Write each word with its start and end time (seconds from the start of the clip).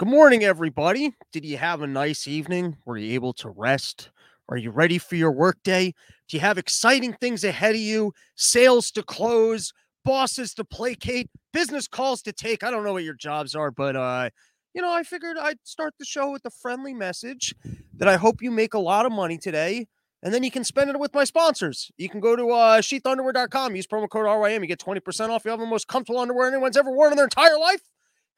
Good 0.00 0.08
morning, 0.08 0.44
everybody. 0.44 1.14
Did 1.30 1.44
you 1.44 1.58
have 1.58 1.82
a 1.82 1.86
nice 1.86 2.26
evening? 2.26 2.78
Were 2.86 2.96
you 2.96 3.12
able 3.12 3.34
to 3.34 3.50
rest? 3.50 4.08
Are 4.48 4.56
you 4.56 4.70
ready 4.70 4.96
for 4.96 5.14
your 5.14 5.30
workday? 5.30 5.92
Do 6.26 6.38
you 6.38 6.40
have 6.40 6.56
exciting 6.56 7.12
things 7.12 7.44
ahead 7.44 7.74
of 7.74 7.82
you? 7.82 8.14
Sales 8.34 8.90
to 8.92 9.02
close, 9.02 9.74
bosses 10.02 10.54
to 10.54 10.64
placate, 10.64 11.28
business 11.52 11.86
calls 11.86 12.22
to 12.22 12.32
take. 12.32 12.64
I 12.64 12.70
don't 12.70 12.82
know 12.82 12.94
what 12.94 13.04
your 13.04 13.12
jobs 13.12 13.54
are, 13.54 13.70
but 13.70 13.94
uh, 13.94 14.30
you 14.72 14.80
know, 14.80 14.90
I 14.90 15.02
figured 15.02 15.36
I'd 15.36 15.58
start 15.64 15.92
the 15.98 16.06
show 16.06 16.30
with 16.30 16.46
a 16.46 16.50
friendly 16.50 16.94
message 16.94 17.54
that 17.98 18.08
I 18.08 18.16
hope 18.16 18.40
you 18.40 18.50
make 18.50 18.72
a 18.72 18.78
lot 18.78 19.04
of 19.04 19.12
money 19.12 19.36
today. 19.36 19.86
And 20.22 20.32
then 20.32 20.42
you 20.42 20.50
can 20.50 20.64
spend 20.64 20.88
it 20.88 20.98
with 20.98 21.12
my 21.12 21.24
sponsors. 21.24 21.92
You 21.98 22.08
can 22.08 22.20
go 22.20 22.36
to 22.36 22.48
uh, 22.52 22.80
sheathunderwear.com, 22.80 23.76
use 23.76 23.86
promo 23.86 24.08
code 24.08 24.24
RYM. 24.24 24.62
You 24.62 24.66
get 24.66 24.80
20% 24.80 25.28
off. 25.28 25.44
You 25.44 25.50
have 25.50 25.60
the 25.60 25.66
most 25.66 25.88
comfortable 25.88 26.20
underwear 26.20 26.48
anyone's 26.48 26.78
ever 26.78 26.90
worn 26.90 27.12
in 27.12 27.16
their 27.16 27.26
entire 27.26 27.58
life. 27.58 27.82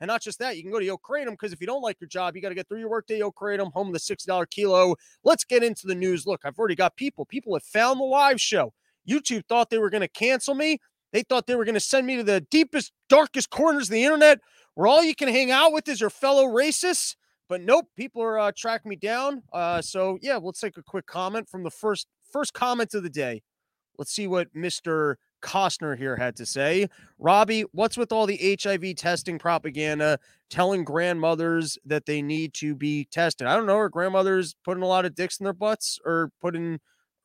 And 0.02 0.09
not 0.09 0.20
just 0.20 0.41
that, 0.41 0.56
you 0.56 0.65
can 0.65 0.73
go 0.73 0.80
to 0.80 0.84
Yo 0.84 0.98
Kratom 0.98 1.30
because 1.30 1.52
if 1.52 1.61
you 1.61 1.66
don't 1.69 1.80
like 1.80 2.01
your 2.01 2.09
job, 2.09 2.34
you 2.34 2.43
got 2.43 2.48
to 2.48 2.56
get 2.56 2.69
through 2.69 2.80
your 2.80 2.91
workday. 2.91 3.19
Yo 3.19 3.30
Kratom, 3.30 3.73
home 3.73 3.87
of 3.87 3.93
the 3.93 4.01
$60 4.01 4.51
kilo. 4.51 4.97
Let's 5.23 5.45
get 5.45 5.62
into 5.62 5.87
the 5.87 5.95
news. 5.95 6.27
Look, 6.27 6.41
I've 6.45 6.59
already 6.59 6.74
got 6.74 6.97
people. 6.97 7.24
People 7.24 7.55
have 7.55 7.62
found 7.62 8.01
the 8.01 8.05
live 8.05 8.41
show. 8.41 8.74
YouTube 9.09 9.46
thought 9.48 9.70
they 9.70 9.79
were 9.79 9.91
going 9.91 10.01
to 10.01 10.09
cancel 10.09 10.57
me. 10.57 10.80
They 11.12 11.23
thought 11.23 11.46
they 11.46 11.55
were 11.55 11.65
going 11.65 11.77
to 11.77 11.80
send 11.80 12.05
me 12.09 12.16
to 12.16 12.24
the 12.24 12.41
deepest, 12.41 12.91
darkest 13.09 13.51
corners 13.51 13.84
of 13.84 13.93
the 13.93 14.02
internet 14.02 14.41
where 14.74 14.88
all 14.88 15.05
you 15.05 15.15
can 15.15 15.29
hang 15.29 15.52
out 15.52 15.73
with 15.73 15.87
is 15.87 16.01
your 16.01 16.10
fellow 16.10 16.46
racists. 16.46 17.15
But 17.48 17.60
nope, 17.60 17.87
people 17.96 18.23
are 18.23 18.41
uh, 18.41 18.52
tracking 18.57 18.88
me 18.88 18.96
down. 18.96 19.45
Uh, 19.52 19.80
so 19.82 20.19
yeah, 20.21 20.37
let's 20.37 20.59
take 20.59 20.79
a 20.79 20.82
quick 20.82 21.07
comment 21.07 21.48
from 21.48 21.62
the 21.62 21.71
first 21.71 22.09
first 22.32 22.55
comment 22.55 22.93
of 22.95 23.05
the 23.05 23.10
day. 23.10 23.45
Let's 23.98 24.12
see 24.12 24.27
what 24.27 24.52
Mr. 24.52 25.15
Costner 25.42 25.96
here 25.96 26.16
had 26.16 26.37
to 26.37 26.46
say. 26.46 26.88
Robbie, 27.19 27.64
what's 27.73 27.96
with 27.96 28.12
all 28.12 28.27
the 28.27 28.59
HIV 28.60 28.96
testing 28.96 29.38
propaganda 29.38 30.18
telling 30.48 30.85
grandmothers 30.85 31.79
that 31.85 32.07
they 32.07 32.23
need 32.23 32.54
to 32.54 32.74
be 32.74 33.07
tested? 33.10 33.46
I 33.46 33.57
don't 33.57 33.66
know. 33.66 33.76
Are 33.76 33.88
grandmothers 33.88 34.54
putting 34.65 34.82
a 34.82 34.87
lot 34.87 35.04
of 35.04 35.15
dicks 35.15 35.38
in 35.38 35.45
their 35.45 35.52
butts 35.52 35.98
or 36.04 36.30
putting, 36.40 36.79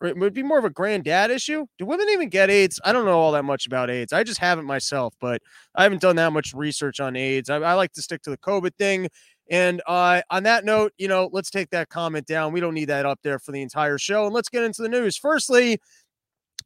it 0.03 0.17
would 0.17 0.33
be 0.33 0.43
more 0.43 0.59
of 0.59 0.65
a 0.65 0.69
granddad 0.69 1.31
issue? 1.31 1.65
Do 1.77 1.85
women 1.85 2.07
even 2.09 2.29
get 2.29 2.49
AIDS? 2.49 2.79
I 2.83 2.91
don't 2.91 3.05
know 3.05 3.19
all 3.19 3.31
that 3.31 3.45
much 3.45 3.65
about 3.65 3.89
AIDS. 3.89 4.13
I 4.13 4.23
just 4.23 4.39
haven't 4.39 4.65
myself, 4.65 5.13
but 5.21 5.41
I 5.75 5.83
haven't 5.83 6.01
done 6.01 6.17
that 6.17 6.33
much 6.33 6.53
research 6.53 6.99
on 6.99 7.15
AIDS. 7.15 7.49
I, 7.49 7.57
I 7.57 7.73
like 7.73 7.93
to 7.93 8.01
stick 8.01 8.21
to 8.23 8.29
the 8.29 8.37
COVID 8.37 8.75
thing. 8.77 9.07
And 9.49 9.81
uh, 9.87 10.21
on 10.29 10.43
that 10.43 10.65
note, 10.65 10.93
you 10.97 11.07
know, 11.07 11.29
let's 11.31 11.49
take 11.49 11.69
that 11.69 11.89
comment 11.89 12.27
down. 12.27 12.51
We 12.51 12.59
don't 12.59 12.73
need 12.73 12.89
that 12.89 13.05
up 13.05 13.19
there 13.23 13.39
for 13.39 13.51
the 13.51 13.61
entire 13.61 13.97
show. 13.97 14.25
And 14.25 14.33
let's 14.33 14.49
get 14.49 14.63
into 14.63 14.81
the 14.81 14.89
news. 14.89 15.17
Firstly, 15.17 15.79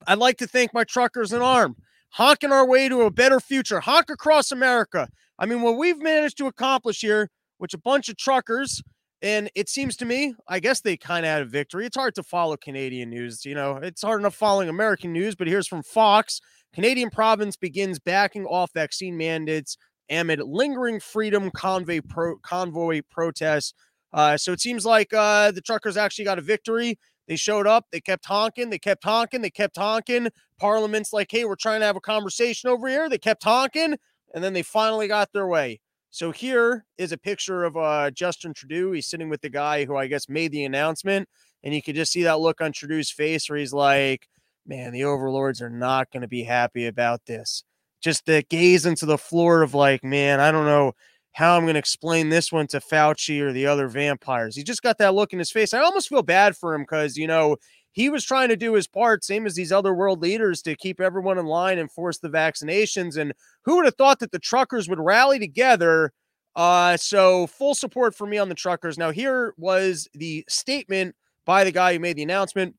I'd 0.08 0.18
like 0.18 0.38
to 0.38 0.48
thank 0.48 0.74
my 0.74 0.84
truckers 0.84 1.34
in 1.34 1.42
arm, 1.42 1.76
honking 2.10 2.52
our 2.52 2.66
way 2.68 2.90
to 2.90 3.02
a 3.02 3.12
better 3.12 3.40
future, 3.40 3.80
honk 3.80 4.10
across 4.10 4.52
America. 4.52 5.08
I 5.38 5.46
mean, 5.46 5.62
what 5.62 5.78
we've 5.78 6.02
managed 6.02 6.38
to 6.38 6.48
accomplish 6.48 7.02
here, 7.02 7.30
which 7.58 7.74
a 7.74 7.80
bunch 7.80 8.10
of 8.10 8.18
truckers, 8.18 8.82
and 9.22 9.50
it 9.56 9.70
seems 9.70 9.96
to 9.98 10.06
me, 10.06 10.34
I 10.48 10.60
guess 10.60 10.82
they 10.82 10.98
kind 10.98 11.26
of 11.26 11.32
had 11.32 11.42
a 11.44 11.46
victory. 11.46 11.86
It's 11.86 11.96
hard 11.96 12.16
to 12.16 12.24
follow 12.24 12.58
Canadian 12.58 13.10
news. 13.12 13.46
You 13.46 13.54
know, 13.54 13.78
it's 13.78 14.02
hard 14.02 14.20
enough 14.20 14.36
following 14.36 14.70
American 14.70 15.14
news, 15.14 15.36
but 15.36 15.48
here's 15.48 15.68
from 15.68 15.84
Fox 15.84 16.42
Canadian 16.74 17.10
province 17.10 17.58
begins 17.58 18.00
backing 18.00 18.46
off 18.46 18.72
vaccine 18.74 19.18
mandates 19.18 19.78
amid 20.10 20.40
lingering 20.42 21.00
freedom 21.00 21.52
convoy, 21.52 22.02
pro- 22.08 22.38
convoy 22.38 23.02
protests. 23.10 23.74
Uh, 24.14 24.38
so 24.38 24.52
it 24.52 24.60
seems 24.60 24.86
like 24.86 25.14
uh, 25.14 25.52
the 25.52 25.62
truckers 25.62 25.98
actually 25.98 26.26
got 26.26 26.40
a 26.40 26.42
victory. 26.42 26.98
They 27.32 27.38
showed 27.38 27.66
up, 27.66 27.86
they 27.94 28.02
kept 28.02 28.26
honking, 28.26 28.72
they 28.72 28.78
kept 28.78 29.06
honking, 29.06 29.42
they 29.42 29.50
kept 29.50 29.78
honking. 29.78 30.28
Parliament's 30.60 31.14
like, 31.14 31.32
hey, 31.32 31.46
we're 31.46 31.56
trying 31.56 31.80
to 31.80 31.86
have 31.86 31.96
a 31.96 32.02
conversation 32.02 32.70
over 32.70 32.90
here. 32.90 33.08
They 33.08 33.18
kept 33.18 33.46
honking, 33.46 33.96
and 34.34 34.44
then 34.44 34.52
they 34.52 34.64
finally 34.64 35.08
got 35.08 35.32
their 35.32 35.48
way. 35.48 35.80
So 36.10 36.32
here 36.32 36.84
is 36.98 37.14
a 37.14 37.18
picture 37.18 37.64
of 37.64 37.78
uh, 37.78 38.12
Justin 38.12 38.54
Trudeau. 38.54 38.92
He's 38.92 39.08
sitting 39.08 39.30
with 39.30 39.40
the 39.40 39.50
guy 39.50 39.86
who 39.86 39.96
I 39.96 40.08
guess 40.08 40.28
made 40.28 40.52
the 40.52 40.66
announcement, 40.66 41.30
and 41.64 41.74
you 41.74 41.82
can 41.82 41.96
just 41.96 42.12
see 42.12 42.24
that 42.24 42.42
look 42.42 42.60
on 42.60 42.74
Trudeau's 42.74 43.12
face 43.12 43.50
where 43.50 43.60
he's 43.60 43.72
like, 43.72 44.28
man, 44.68 44.92
the 44.92 45.06
overlords 45.06 45.62
are 45.62 45.70
not 45.70 46.12
going 46.12 46.24
to 46.24 46.28
be 46.28 46.44
happy 46.44 46.86
about 46.86 47.28
this. 47.28 47.64
Just 48.02 48.26
the 48.26 48.44
gaze 48.50 48.86
into 48.86 49.06
the 49.06 49.18
floor 49.18 49.62
of 49.62 49.74
like, 49.74 50.04
man, 50.04 50.42
I 50.42 50.52
don't 50.52 50.66
know 50.66 50.96
how 51.34 51.56
I'm 51.56 51.64
going 51.64 51.76
to 51.76 51.80
explain 51.80 52.30
this 52.30 52.52
one 52.52 52.68
to 52.68 52.80
Fauci 52.80 53.42
or 53.42 53.54
the 53.54 53.66
other 53.66 53.88
vampires. 53.88 54.56
He 54.56 54.64
just 54.64 54.82
got 54.82 54.98
that 54.98 55.14
look 55.14 55.34
in 55.34 55.40
his 55.40 55.52
face. 55.52 55.74
I 55.74 55.80
almost 55.80 56.10
feel 56.10 56.24
bad 56.24 56.58
for 56.58 56.74
him 56.74 56.82
because, 56.82 57.18
you 57.18 57.28
know, 57.28 57.58
he 57.94 58.10
was 58.10 58.24
trying 58.24 58.50
to 58.50 58.58
do 58.58 58.74
his 58.74 58.88
part, 58.88 59.24
same 59.24 59.46
as 59.46 59.56
these 59.56 59.72
other 59.72 59.94
world 59.94 60.22
leaders, 60.22 60.62
to 60.64 60.76
keep 60.76 61.02
everyone 61.02 61.38
in 61.38 61.46
line 61.46 61.78
and 61.78 61.92
force 61.92 62.20
the 62.20 62.30
vaccinations. 62.30 63.18
And 63.18 63.34
who 63.66 63.76
would 63.78 63.86
have 63.86 63.96
thought 63.96 64.20
that 64.20 64.32
the 64.32 64.40
truckers 64.40 64.88
would 64.90 65.00
rally 65.00 65.40
together? 65.40 66.12
Uh, 66.56 66.98
so 66.98 67.48
full 67.48 67.76
support 67.76 68.16
for 68.16 68.28
me 68.28 68.38
on 68.38 68.50
the 68.50 68.56
truckers. 68.56 68.98
Now, 68.98 69.12
here 69.12 69.54
was 69.58 70.08
the 70.14 70.44
statement 70.50 71.16
by 71.46 71.64
the 71.64 71.72
guy 71.72 71.94
who 71.94 72.00
made 72.00 72.18
the 72.18 72.24
announcement. 72.24 72.76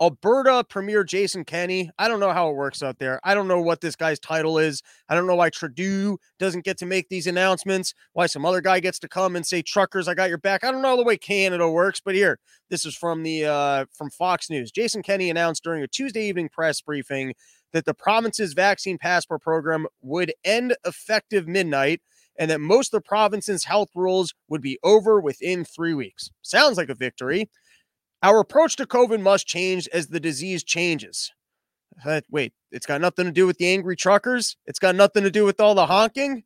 Alberta 0.00 0.62
Premier 0.68 1.04
Jason 1.04 1.44
Kenney. 1.44 1.90
I 1.98 2.08
don't 2.08 2.20
know 2.20 2.32
how 2.32 2.50
it 2.50 2.56
works 2.56 2.82
out 2.82 2.98
there. 2.98 3.18
I 3.24 3.34
don't 3.34 3.48
know 3.48 3.62
what 3.62 3.80
this 3.80 3.96
guy's 3.96 4.18
title 4.18 4.58
is. 4.58 4.82
I 5.08 5.14
don't 5.14 5.26
know 5.26 5.36
why 5.36 5.48
Trudeau 5.48 6.18
doesn't 6.38 6.64
get 6.64 6.76
to 6.78 6.86
make 6.86 7.08
these 7.08 7.26
announcements, 7.26 7.94
why 8.12 8.26
some 8.26 8.44
other 8.44 8.60
guy 8.60 8.80
gets 8.80 8.98
to 9.00 9.08
come 9.08 9.36
and 9.36 9.46
say, 9.46 9.62
Truckers, 9.62 10.06
I 10.06 10.14
got 10.14 10.28
your 10.28 10.38
back. 10.38 10.64
I 10.64 10.70
don't 10.70 10.82
know 10.82 10.96
the 10.96 11.04
way 11.04 11.16
Canada 11.16 11.70
works, 11.70 12.00
but 12.04 12.14
here, 12.14 12.38
this 12.68 12.84
is 12.84 12.94
from 12.94 13.22
the 13.22 13.46
uh, 13.46 13.84
from 13.92 14.10
Fox 14.10 14.50
News. 14.50 14.70
Jason 14.70 15.02
Kenney 15.02 15.30
announced 15.30 15.64
during 15.64 15.82
a 15.82 15.88
Tuesday 15.88 16.28
evening 16.28 16.50
press 16.50 16.80
briefing 16.80 17.34
that 17.72 17.86
the 17.86 17.94
province's 17.94 18.52
vaccine 18.52 18.98
passport 18.98 19.42
program 19.42 19.86
would 20.02 20.32
end 20.44 20.76
effective 20.84 21.48
midnight 21.48 22.02
and 22.38 22.50
that 22.50 22.60
most 22.60 22.92
of 22.92 23.02
the 23.02 23.08
province's 23.08 23.64
health 23.64 23.88
rules 23.94 24.34
would 24.48 24.60
be 24.60 24.78
over 24.82 25.20
within 25.20 25.64
three 25.64 25.94
weeks. 25.94 26.30
Sounds 26.42 26.76
like 26.76 26.90
a 26.90 26.94
victory. 26.94 27.48
Our 28.26 28.40
approach 28.40 28.74
to 28.76 28.86
COVID 28.86 29.20
must 29.20 29.46
change 29.46 29.86
as 29.92 30.08
the 30.08 30.18
disease 30.18 30.64
changes. 30.64 31.32
Uh, 32.04 32.22
wait, 32.28 32.54
it's 32.72 32.84
got 32.84 33.00
nothing 33.00 33.24
to 33.26 33.30
do 33.30 33.46
with 33.46 33.56
the 33.58 33.68
angry 33.68 33.94
truckers? 33.94 34.56
It's 34.66 34.80
got 34.80 34.96
nothing 34.96 35.22
to 35.22 35.30
do 35.30 35.44
with 35.44 35.60
all 35.60 35.76
the 35.76 35.86
honking? 35.86 36.42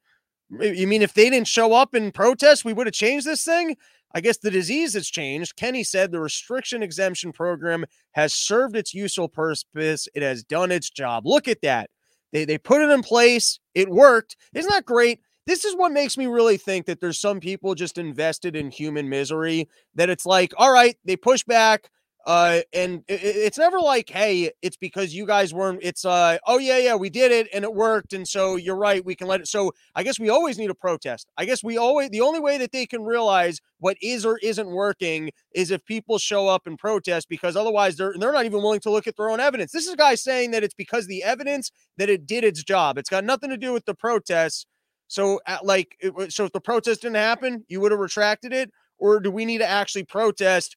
You 0.50 0.86
mean 0.86 1.00
if 1.00 1.14
they 1.14 1.30
didn't 1.30 1.48
show 1.48 1.72
up 1.72 1.94
in 1.94 2.12
protest, 2.12 2.66
we 2.66 2.74
would 2.74 2.86
have 2.86 2.92
changed 2.92 3.26
this 3.26 3.46
thing? 3.46 3.78
I 4.14 4.20
guess 4.20 4.36
the 4.36 4.50
disease 4.50 4.92
has 4.92 5.08
changed. 5.08 5.56
Kenney 5.56 5.82
said 5.82 6.12
the 6.12 6.20
restriction 6.20 6.82
exemption 6.82 7.32
program 7.32 7.86
has 8.12 8.34
served 8.34 8.76
its 8.76 8.92
useful 8.92 9.30
purpose. 9.30 10.06
It 10.14 10.22
has 10.22 10.44
done 10.44 10.70
its 10.70 10.90
job. 10.90 11.26
Look 11.26 11.48
at 11.48 11.62
that. 11.62 11.88
They, 12.30 12.44
they 12.44 12.58
put 12.58 12.82
it 12.82 12.90
in 12.90 13.02
place. 13.02 13.58
It 13.74 13.88
worked. 13.88 14.36
Isn't 14.52 14.70
that 14.70 14.84
great? 14.84 15.20
This 15.50 15.64
is 15.64 15.74
what 15.74 15.90
makes 15.90 16.16
me 16.16 16.26
really 16.26 16.56
think 16.56 16.86
that 16.86 17.00
there's 17.00 17.20
some 17.20 17.40
people 17.40 17.74
just 17.74 17.98
invested 17.98 18.54
in 18.54 18.70
human 18.70 19.08
misery 19.08 19.68
that 19.96 20.08
it's 20.08 20.24
like 20.24 20.52
all 20.56 20.72
right 20.72 20.96
they 21.04 21.16
push 21.16 21.42
back 21.42 21.90
uh 22.26 22.60
and 22.72 23.02
it, 23.08 23.20
it's 23.20 23.58
never 23.58 23.80
like 23.80 24.08
hey 24.10 24.52
it's 24.62 24.76
because 24.76 25.12
you 25.12 25.26
guys 25.26 25.52
weren't 25.52 25.80
it's 25.82 26.04
uh 26.04 26.38
oh 26.46 26.58
yeah 26.58 26.78
yeah 26.78 26.94
we 26.94 27.10
did 27.10 27.32
it 27.32 27.48
and 27.52 27.64
it 27.64 27.74
worked 27.74 28.12
and 28.12 28.28
so 28.28 28.54
you're 28.54 28.76
right 28.76 29.04
we 29.04 29.16
can 29.16 29.26
let 29.26 29.40
it 29.40 29.48
so 29.48 29.72
i 29.96 30.04
guess 30.04 30.20
we 30.20 30.28
always 30.28 30.56
need 30.56 30.70
a 30.70 30.74
protest. 30.74 31.28
I 31.36 31.46
guess 31.46 31.64
we 31.64 31.78
always 31.78 32.10
the 32.10 32.20
only 32.20 32.38
way 32.38 32.56
that 32.58 32.70
they 32.70 32.86
can 32.86 33.02
realize 33.02 33.60
what 33.80 33.96
is 34.00 34.24
or 34.24 34.38
isn't 34.42 34.68
working 34.68 35.30
is 35.52 35.72
if 35.72 35.84
people 35.84 36.18
show 36.18 36.46
up 36.46 36.66
and 36.66 36.78
protest 36.78 37.28
because 37.28 37.56
otherwise 37.56 37.96
they're 37.96 38.14
they're 38.16 38.32
not 38.32 38.44
even 38.44 38.62
willing 38.62 38.80
to 38.80 38.90
look 38.90 39.08
at 39.08 39.16
their 39.16 39.30
own 39.30 39.40
evidence. 39.40 39.72
This 39.72 39.86
is 39.86 39.94
a 39.94 39.96
guy 39.96 40.14
saying 40.14 40.52
that 40.52 40.62
it's 40.62 40.74
because 40.74 41.06
the 41.06 41.24
evidence 41.24 41.72
that 41.96 42.08
it 42.08 42.26
did 42.26 42.44
its 42.44 42.62
job. 42.62 42.98
It's 42.98 43.10
got 43.10 43.24
nothing 43.24 43.50
to 43.50 43.56
do 43.56 43.72
with 43.72 43.86
the 43.86 43.94
protests 43.94 44.66
so, 45.10 45.40
at, 45.44 45.66
like, 45.66 45.96
it, 45.98 46.32
so 46.32 46.44
if 46.44 46.52
the 46.52 46.60
protest 46.60 47.02
didn't 47.02 47.16
happen, 47.16 47.64
you 47.66 47.80
would 47.80 47.90
have 47.90 47.98
retracted 47.98 48.52
it, 48.52 48.70
or 48.96 49.18
do 49.18 49.28
we 49.28 49.44
need 49.44 49.58
to 49.58 49.66
actually 49.68 50.04
protest? 50.04 50.76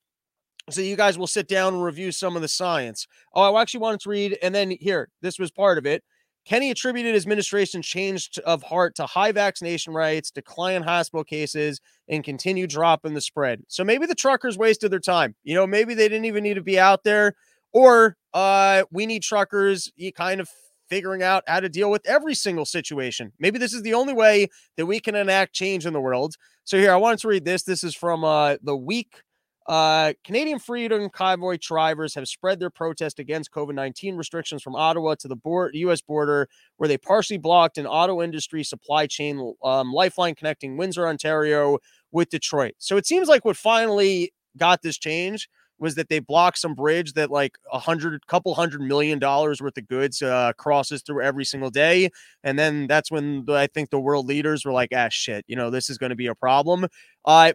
So 0.72 0.82
you 0.82 0.96
guys 0.96 1.20
will 1.20 1.28
sit 1.28 1.48
down 1.48 1.76
and 1.76 1.84
review 1.84 2.12
some 2.12 2.36
of 2.36 2.42
the 2.42 2.48
science. 2.48 3.06
Oh, 3.36 3.54
I 3.54 3.62
actually 3.62 3.82
wanted 3.82 4.00
to 4.00 4.10
read, 4.10 4.40
and 4.42 4.56
then 4.56 4.72
here, 4.72 5.10
this 5.22 5.38
was 5.38 5.52
part 5.52 5.78
of 5.78 5.86
it. 5.86 6.04
Kenney 6.46 6.72
attributed 6.72 7.14
his 7.14 7.26
administration's 7.26 7.86
change 7.86 8.40
of 8.44 8.64
heart 8.64 8.96
to 8.96 9.06
high 9.06 9.32
vaccination 9.32 9.94
rates, 9.94 10.32
decline 10.32 10.78
in 10.78 10.82
hospital 10.82 11.24
cases, 11.24 11.80
and 12.10 12.24
continued 12.24 12.72
drop 12.72 13.06
in 13.06 13.14
the 13.14 13.22
spread. 13.22 13.62
So 13.68 13.84
maybe 13.84 14.08
the 14.08 14.16
truckers 14.16 14.58
wasted 14.58 14.90
their 14.92 15.00
time. 15.00 15.36
You 15.44 15.54
know, 15.54 15.68
maybe 15.68 15.94
they 15.94 16.10
didn't 16.10 16.26
even 16.26 16.44
need 16.44 16.56
to 16.56 16.64
be 16.64 16.80
out 16.80 17.04
there, 17.04 17.36
or 17.72 18.18
uh, 18.34 18.82
we 18.92 19.06
need 19.06 19.22
truckers 19.22 19.92
He 19.96 20.12
kind 20.12 20.42
of 20.42 20.50
figuring 20.94 21.24
out 21.24 21.44
how 21.48 21.60
to 21.60 21.70
deal 21.70 21.90
with 21.90 22.06
every 22.06 22.36
single 22.36 22.66
situation. 22.66 23.32
Maybe 23.40 23.58
this 23.58 23.74
is 23.74 23.82
the 23.82 23.96
only 23.96 24.14
way 24.14 24.48
that 24.78 24.86
we 24.86 25.00
can 25.00 25.16
enact 25.16 25.52
change 25.54 25.88
in 25.88 25.94
the 25.94 26.00
world. 26.00 26.36
So 26.66 26.78
here, 26.78 26.92
I 26.92 26.98
wanted 26.98 27.18
to 27.22 27.30
read 27.30 27.46
this. 27.46 27.64
This 27.64 27.84
is 27.84 27.96
from 27.96 28.24
uh, 28.24 28.58
the 28.62 28.78
week. 28.78 29.24
Uh, 29.66 30.14
Canadian 30.24 30.60
Freedom 30.60 31.10
Convoy 31.10 31.58
drivers 31.60 32.14
have 32.14 32.28
spread 32.28 32.60
their 32.60 32.70
protest 32.70 33.18
against 33.18 33.52
COVID 33.52 33.74
19 33.74 34.16
restrictions 34.16 34.62
from 34.62 34.76
Ottawa 34.76 35.16
to 35.16 35.28
the 35.28 35.36
board, 35.36 35.72
U.S. 35.74 36.02
border, 36.02 36.48
where 36.78 36.88
they 36.88 37.00
partially 37.00 37.40
blocked 37.40 37.80
an 37.80 37.88
auto 37.88 38.22
industry 38.22 38.64
supply 38.64 39.08
chain 39.08 39.56
um, 39.64 39.92
lifeline 39.94 40.36
connecting 40.36 40.78
Windsor, 40.78 41.08
Ontario 41.08 41.80
with 42.12 42.30
Detroit. 42.30 42.76
So 42.78 42.98
it 42.98 43.08
seems 43.08 43.28
like 43.28 43.46
what 43.46 43.58
finally 43.58 44.32
got 44.58 44.84
this 44.84 45.00
change 45.00 45.50
was 45.84 45.96
that 45.96 46.08
they 46.08 46.20
blocked 46.20 46.58
some 46.58 46.74
bridge 46.74 47.12
that 47.14 47.30
like 47.30 47.58
a 47.72 47.78
hundred, 47.78 48.26
couple 48.26 48.56
hundred 48.56 48.80
million 48.80 49.20
dollars 49.20 49.62
worth 49.62 49.78
of 49.78 49.86
goods 49.86 50.22
uh, 50.22 50.54
crosses 50.58 51.02
through 51.02 51.22
every 51.22 51.44
single 51.44 51.70
day. 51.70 52.10
And 52.42 52.58
then 52.58 52.88
that's 52.88 53.12
when 53.12 53.44
the, 53.44 53.54
I 53.54 53.68
think 53.68 53.90
the 53.90 54.00
world 54.00 54.26
leaders 54.26 54.64
were 54.64 54.72
like, 54.72 54.92
ah, 54.96 55.10
shit, 55.12 55.44
you 55.46 55.58
know, 55.58 55.70
this 55.70 55.90
is 55.90 55.98
going 55.98 56.12
to 56.12 56.16
be 56.16 56.28
a 56.28 56.36
problem. 56.36 56.88
Uh, 57.26 57.52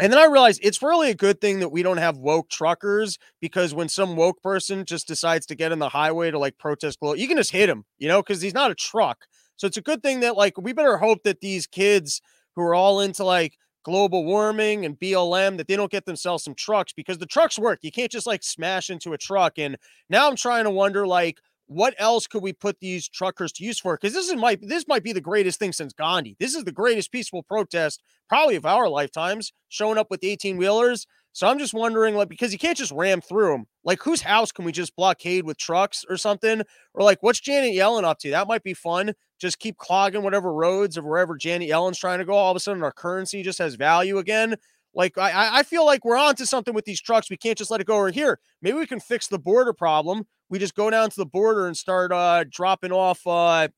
and 0.00 0.12
then 0.12 0.18
I 0.18 0.24
realized 0.24 0.58
it's 0.64 0.82
really 0.82 1.10
a 1.10 1.14
good 1.14 1.40
thing 1.40 1.60
that 1.60 1.68
we 1.68 1.84
don't 1.84 1.98
have 1.98 2.16
woke 2.16 2.50
truckers 2.50 3.16
because 3.40 3.72
when 3.72 3.88
some 3.88 4.16
woke 4.16 4.42
person 4.42 4.84
just 4.84 5.06
decides 5.06 5.46
to 5.46 5.54
get 5.54 5.70
in 5.70 5.78
the 5.78 5.88
highway 5.88 6.32
to 6.32 6.40
like 6.40 6.58
protest, 6.58 6.98
you 7.00 7.28
can 7.28 7.36
just 7.36 7.52
hit 7.52 7.68
him, 7.68 7.84
you 7.98 8.08
know, 8.08 8.20
because 8.22 8.42
he's 8.42 8.54
not 8.54 8.72
a 8.72 8.74
truck. 8.74 9.26
So 9.54 9.68
it's 9.68 9.76
a 9.76 9.82
good 9.82 10.02
thing 10.02 10.18
that 10.20 10.36
like 10.36 10.60
we 10.60 10.72
better 10.72 10.96
hope 10.96 11.22
that 11.22 11.40
these 11.40 11.68
kids 11.68 12.20
who 12.56 12.62
are 12.62 12.74
all 12.74 13.00
into 13.00 13.22
like 13.22 13.56
global 13.82 14.24
warming 14.24 14.84
and 14.84 14.98
BLM 14.98 15.56
that 15.56 15.68
they 15.68 15.76
don't 15.76 15.90
get 15.90 16.06
themselves 16.06 16.44
some 16.44 16.54
trucks 16.54 16.92
because 16.92 17.18
the 17.18 17.26
trucks 17.26 17.58
work. 17.58 17.80
You 17.82 17.92
can't 17.92 18.12
just 18.12 18.26
like 18.26 18.42
smash 18.42 18.90
into 18.90 19.12
a 19.12 19.18
truck. 19.18 19.58
And 19.58 19.76
now 20.08 20.28
I'm 20.28 20.36
trying 20.36 20.64
to 20.64 20.70
wonder 20.70 21.06
like 21.06 21.38
what 21.66 21.94
else 21.98 22.26
could 22.26 22.42
we 22.42 22.52
put 22.52 22.78
these 22.80 23.08
truckers 23.08 23.52
to 23.52 23.64
use 23.64 23.78
for? 23.78 23.96
Because 23.96 24.14
this 24.14 24.28
is 24.28 24.36
might 24.36 24.60
this 24.66 24.86
might 24.86 25.02
be 25.02 25.12
the 25.12 25.20
greatest 25.20 25.58
thing 25.58 25.72
since 25.72 25.92
Gandhi. 25.92 26.36
This 26.38 26.54
is 26.54 26.64
the 26.64 26.72
greatest 26.72 27.10
peaceful 27.10 27.42
protest 27.42 28.02
probably 28.28 28.56
of 28.56 28.66
our 28.66 28.88
lifetimes. 28.88 29.52
Showing 29.68 29.98
up 29.98 30.08
with 30.10 30.20
18 30.22 30.56
wheelers. 30.56 31.06
So 31.32 31.46
I'm 31.46 31.58
just 31.58 31.72
wondering, 31.74 32.14
like, 32.14 32.28
because 32.28 32.52
you 32.52 32.58
can't 32.58 32.76
just 32.76 32.92
ram 32.92 33.20
through 33.20 33.52
them. 33.52 33.66
Like, 33.84 34.02
whose 34.02 34.20
house 34.20 34.52
can 34.52 34.64
we 34.64 34.72
just 34.72 34.94
blockade 34.96 35.44
with 35.44 35.56
trucks 35.56 36.04
or 36.08 36.16
something? 36.16 36.62
Or 36.94 37.02
like, 37.02 37.22
what's 37.22 37.40
Janet 37.40 37.74
Yellen 37.74 38.04
up 38.04 38.18
to? 38.18 38.30
That 38.30 38.48
might 38.48 38.62
be 38.62 38.74
fun. 38.74 39.12
Just 39.40 39.58
keep 39.58 39.78
clogging 39.78 40.22
whatever 40.22 40.52
roads 40.52 40.96
of 40.96 41.04
wherever 41.04 41.36
Janet 41.36 41.68
Yellen's 41.68 41.98
trying 41.98 42.18
to 42.18 42.24
go. 42.24 42.34
All 42.34 42.50
of 42.50 42.56
a 42.56 42.60
sudden, 42.60 42.82
our 42.82 42.92
currency 42.92 43.42
just 43.42 43.58
has 43.58 43.74
value 43.74 44.18
again. 44.18 44.56
Like 44.94 45.16
I, 45.16 45.60
I 45.60 45.62
feel 45.62 45.86
like 45.86 46.04
we're 46.04 46.18
on 46.18 46.34
to 46.36 46.46
something 46.46 46.74
with 46.74 46.84
these 46.84 47.00
trucks. 47.00 47.30
We 47.30 47.36
can't 47.36 47.56
just 47.56 47.70
let 47.70 47.80
it 47.80 47.86
go 47.86 47.96
over 47.96 48.10
here. 48.10 48.38
Maybe 48.60 48.78
we 48.78 48.86
can 48.86 49.00
fix 49.00 49.26
the 49.26 49.38
border 49.38 49.72
problem. 49.72 50.24
We 50.50 50.58
just 50.58 50.74
go 50.74 50.90
down 50.90 51.08
to 51.08 51.16
the 51.16 51.26
border 51.26 51.66
and 51.66 51.76
start 51.76 52.12
uh, 52.12 52.44
dropping 52.48 52.92
off 52.92 53.26
uh, 53.26 53.68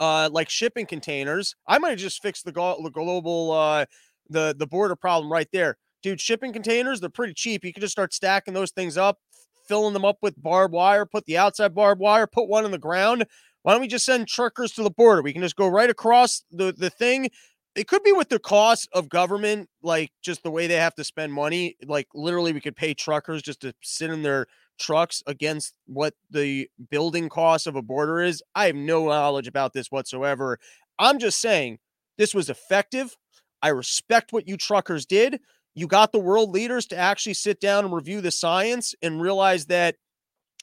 uh, 0.00 0.30
like 0.32 0.48
shipping 0.48 0.86
containers. 0.86 1.54
I 1.66 1.78
might 1.78 1.98
just 1.98 2.22
fix 2.22 2.42
the, 2.42 2.52
the 2.52 2.90
global 2.90 3.52
uh, 3.52 3.84
the 4.30 4.54
the 4.58 4.66
border 4.66 4.96
problem 4.96 5.30
right 5.30 5.48
there, 5.52 5.76
dude. 6.08 6.20
Shipping 6.20 6.52
containers 6.52 7.00
they're 7.00 7.10
pretty 7.10 7.34
cheap. 7.34 7.64
You 7.64 7.72
can 7.72 7.80
just 7.80 7.92
start 7.92 8.12
stacking 8.14 8.54
those 8.54 8.70
things 8.70 8.96
up, 8.96 9.18
filling 9.66 9.94
them 9.94 10.04
up 10.04 10.18
with 10.22 10.40
barbed 10.42 10.74
wire. 10.74 11.06
Put 11.06 11.26
the 11.26 11.38
outside 11.38 11.74
barbed 11.74 12.00
wire. 12.00 12.26
Put 12.26 12.48
one 12.48 12.64
in 12.64 12.70
the 12.70 12.78
ground. 12.78 13.26
Why 13.62 13.72
don't 13.72 13.80
we 13.80 13.88
just 13.88 14.04
send 14.04 14.28
truckers 14.28 14.72
to 14.72 14.82
the 14.82 14.90
border? 14.90 15.22
We 15.22 15.32
can 15.32 15.42
just 15.42 15.56
go 15.56 15.68
right 15.68 15.90
across 15.90 16.42
the 16.50 16.72
the 16.72 16.90
thing 16.90 17.30
it 17.74 17.86
could 17.86 18.02
be 18.02 18.12
with 18.12 18.28
the 18.28 18.40
cost 18.40 18.88
of 18.92 19.08
government, 19.08 19.68
like 19.82 20.10
just 20.20 20.42
the 20.42 20.50
way 20.50 20.66
they 20.66 20.74
have 20.74 20.96
to 20.96 21.04
spend 21.04 21.32
money. 21.32 21.76
Like 21.86 22.08
literally, 22.12 22.52
we 22.52 22.60
could 22.60 22.74
pay 22.76 22.92
truckers 22.92 23.40
just 23.40 23.60
to 23.60 23.72
sit 23.82 24.10
in 24.10 24.22
their 24.22 24.46
trucks 24.80 25.22
against 25.26 25.74
what 25.86 26.14
the 26.30 26.68
building 26.90 27.28
cost 27.28 27.66
of 27.66 27.76
a 27.76 27.82
border 27.82 28.20
is. 28.20 28.42
I 28.54 28.66
have 28.66 28.74
no 28.74 29.06
knowledge 29.06 29.46
about 29.46 29.74
this 29.74 29.92
whatsoever. 29.92 30.58
I'm 30.98 31.18
just 31.18 31.40
saying 31.40 31.78
this 32.16 32.34
was 32.34 32.50
effective. 32.50 33.16
I 33.62 33.68
respect 33.68 34.32
what 34.32 34.48
you 34.48 34.56
truckers 34.56 35.06
did. 35.06 35.40
You 35.74 35.86
got 35.86 36.12
the 36.12 36.18
world 36.18 36.50
leaders 36.50 36.86
to 36.86 36.96
actually 36.96 37.34
sit 37.34 37.60
down 37.60 37.84
and 37.84 37.94
review 37.94 38.20
the 38.20 38.30
science 38.30 38.94
and 39.02 39.20
realize 39.20 39.66
that 39.66 39.96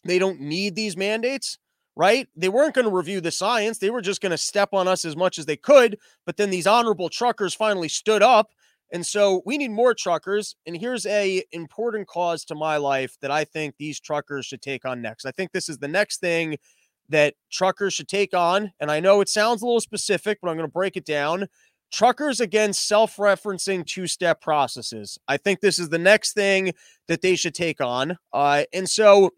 they 0.04 0.20
don't 0.20 0.42
need 0.42 0.76
these 0.76 0.98
mandates 0.98 1.58
right? 1.96 2.28
They 2.36 2.50
weren't 2.50 2.76
going 2.76 2.86
to 2.86 2.96
review 2.96 3.22
the 3.22 3.32
science. 3.32 3.78
They 3.78 3.90
were 3.90 4.02
just 4.02 4.22
going 4.22 4.32
to 4.32 4.38
step 4.38 4.70
on 4.74 4.88
us 4.88 5.06
as 5.06 5.16
much 5.16 5.38
as 5.38 5.46
they 5.46 5.56
could. 5.56 5.98
But 6.26 6.38
then 6.38 6.50
these 6.50 6.68
honorable 6.68 7.10
truckers 7.10 7.54
finally 7.54 7.90
stood 7.90 8.22
up. 8.22 8.50
And 8.92 9.06
so 9.06 9.42
we 9.46 9.58
need 9.58 9.72
more 9.72 9.94
truckers. 9.94 10.56
And 10.68 10.78
here's 10.78 11.06
a 11.06 11.44
important 11.52 12.08
cause 12.08 12.46
to 12.46 12.56
my 12.56 12.78
life 12.78 13.18
that 13.22 13.32
I 13.32 13.44
think 13.46 13.76
these 13.78 14.00
truckers 14.00 14.46
should 14.46 14.62
take 14.62 14.86
on 14.86 15.02
next. 15.02 15.26
I 15.26 15.32
think 15.32 15.52
this 15.52 15.70
is 15.70 15.80
the 15.80 15.88
next 15.88 16.20
thing 16.20 16.58
that 17.10 17.36
truckers 17.52 17.94
should 17.94 18.08
take 18.08 18.34
on. 18.34 18.72
And 18.80 18.92
I 18.92 19.00
know 19.00 19.22
it 19.22 19.30
sounds 19.30 19.62
a 19.62 19.66
little 19.66 19.82
specific, 19.82 20.40
but 20.42 20.50
I'm 20.50 20.58
going 20.58 20.68
to 20.68 20.74
break 20.74 20.98
it 20.98 21.06
down. 21.06 21.48
Truckers 21.96 22.42
against 22.42 22.90
self 22.90 23.16
referencing 23.16 23.86
two 23.86 24.06
step 24.06 24.42
processes. 24.42 25.18
I 25.30 25.38
think 25.38 25.62
this 25.62 25.80
is 25.80 25.88
the 25.88 25.98
next 25.98 26.34
thing 26.34 26.74
that 27.08 27.22
they 27.22 27.38
should 27.38 27.56
take 27.56 27.80
on. 27.80 28.18
Uh, 28.34 28.66
and 28.74 28.90
so 28.90 29.32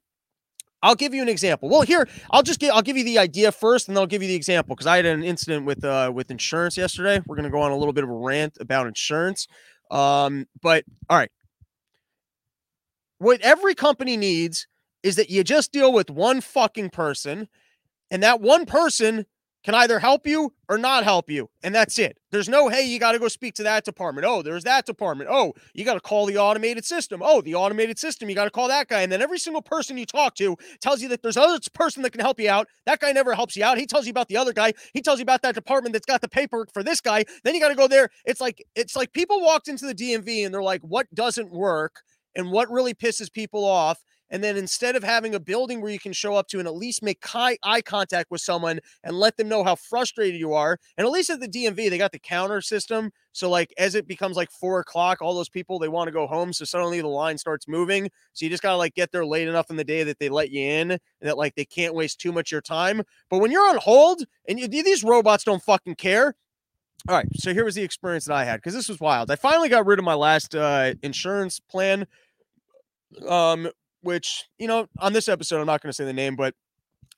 I'll 0.81 0.95
give 0.95 1.13
you 1.13 1.21
an 1.21 1.30
example. 1.30 1.69
Well, 1.69 1.83
here 1.83 2.09
I'll 2.31 2.42
just 2.42 2.59
get 2.59 2.74
I'll 2.74 2.81
give 2.81 2.98
you 2.98 3.04
the 3.04 3.19
idea 3.19 3.51
first, 3.51 3.88
and 3.88 3.95
then 3.95 4.01
I'll 4.01 4.07
give 4.07 4.24
you 4.24 4.27
the 4.27 4.33
example 4.33 4.75
because 4.75 4.88
I 4.88 4.95
had 4.95 5.06
an 5.06 5.24
incident 5.24 5.68
with 5.68 5.86
uh 5.86 6.12
with 6.12 6.31
insurance 6.31 6.77
yesterday. 6.77 7.21
We're 7.27 7.36
gonna 7.36 7.51
go 7.51 7.62
on 7.62 7.71
a 7.71 7.77
little 7.77 7.94
bit 7.94 8.04
of 8.04 8.09
a 8.09 8.13
rant 8.13 8.57
about 8.59 8.88
insurance. 8.88 9.48
Um, 9.92 10.48
but 10.59 10.83
all 11.12 11.18
right, 11.19 11.31
what 13.19 13.39
every 13.42 13.75
company 13.75 14.18
needs 14.18 14.65
is 15.04 15.15
that 15.18 15.30
you 15.30 15.44
just 15.44 15.71
deal 15.71 15.94
with 15.94 16.09
one 16.09 16.42
fucking 16.42 16.89
person, 16.89 17.50
and 18.09 18.24
that 18.24 18.42
one 18.42 18.65
person 18.65 19.27
can 19.68 19.75
either 19.75 20.00
help 20.00 20.25
you 20.25 20.54
or 20.69 20.78
not 20.78 21.04
help 21.04 21.30
you. 21.30 21.50
And 21.62 21.75
that's 21.75 22.00
it. 22.00 22.18
There's 22.31 22.48
no, 22.48 22.69
hey, 22.69 22.88
you 22.88 23.00
got 23.00 23.12
to 23.12 23.19
go 23.19 23.28
speak 23.28 23.54
to 23.56 23.64
that 23.64 23.84
department. 23.84 24.25
Oh, 24.25 24.42
there's 24.42 24.64
that 24.64 24.86
department. 24.86 25.30
Oh, 25.30 25.56
you 25.74 25.84
got 25.84 25.96
to 25.96 26.00
call 26.00 26.25
the 26.25 26.38
automated 26.38 26.86
system. 26.86 27.22
Oh, 27.22 27.42
the 27.42 27.54
automated 27.56 28.00
system, 28.00 28.30
you 28.30 28.36
got 28.36 28.46
to 28.46 28.50
call 28.50 28.69
that 28.69 28.88
guy. 28.88 29.02
And 29.02 29.12
then 29.12 29.22
every 29.22 29.38
single 29.38 29.62
person 29.62 29.98
you 29.98 30.06
talk 30.06 30.36
to 30.36 30.56
tells 30.80 31.02
you 31.02 31.10
that 31.10 31.22
there's 31.22 31.36
other 31.36 31.60
person 31.74 32.02
that 32.04 32.12
can 32.12 32.22
help 32.22 32.40
you 32.40 32.50
out. 32.50 32.69
That 32.86 33.02
guy 33.02 33.12
never 33.12 33.34
helps 33.34 33.58
you 33.58 33.66
out. 33.66 33.78
He 33.78 33.86
tells 33.86 34.06
you 34.06 34.12
about 34.12 34.30
the 34.30 34.38
other 34.38 34.54
guy. 34.54 34.72
He 34.94 35.02
tells 35.02 35.19
you 35.19 35.24
about 35.24 35.42
that 35.42 35.54
department 35.54 35.92
that's 35.92 36.06
got 36.06 36.22
the 36.22 36.30
paperwork 36.30 36.72
for 36.72 36.81
this 36.81 37.02
guy. 37.02 37.25
Then 37.44 37.54
you 37.54 37.60
got 37.60 37.68
to 37.68 37.75
go 37.75 37.90
there. 37.90 38.08
It's 38.24 38.40
like, 38.40 38.64
it's 38.74 38.96
like 38.96 39.12
people 39.12 39.42
walked 39.42 39.68
into 39.68 39.86
the 39.86 39.94
DMV 39.94 40.46
and 40.46 40.54
they're 40.54 40.64
like, 40.64 40.81
what 40.81 41.14
doesn't 41.14 41.52
work 41.52 42.04
and 42.38 42.54
what 42.54 42.72
really 42.72 42.94
pisses 42.94 43.30
people 43.30 43.66
off 43.66 44.02
and 44.30 44.44
then 44.44 44.58
instead 44.58 44.96
of 44.96 45.04
having 45.04 45.36
a 45.36 45.40
building 45.40 45.82
where 45.82 45.92
you 45.92 46.00
can 46.00 46.14
show 46.14 46.36
up 46.36 46.48
to 46.48 46.60
and 46.60 46.68
at 46.68 46.76
least 46.76 47.04
make 47.04 47.24
eye 47.34 47.82
contact 47.82 48.32
with 48.32 48.42
someone 48.42 48.80
and 49.04 49.18
let 49.18 49.38
them 49.38 49.48
know 49.48 49.64
how 49.64 49.76
frustrated 49.76 50.40
you 50.40 50.54
are, 50.54 50.80
and 50.98 51.06
at 51.06 51.12
least 51.12 51.30
at 51.30 51.40
the 51.40 51.48
DMV, 51.48 51.90
they 51.90 51.98
got 51.98 52.12
the 52.12 52.20
counter 52.20 52.62
system. 52.62 53.12
So, 53.32 53.50
like, 53.50 53.74
as 53.78 53.96
it 53.96 54.08
becomes 54.08 54.36
like 54.36 54.52
four 54.52 54.80
o'clock, 54.80 55.22
all 55.22 55.36
those 55.36 55.50
people 55.50 55.80
they 55.80 55.88
want 55.88 56.08
to 56.08 56.12
go 56.12 56.28
home. 56.28 56.54
So, 56.54 56.66
suddenly 56.66 57.02
the 57.02 57.08
line 57.08 57.38
starts 57.38 57.68
moving. 57.68 58.10
So, 58.34 58.46
you 58.46 58.50
just 58.50 58.64
got 58.64 58.72
to 58.72 58.78
like 58.78 58.96
get 58.96 59.12
there 59.12 59.26
late 59.26 59.48
enough 59.48 59.70
in 59.70 59.76
the 59.76 59.84
day 59.84 60.04
that 60.04 60.20
they 60.20 60.30
let 60.30 60.52
you 60.52 60.62
in 60.62 60.92
and 60.92 61.02
that 61.22 61.38
like 61.38 61.56
they 61.56 61.66
can't 61.66 61.94
waste 61.94 62.20
too 62.20 62.32
much 62.32 62.50
of 62.50 62.52
your 62.54 62.62
time. 62.62 63.04
But 63.30 63.40
when 63.40 63.52
you're 63.52 63.70
on 63.70 63.78
hold 63.78 64.24
and 64.48 64.60
you, 64.60 64.68
these 64.68 65.04
robots 65.04 65.44
don't 65.44 65.62
fucking 65.62 65.96
care, 65.96 66.36
all 67.08 67.16
right, 67.16 67.28
so 67.36 67.54
here 67.54 67.64
was 67.64 67.76
the 67.76 67.84
experience 67.84 68.26
that 68.26 68.34
I 68.34 68.44
had 68.44 68.58
because 68.58 68.74
this 68.74 68.90
was 68.90 69.00
wild. 69.00 69.32
I 69.32 69.36
finally 69.36 69.70
got 69.70 69.86
rid 69.86 70.00
of 70.00 70.04
my 70.04 70.14
last 70.14 70.56
uh, 70.56 70.94
insurance 71.02 71.60
plan, 71.60 72.06
um, 73.28 73.70
which 74.07 74.45
you 74.57 74.68
know 74.68 74.88
on 75.00 75.12
this 75.12 75.27
episode 75.27 75.59
I'm 75.59 75.68
not 75.68 75.81
going 75.81 75.89
to 75.89 75.94
say 75.94 76.06
the 76.06 76.13
name, 76.13 76.38
but 76.38 76.56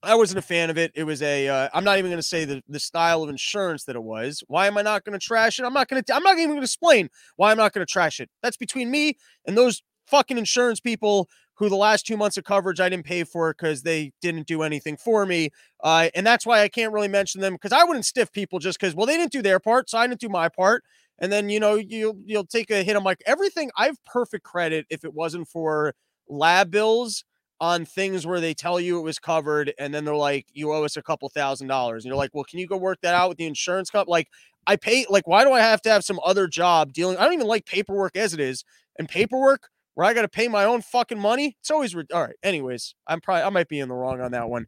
I 0.02 0.16
wasn't 0.16 0.40
a 0.40 0.42
fan 0.42 0.72
of 0.72 0.78
it. 0.80 0.92
It 0.96 1.04
was 1.04 1.22
a. 1.22 1.48
am 1.48 1.70
uh, 1.72 1.80
not 1.82 2.00
even 2.00 2.10
going 2.10 2.18
to 2.20 2.28
say 2.28 2.46
the 2.46 2.64
the 2.68 2.80
style 2.80 3.22
of 3.22 3.30
insurance 3.30 3.84
that 3.84 3.96
it 3.96 4.02
was. 4.02 4.44
Why 4.48 4.66
am 4.66 4.76
I 4.76 4.82
not 4.82 5.06
going 5.06 5.18
to 5.18 5.24
trash 5.24 5.60
it? 5.60 5.66
I'm 5.66 5.74
not 5.74 5.88
going 5.88 6.02
to. 6.02 6.16
I'm 6.16 6.24
not 6.24 6.34
even 6.34 6.50
going 6.50 6.62
to 6.62 6.64
explain 6.64 7.10
why 7.36 7.52
I'm 7.52 7.58
not 7.58 7.74
going 7.74 7.86
to 7.86 7.92
trash 7.92 8.20
it. 8.20 8.30
That's 8.42 8.58
between 8.58 8.90
me 8.90 9.18
and 9.46 9.56
those 9.56 9.84
fucking 10.08 10.40
insurance 10.40 10.80
people 10.80 11.30
who 11.54 11.70
the 11.70 11.76
last 11.76 12.08
two 12.08 12.18
months 12.18 12.38
of 12.38 12.44
coverage 12.44 12.80
I 12.80 12.90
didn't 12.90 13.06
pay 13.06 13.24
for 13.24 13.54
because 13.54 13.84
they 13.84 14.12
didn't 14.20 14.48
do 14.48 14.64
anything 14.64 14.98
for 14.98 15.28
me. 15.28 15.50
Uh, 15.84 16.10
and 16.16 16.26
that's 16.26 16.46
why 16.46 16.62
I 16.62 16.70
can't 16.70 16.92
really 16.92 17.08
mention 17.08 17.40
them 17.40 17.54
because 17.54 17.74
I 17.74 17.84
wouldn't 17.84 18.06
stiff 18.06 18.32
people 18.32 18.58
just 18.58 18.80
because, 18.80 18.96
well, 18.96 19.06
they 19.06 19.18
didn't 19.18 19.34
do 19.34 19.44
their 19.44 19.60
part, 19.60 19.92
so 19.92 20.00
I 20.00 20.08
didn't 20.08 20.22
do 20.22 20.30
my 20.30 20.50
part. 20.50 20.84
And 21.20 21.32
then, 21.32 21.50
you 21.50 21.60
know, 21.60 21.76
you, 21.76 22.18
you'll 22.26 22.46
take 22.46 22.72
a 22.72 22.82
hit 22.82 22.96
on 22.96 23.04
like 23.04 23.22
everything. 23.28 23.70
I 23.78 23.88
have 23.88 23.98
perfect 24.06 24.46
credit 24.46 24.86
if 24.90 25.04
it 25.04 25.14
wasn't 25.14 25.50
for 25.50 25.94
lab 26.30 26.72
bills 26.72 27.24
on 27.62 27.84
things 27.86 28.26
where 28.26 28.40
they 28.40 28.54
tell 28.54 28.80
you 28.80 28.98
it 29.00 29.04
was 29.04 29.20
covered 29.20 29.74
and 29.78 29.94
then 29.94 30.06
they're 30.06 30.16
like 30.16 30.46
you 30.54 30.72
owe 30.72 30.84
us 30.84 30.96
a 30.96 31.02
couple 31.02 31.28
thousand 31.30 31.68
dollars. 31.68 32.04
And 32.04 32.10
you're 32.10 32.18
like 32.18 32.32
well 32.34 32.46
can 32.46 32.60
you 32.60 32.68
go 32.68 32.78
work 32.78 33.00
that 33.02 33.14
out 33.14 33.30
with 33.30 33.38
the 33.38 33.46
insurance 33.46 33.90
company 33.90 34.12
like 34.12 34.28
i 34.68 34.76
pay 34.76 35.06
like 35.10 35.28
why 35.28 35.44
do 35.44 35.52
i 35.52 35.60
have 35.60 35.82
to 35.82 35.90
have 35.90 36.04
some 36.04 36.20
other 36.24 36.48
job 36.48 36.94
dealing 36.94 37.18
i 37.18 37.24
don't 37.24 37.34
even 37.34 37.48
like 37.48 37.66
paperwork 37.66 38.16
as 38.16 38.34
it 38.34 38.40
is 38.40 38.64
and 38.98 39.10
paperwork 39.10 39.70
where 39.96 40.06
i 40.08 40.14
got 40.14 40.22
to 40.22 40.30
pay 40.30 40.48
my 40.48 40.64
own 40.64 40.82
fucking 40.82 41.20
money? 41.20 41.58
It's 41.60 41.72
always 41.72 41.96
re- 41.96 42.06
all 42.14 42.24
right 42.24 42.36
anyways 42.44 42.96
i'm 43.08 43.20
probably 43.22 43.44
i 43.44 43.50
might 43.50 43.68
be 43.68 43.80
in 43.80 43.90
the 43.90 43.96
wrong 43.96 44.22
on 44.22 44.32
that 44.32 44.50
one 44.50 44.66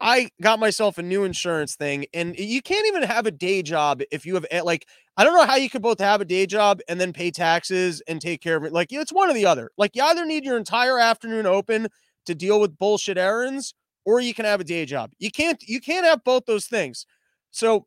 I 0.00 0.30
got 0.40 0.58
myself 0.58 0.96
a 0.98 1.02
new 1.02 1.24
insurance 1.24 1.76
thing, 1.76 2.06
and 2.14 2.38
you 2.38 2.62
can't 2.62 2.86
even 2.86 3.02
have 3.02 3.26
a 3.26 3.30
day 3.30 3.62
job 3.62 4.00
if 4.10 4.24
you 4.24 4.34
have 4.34 4.46
like 4.64 4.86
I 5.16 5.24
don't 5.24 5.34
know 5.34 5.44
how 5.46 5.56
you 5.56 5.68
could 5.68 5.82
both 5.82 5.98
have 6.00 6.20
a 6.22 6.24
day 6.24 6.46
job 6.46 6.80
and 6.88 6.98
then 7.00 7.12
pay 7.12 7.30
taxes 7.30 8.00
and 8.08 8.20
take 8.20 8.40
care 8.40 8.56
of 8.56 8.64
it. 8.64 8.72
Like 8.72 8.92
it's 8.92 9.12
one 9.12 9.28
or 9.30 9.34
the 9.34 9.44
other. 9.46 9.70
Like 9.76 9.94
you 9.94 10.02
either 10.02 10.24
need 10.24 10.44
your 10.44 10.56
entire 10.56 10.98
afternoon 10.98 11.44
open 11.46 11.88
to 12.26 12.34
deal 12.34 12.60
with 12.60 12.78
bullshit 12.78 13.18
errands, 13.18 13.74
or 14.06 14.20
you 14.20 14.32
can 14.32 14.46
have 14.46 14.60
a 14.60 14.64
day 14.64 14.86
job. 14.86 15.12
You 15.18 15.30
can't 15.30 15.62
you 15.66 15.80
can't 15.80 16.06
have 16.06 16.24
both 16.24 16.46
those 16.46 16.66
things. 16.66 17.04
So 17.50 17.86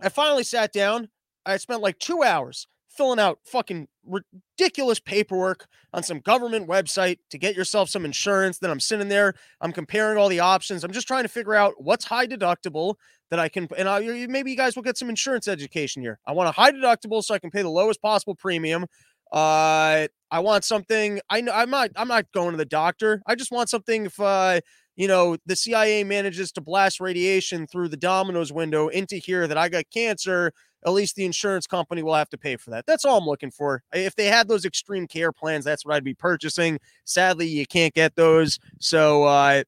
I 0.00 0.08
finally 0.08 0.44
sat 0.44 0.72
down. 0.72 1.08
I 1.46 1.56
spent 1.58 1.82
like 1.82 1.98
two 1.98 2.22
hours 2.22 2.66
filling 2.98 3.20
out 3.20 3.38
fucking 3.44 3.86
ridiculous 4.04 4.98
paperwork 4.98 5.68
on 5.94 6.02
some 6.02 6.18
government 6.18 6.68
website 6.68 7.18
to 7.30 7.38
get 7.38 7.54
yourself 7.54 7.88
some 7.88 8.04
insurance. 8.04 8.58
Then 8.58 8.70
I'm 8.70 8.80
sitting 8.80 9.08
there, 9.08 9.34
I'm 9.60 9.72
comparing 9.72 10.18
all 10.18 10.28
the 10.28 10.40
options. 10.40 10.82
I'm 10.82 10.90
just 10.90 11.06
trying 11.06 11.22
to 11.22 11.28
figure 11.28 11.54
out 11.54 11.74
what's 11.78 12.04
high 12.04 12.26
deductible 12.26 12.96
that 13.30 13.38
I 13.38 13.48
can, 13.48 13.68
and 13.78 13.88
I, 13.88 14.00
maybe 14.26 14.50
you 14.50 14.56
guys 14.56 14.74
will 14.74 14.82
get 14.82 14.98
some 14.98 15.08
insurance 15.08 15.46
education 15.46 16.02
here. 16.02 16.18
I 16.26 16.32
want 16.32 16.48
a 16.48 16.52
high 16.52 16.72
deductible 16.72 17.22
so 17.22 17.34
I 17.34 17.38
can 17.38 17.50
pay 17.50 17.62
the 17.62 17.70
lowest 17.70 18.02
possible 18.02 18.34
premium. 18.34 18.86
Uh, 19.32 20.08
I 20.30 20.40
want 20.40 20.64
something. 20.64 21.20
I 21.30 21.40
know 21.40 21.52
I'm 21.52 21.70
not. 21.70 21.90
I'm 21.94 22.08
not 22.08 22.24
going 22.32 22.52
to 22.52 22.56
the 22.56 22.64
doctor. 22.64 23.22
I 23.26 23.34
just 23.34 23.52
want 23.52 23.68
something. 23.68 24.06
If 24.06 24.18
uh, 24.18 24.60
you 24.98 25.06
know, 25.06 25.36
the 25.46 25.54
CIA 25.54 26.02
manages 26.02 26.50
to 26.52 26.60
blast 26.60 26.98
radiation 26.98 27.68
through 27.68 27.88
the 27.88 27.96
Domino's 27.96 28.52
window 28.52 28.88
into 28.88 29.14
here 29.14 29.46
that 29.46 29.56
I 29.56 29.68
got 29.68 29.84
cancer, 29.94 30.52
at 30.86 30.92
least 30.92 31.16
the 31.16 31.24
insurance 31.24 31.66
company 31.66 32.02
will 32.02 32.14
have 32.14 32.28
to 32.30 32.38
pay 32.38 32.56
for 32.56 32.70
that. 32.70 32.86
That's 32.86 33.04
all 33.04 33.18
I'm 33.18 33.26
looking 33.26 33.50
for. 33.50 33.82
If 33.92 34.14
they 34.14 34.26
had 34.26 34.48
those 34.48 34.64
extreme 34.64 35.06
care 35.06 35.32
plans, 35.32 35.64
that's 35.64 35.84
what 35.84 35.94
I'd 35.94 36.04
be 36.04 36.14
purchasing. 36.14 36.78
Sadly, 37.04 37.46
you 37.46 37.66
can't 37.66 37.94
get 37.94 38.14
those. 38.14 38.58
So 38.78 39.24
uh, 39.24 39.64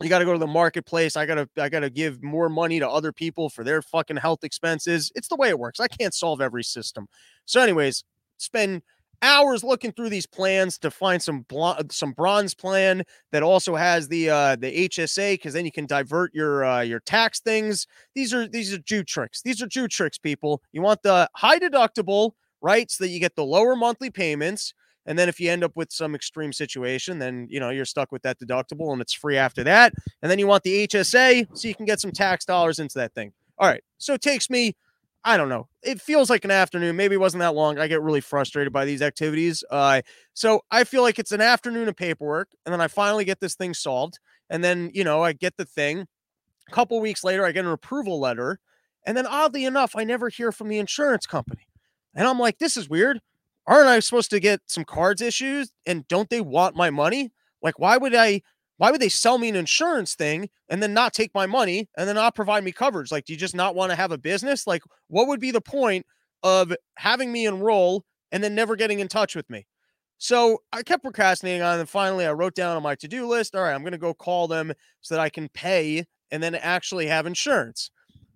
you 0.00 0.08
got 0.08 0.20
to 0.20 0.24
go 0.24 0.32
to 0.32 0.38
the 0.38 0.46
marketplace. 0.46 1.16
I 1.16 1.26
got 1.26 1.34
to 1.36 1.48
I 1.62 1.68
got 1.68 1.80
to 1.80 1.90
give 1.90 2.22
more 2.22 2.48
money 2.48 2.78
to 2.80 2.88
other 2.88 3.12
people 3.12 3.48
for 3.48 3.64
their 3.64 3.82
fucking 3.82 4.16
health 4.16 4.44
expenses. 4.44 5.12
It's 5.14 5.28
the 5.28 5.36
way 5.36 5.50
it 5.50 5.58
works. 5.58 5.78
I 5.78 5.88
can't 5.88 6.14
solve 6.14 6.40
every 6.40 6.64
system. 6.64 7.06
So 7.44 7.60
anyways, 7.60 8.04
spend 8.38 8.82
hours 9.22 9.62
looking 9.62 9.92
through 9.92 10.08
these 10.08 10.26
plans 10.26 10.78
to 10.78 10.90
find 10.90 11.22
some 11.22 11.44
some 11.90 12.12
bronze 12.12 12.54
plan 12.54 13.02
that 13.32 13.42
also 13.42 13.76
has 13.76 14.08
the 14.08 14.30
uh 14.30 14.56
the 14.56 14.88
HSA 14.88 15.34
because 15.34 15.52
then 15.52 15.64
you 15.64 15.72
can 15.72 15.86
divert 15.86 16.34
your 16.34 16.64
uh 16.64 16.80
your 16.80 17.00
tax 17.00 17.40
things. 17.40 17.86
These 18.14 18.32
are 18.32 18.48
these 18.48 18.72
are 18.72 18.78
Jew 18.78 19.04
tricks. 19.04 19.42
These 19.42 19.62
are 19.62 19.66
Jew 19.66 19.88
tricks, 19.88 20.18
people. 20.18 20.62
You 20.72 20.82
want 20.82 21.02
the 21.02 21.28
high 21.34 21.58
deductible, 21.58 22.32
right? 22.60 22.90
So 22.90 23.04
that 23.04 23.10
you 23.10 23.20
get 23.20 23.36
the 23.36 23.44
lower 23.44 23.76
monthly 23.76 24.10
payments. 24.10 24.74
And 25.06 25.18
then 25.18 25.28
if 25.28 25.40
you 25.40 25.50
end 25.50 25.64
up 25.64 25.72
with 25.76 25.90
some 25.92 26.14
extreme 26.14 26.52
situation, 26.52 27.18
then 27.18 27.46
you 27.50 27.60
know 27.60 27.70
you're 27.70 27.84
stuck 27.84 28.12
with 28.12 28.22
that 28.22 28.38
deductible 28.38 28.92
and 28.92 29.00
it's 29.00 29.12
free 29.12 29.36
after 29.36 29.64
that. 29.64 29.92
And 30.22 30.30
then 30.30 30.38
you 30.38 30.46
want 30.46 30.62
the 30.62 30.86
HSA 30.86 31.48
so 31.56 31.68
you 31.68 31.74
can 31.74 31.86
get 31.86 32.00
some 32.00 32.12
tax 32.12 32.44
dollars 32.44 32.78
into 32.78 32.98
that 32.98 33.14
thing. 33.14 33.32
All 33.58 33.68
right. 33.68 33.82
So 33.98 34.14
it 34.14 34.22
takes 34.22 34.48
me 34.48 34.74
I 35.24 35.36
don't 35.36 35.50
know. 35.50 35.68
It 35.82 36.00
feels 36.00 36.30
like 36.30 36.44
an 36.44 36.50
afternoon. 36.50 36.96
Maybe 36.96 37.14
it 37.14 37.20
wasn't 37.20 37.40
that 37.40 37.54
long. 37.54 37.78
I 37.78 37.88
get 37.88 38.00
really 38.00 38.22
frustrated 38.22 38.72
by 38.72 38.86
these 38.86 39.02
activities. 39.02 39.62
Uh, 39.70 40.00
so 40.32 40.62
I 40.70 40.84
feel 40.84 41.02
like 41.02 41.18
it's 41.18 41.32
an 41.32 41.42
afternoon 41.42 41.88
of 41.88 41.96
paperwork, 41.96 42.48
and 42.64 42.72
then 42.72 42.80
I 42.80 42.88
finally 42.88 43.24
get 43.24 43.40
this 43.40 43.54
thing 43.54 43.74
solved. 43.74 44.18
And 44.48 44.64
then, 44.64 44.90
you 44.94 45.04
know, 45.04 45.22
I 45.22 45.32
get 45.32 45.56
the 45.56 45.66
thing. 45.66 46.06
A 46.68 46.72
couple 46.72 47.00
weeks 47.00 47.22
later, 47.22 47.44
I 47.44 47.52
get 47.52 47.64
an 47.64 47.70
approval 47.70 48.18
letter. 48.18 48.58
And 49.06 49.16
then 49.16 49.26
oddly 49.26 49.64
enough, 49.64 49.94
I 49.96 50.04
never 50.04 50.28
hear 50.28 50.52
from 50.52 50.68
the 50.68 50.78
insurance 50.78 51.26
company. 51.26 51.66
And 52.14 52.26
I'm 52.26 52.38
like, 52.38 52.58
this 52.58 52.76
is 52.76 52.88
weird. 52.88 53.20
Aren't 53.66 53.88
I 53.88 54.00
supposed 54.00 54.30
to 54.30 54.40
get 54.40 54.60
some 54.66 54.84
cards 54.84 55.22
issues? 55.22 55.70
And 55.86 56.06
don't 56.08 56.30
they 56.30 56.40
want 56.40 56.76
my 56.76 56.90
money? 56.90 57.32
Like, 57.62 57.78
why 57.78 57.96
would 57.96 58.14
I 58.14 58.42
why 58.80 58.90
would 58.90 59.02
they 59.02 59.10
sell 59.10 59.36
me 59.36 59.50
an 59.50 59.56
insurance 59.56 60.14
thing 60.14 60.48
and 60.70 60.82
then 60.82 60.94
not 60.94 61.12
take 61.12 61.34
my 61.34 61.44
money 61.44 61.86
and 61.98 62.08
then 62.08 62.14
not 62.14 62.34
provide 62.34 62.64
me 62.64 62.72
coverage? 62.72 63.12
Like, 63.12 63.26
do 63.26 63.34
you 63.34 63.38
just 63.38 63.54
not 63.54 63.74
want 63.74 63.90
to 63.90 63.96
have 63.96 64.10
a 64.10 64.16
business? 64.16 64.66
Like, 64.66 64.82
what 65.08 65.28
would 65.28 65.38
be 65.38 65.50
the 65.50 65.60
point 65.60 66.06
of 66.42 66.74
having 66.94 67.30
me 67.30 67.44
enroll 67.44 68.06
and 68.32 68.42
then 68.42 68.54
never 68.54 68.76
getting 68.76 69.00
in 69.00 69.06
touch 69.06 69.36
with 69.36 69.50
me? 69.50 69.66
So 70.16 70.62
I 70.72 70.82
kept 70.82 71.02
procrastinating 71.02 71.60
on 71.60 71.76
it. 71.76 71.80
And 71.80 71.90
finally, 71.90 72.24
I 72.24 72.32
wrote 72.32 72.54
down 72.54 72.74
on 72.74 72.82
my 72.82 72.94
to 72.94 73.06
do 73.06 73.26
list, 73.26 73.54
all 73.54 73.60
right, 73.60 73.74
I'm 73.74 73.82
going 73.82 73.92
to 73.92 73.98
go 73.98 74.14
call 74.14 74.48
them 74.48 74.72
so 75.02 75.14
that 75.14 75.20
I 75.20 75.28
can 75.28 75.50
pay 75.50 76.06
and 76.30 76.42
then 76.42 76.54
actually 76.54 77.06
have 77.06 77.26
insurance. 77.26 77.90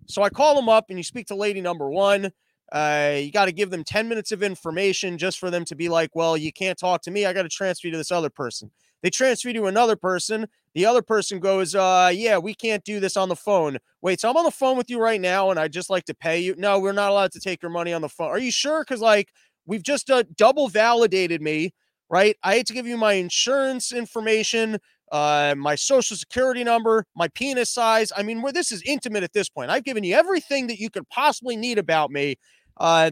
So 0.05 0.21
I 0.21 0.29
call 0.29 0.55
them 0.55 0.69
up 0.69 0.85
and 0.89 0.99
you 0.99 1.03
speak 1.03 1.25
to 1.27 1.35
lady 1.35 1.59
number 1.59 1.89
one. 1.89 2.29
Uh, 2.71 3.15
you 3.17 3.31
got 3.31 3.45
to 3.45 3.51
give 3.51 3.71
them 3.71 3.83
10 3.83 4.07
minutes 4.07 4.31
of 4.31 4.43
information 4.43 5.17
just 5.17 5.39
for 5.39 5.49
them 5.49 5.65
to 5.65 5.75
be 5.75 5.89
like, 5.89 6.11
well, 6.13 6.37
you 6.37 6.53
can't 6.53 6.77
talk 6.77 7.01
to 7.01 7.09
me. 7.09 7.25
I 7.25 7.33
got 7.33 7.43
to 7.43 7.49
transfer 7.49 7.87
you 7.87 7.91
to 7.93 7.97
this 7.97 8.11
other 8.11 8.29
person. 8.29 8.69
They 9.03 9.09
transfer 9.09 9.49
you 9.49 9.53
to 9.55 9.65
another 9.65 9.95
person. 9.95 10.47
The 10.73 10.85
other 10.85 11.01
person 11.01 11.39
goes, 11.39 11.73
uh, 11.73 12.11
yeah, 12.13 12.37
we 12.37 12.53
can't 12.53 12.83
do 12.83 12.99
this 12.99 13.15
on 13.15 13.29
the 13.29 13.35
phone. 13.35 13.77
Wait, 14.01 14.19
so 14.19 14.29
I'm 14.29 14.35
on 14.35 14.43
the 14.43 14.51
phone 14.51 14.77
with 14.77 14.89
you 14.89 14.99
right 14.99 15.21
now 15.21 15.49
and 15.49 15.59
I'd 15.59 15.71
just 15.71 15.89
like 15.89 16.03
to 16.05 16.13
pay 16.13 16.39
you. 16.39 16.53
No, 16.57 16.79
we're 16.79 16.91
not 16.91 17.11
allowed 17.11 17.31
to 17.31 17.39
take 17.39 17.61
your 17.61 17.71
money 17.71 17.93
on 17.93 18.01
the 18.01 18.09
phone. 18.09 18.27
Are 18.27 18.39
you 18.39 18.51
sure? 18.51 18.83
Because 18.83 18.99
like 18.99 19.29
we've 19.65 19.83
just 19.83 20.09
uh, 20.11 20.23
double 20.35 20.67
validated 20.67 21.41
me, 21.41 21.73
right? 22.09 22.35
I 22.43 22.55
had 22.55 22.67
to 22.67 22.73
give 22.73 22.85
you 22.85 22.97
my 22.97 23.13
insurance 23.13 23.93
information, 23.93 24.79
uh, 25.13 25.55
my 25.57 25.75
social 25.75 26.17
security 26.17 26.65
number, 26.65 27.05
my 27.15 27.29
penis 27.29 27.69
size. 27.69 28.11
I 28.15 28.23
mean, 28.23 28.41
where 28.41 28.51
this 28.51 28.71
is 28.71 28.81
intimate 28.85 29.23
at 29.23 29.31
this 29.31 29.47
point. 29.47 29.71
I've 29.71 29.85
given 29.85 30.03
you 30.03 30.13
everything 30.15 30.67
that 30.67 30.79
you 30.79 30.89
could 30.89 31.07
possibly 31.07 31.55
need 31.55 31.77
about 31.77 32.11
me. 32.11 32.35
Uh, 32.75 33.11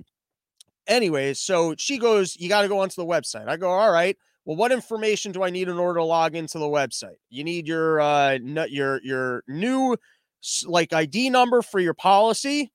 anyways, 0.86 1.40
so 1.40 1.75
she 1.78 1.98
goes, 1.98 2.36
you 2.38 2.50
got 2.50 2.63
to 2.63 2.68
go 2.68 2.80
onto 2.80 2.96
the 2.96 3.08
website. 3.08 3.48
I 3.48 3.56
go, 3.56 3.70
all 3.70 3.92
right 3.92 4.18
well, 4.46 4.58
what 4.58 4.72
information 4.72 5.32
do 5.32 5.44
I 5.44 5.50
need 5.50 5.70
in 5.70 5.78
order 5.78 6.00
to 6.00 6.04
log 6.04 6.36
into 6.36 6.60
the 6.60 6.66
website? 6.66 7.16
You 7.30 7.44
need 7.44 7.68
your 7.68 8.02
uh 8.02 8.38
your 8.70 9.02
your 9.04 9.44
new 9.48 9.98
like 10.66 10.94
ID 10.94 11.30
number 11.30 11.62
for 11.62 11.80
your 11.80 11.94
policy. 11.94 12.72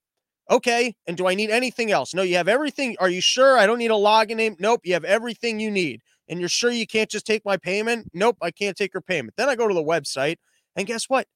Okay. 0.50 0.94
And 1.06 1.16
do 1.16 1.26
I 1.26 1.34
need 1.34 1.50
anything 1.50 1.90
else? 1.90 2.14
No, 2.14 2.22
you 2.22 2.36
have 2.36 2.48
everything. 2.48 2.96
Are 3.00 3.10
you 3.10 3.20
sure 3.20 3.58
I 3.58 3.66
don't 3.66 3.78
need 3.78 3.90
a 3.90 3.94
login 3.94 4.36
name? 4.36 4.56
Nope. 4.58 4.80
You 4.84 4.94
have 4.94 5.04
everything 5.04 5.60
you 5.60 5.70
need. 5.70 6.00
And 6.28 6.40
you're 6.40 6.48
sure 6.48 6.70
you 6.70 6.86
can't 6.86 7.10
just 7.10 7.26
take 7.26 7.44
my 7.44 7.56
payment? 7.56 8.10
Nope, 8.12 8.36
I 8.42 8.50
can't 8.50 8.76
take 8.76 8.92
your 8.92 9.00
payment. 9.00 9.34
Then 9.36 9.48
I 9.48 9.56
go 9.56 9.66
to 9.66 9.74
the 9.74 9.82
website, 9.82 10.36
and 10.76 10.86
guess 10.86 11.04
what? 11.08 11.26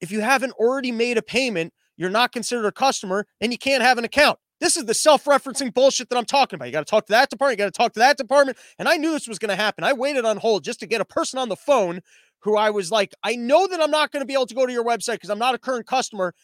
If 0.00 0.10
you 0.10 0.20
haven't 0.20 0.52
already 0.52 0.92
made 0.92 1.16
a 1.16 1.22
payment, 1.22 1.72
you're 1.96 2.10
not 2.10 2.32
considered 2.32 2.66
a 2.66 2.72
customer 2.72 3.26
and 3.40 3.50
you 3.50 3.58
can't 3.58 3.82
have 3.82 3.96
an 3.96 4.04
account. 4.04 4.38
This 4.60 4.76
is 4.76 4.84
the 4.84 4.94
self-referencing 4.94 5.74
bullshit 5.74 6.08
that 6.08 6.16
I'm 6.16 6.24
talking 6.24 6.56
about. 6.56 6.66
You 6.66 6.72
got 6.72 6.86
to 6.86 6.90
talk 6.90 7.06
to 7.06 7.12
that 7.12 7.30
department, 7.30 7.58
you 7.58 7.64
got 7.64 7.74
to 7.74 7.78
talk 7.78 7.92
to 7.94 8.00
that 8.00 8.16
department. 8.16 8.58
And 8.78 8.88
I 8.88 8.96
knew 8.96 9.12
this 9.12 9.28
was 9.28 9.38
going 9.38 9.50
to 9.50 9.56
happen. 9.56 9.84
I 9.84 9.92
waited 9.92 10.24
on 10.24 10.38
hold 10.38 10.64
just 10.64 10.80
to 10.80 10.86
get 10.86 11.00
a 11.00 11.04
person 11.04 11.38
on 11.38 11.48
the 11.48 11.56
phone 11.56 12.00
who 12.40 12.56
I 12.56 12.70
was 12.70 12.90
like, 12.90 13.12
I 13.22 13.36
know 13.36 13.66
that 13.66 13.80
I'm 13.80 13.90
not 13.90 14.12
going 14.12 14.20
to 14.20 14.26
be 14.26 14.34
able 14.34 14.46
to 14.46 14.54
go 14.54 14.66
to 14.66 14.72
your 14.72 14.84
website 14.84 15.14
because 15.14 15.30
I'm 15.30 15.38
not 15.38 15.54
a 15.54 15.58
current 15.58 15.86
customer. 15.86 16.34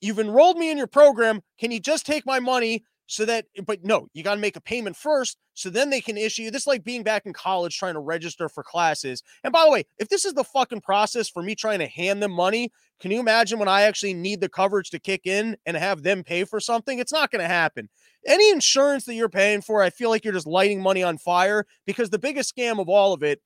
You've 0.00 0.18
enrolled 0.18 0.56
me 0.56 0.70
in 0.70 0.78
your 0.78 0.86
program. 0.86 1.40
Can 1.58 1.70
you 1.70 1.80
just 1.80 2.06
take 2.06 2.26
my 2.26 2.40
money 2.40 2.84
so 3.06 3.24
that 3.24 3.46
eh, 3.56 3.62
but 3.66 3.84
no 3.84 4.08
you 4.12 4.22
got 4.22 4.34
to 4.34 4.40
make 4.40 4.56
a 4.56 4.60
payment 4.60 4.96
first 4.96 5.38
so 5.54 5.70
then 5.70 5.90
they 5.90 6.00
can 6.00 6.16
issue 6.16 6.50
this 6.50 6.66
like 6.66 6.84
being 6.84 7.02
back 7.02 7.24
in 7.24 7.32
college 7.32 7.76
trying 7.76 7.94
to 7.94 8.00
register 8.00 8.48
for 8.48 8.62
classes. 8.62 9.22
And 9.44 9.52
by 9.52 9.64
the 9.64 9.70
way 9.70 9.84
if 9.98 10.08
this 10.08 10.24
is 10.24 10.34
the 10.34 10.44
fucking 10.44 10.80
process 10.82 11.28
for 11.28 11.42
me 11.42 11.54
trying 11.54 11.78
to 11.78 11.86
hand 11.86 12.22
them 12.22 12.32
money 12.32 12.70
can 13.00 13.10
you 13.10 13.20
imagine 13.20 13.58
when 13.58 13.68
i 13.68 13.82
actually 13.82 14.14
need 14.14 14.40
the 14.40 14.48
coverage 14.48 14.90
to 14.90 14.98
kick 14.98 15.26
in 15.26 15.56
and 15.66 15.76
have 15.76 16.02
them 16.02 16.24
pay 16.24 16.44
for 16.44 16.60
something? 16.60 16.98
It's 16.98 17.12
not 17.12 17.30
going 17.30 17.42
to 17.42 17.48
happen. 17.48 17.88
Any 18.26 18.50
insurance 18.50 19.04
that 19.04 19.14
you're 19.14 19.28
paying 19.28 19.62
for 19.62 19.82
i 19.82 19.90
feel 19.90 20.10
like 20.10 20.24
you're 20.24 20.34
just 20.34 20.46
lighting 20.46 20.82
money 20.82 21.02
on 21.02 21.18
fire 21.18 21.64
because 21.86 22.10
the 22.10 22.18
biggest 22.18 22.54
scam 22.54 22.80
of 22.80 22.88
all 22.88 23.12
of 23.12 23.22
it 23.22 23.40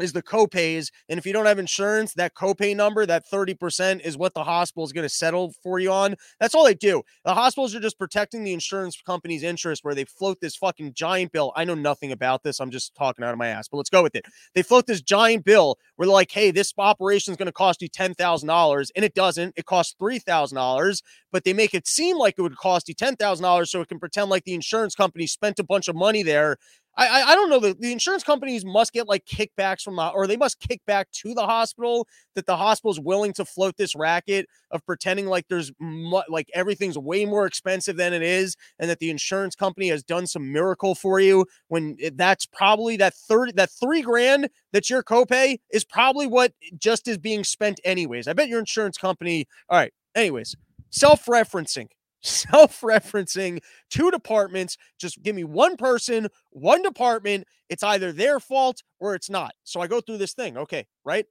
is 0.00 0.12
the 0.12 0.22
copays. 0.22 0.90
And 1.08 1.18
if 1.18 1.26
you 1.26 1.32
don't 1.32 1.46
have 1.46 1.58
insurance, 1.58 2.14
that 2.14 2.34
copay 2.34 2.74
number, 2.74 3.04
that 3.06 3.24
30% 3.30 4.00
is 4.00 4.16
what 4.16 4.34
the 4.34 4.44
hospital 4.44 4.84
is 4.84 4.92
going 4.92 5.04
to 5.04 5.08
settle 5.08 5.52
for 5.62 5.78
you 5.78 5.92
on. 5.92 6.16
That's 6.40 6.54
all 6.54 6.64
they 6.64 6.74
do. 6.74 7.02
The 7.24 7.34
hospitals 7.34 7.74
are 7.74 7.80
just 7.80 7.98
protecting 7.98 8.44
the 8.44 8.52
insurance 8.52 9.00
company's 9.04 9.42
interest 9.42 9.84
where 9.84 9.94
they 9.94 10.04
float 10.04 10.40
this 10.40 10.56
fucking 10.56 10.94
giant 10.94 11.32
bill. 11.32 11.52
I 11.56 11.64
know 11.64 11.74
nothing 11.74 12.12
about 12.12 12.42
this. 12.42 12.60
I'm 12.60 12.70
just 12.70 12.94
talking 12.94 13.24
out 13.24 13.32
of 13.32 13.38
my 13.38 13.48
ass, 13.48 13.68
but 13.68 13.76
let's 13.76 13.90
go 13.90 14.02
with 14.02 14.14
it. 14.14 14.24
They 14.54 14.62
float 14.62 14.86
this 14.86 15.02
giant 15.02 15.44
bill 15.44 15.78
where 15.96 16.06
they're 16.06 16.12
like, 16.12 16.32
hey, 16.32 16.50
this 16.50 16.72
operation 16.78 17.32
is 17.32 17.36
going 17.36 17.46
to 17.46 17.52
cost 17.52 17.82
you 17.82 17.88
$10,000. 17.88 18.90
And 18.96 19.04
it 19.04 19.14
doesn't. 19.14 19.54
It 19.56 19.66
costs 19.66 19.94
$3,000, 20.00 21.02
but 21.30 21.44
they 21.44 21.52
make 21.52 21.74
it 21.74 21.86
seem 21.86 22.16
like 22.16 22.34
it 22.38 22.42
would 22.42 22.56
cost 22.56 22.88
you 22.88 22.94
$10,000 22.94 23.68
so 23.68 23.80
it 23.80 23.88
can 23.88 23.98
pretend 23.98 24.30
like 24.30 24.44
the 24.44 24.54
insurance 24.54 24.94
company 24.94 25.26
spent 25.26 25.58
a 25.58 25.64
bunch 25.64 25.88
of 25.88 25.96
money 25.96 26.22
there 26.22 26.56
I, 26.94 27.22
I 27.22 27.34
don't 27.34 27.48
know. 27.48 27.58
The, 27.58 27.74
the 27.78 27.90
insurance 27.90 28.22
companies 28.22 28.66
must 28.66 28.92
get 28.92 29.08
like 29.08 29.24
kickbacks 29.24 29.80
from 29.80 29.98
or 29.98 30.26
they 30.26 30.36
must 30.36 30.60
kick 30.60 30.80
back 30.86 31.10
to 31.12 31.32
the 31.32 31.46
hospital 31.46 32.06
that 32.34 32.44
the 32.44 32.56
hospital's 32.56 33.00
willing 33.00 33.32
to 33.34 33.46
float 33.46 33.76
this 33.78 33.94
racket 33.94 34.46
of 34.70 34.84
pretending 34.84 35.26
like 35.26 35.46
there's 35.48 35.72
mu- 35.80 36.20
like 36.28 36.50
everything's 36.52 36.98
way 36.98 37.24
more 37.24 37.46
expensive 37.46 37.96
than 37.96 38.12
it 38.12 38.22
is, 38.22 38.56
and 38.78 38.90
that 38.90 38.98
the 38.98 39.08
insurance 39.08 39.54
company 39.54 39.88
has 39.88 40.02
done 40.02 40.26
some 40.26 40.52
miracle 40.52 40.94
for 40.94 41.18
you. 41.18 41.46
When 41.68 41.96
it, 41.98 42.18
that's 42.18 42.44
probably 42.44 42.98
that 42.98 43.14
thirty, 43.14 43.52
that 43.52 43.70
three 43.70 44.02
grand 44.02 44.50
that's 44.72 44.90
your 44.90 45.02
copay 45.02 45.60
is 45.72 45.84
probably 45.84 46.26
what 46.26 46.52
just 46.78 47.08
is 47.08 47.16
being 47.16 47.42
spent 47.42 47.80
anyways. 47.84 48.28
I 48.28 48.34
bet 48.34 48.48
your 48.48 48.60
insurance 48.60 48.98
company. 48.98 49.46
All 49.70 49.78
right. 49.78 49.92
Anyways, 50.14 50.56
self 50.90 51.24
referencing 51.24 51.88
self 52.22 52.80
referencing 52.80 53.60
two 53.90 54.10
departments. 54.10 54.76
Just 54.98 55.22
give 55.22 55.34
me 55.34 55.44
one 55.44 55.76
person, 55.76 56.28
one 56.50 56.82
department. 56.82 57.46
It's 57.68 57.82
either 57.82 58.12
their 58.12 58.40
fault 58.40 58.82
or 59.00 59.14
it's 59.14 59.30
not. 59.30 59.52
So 59.64 59.80
I 59.80 59.86
go 59.86 60.00
through 60.00 60.18
this 60.18 60.34
thing. 60.34 60.56
Okay, 60.56 60.86
right? 61.04 61.26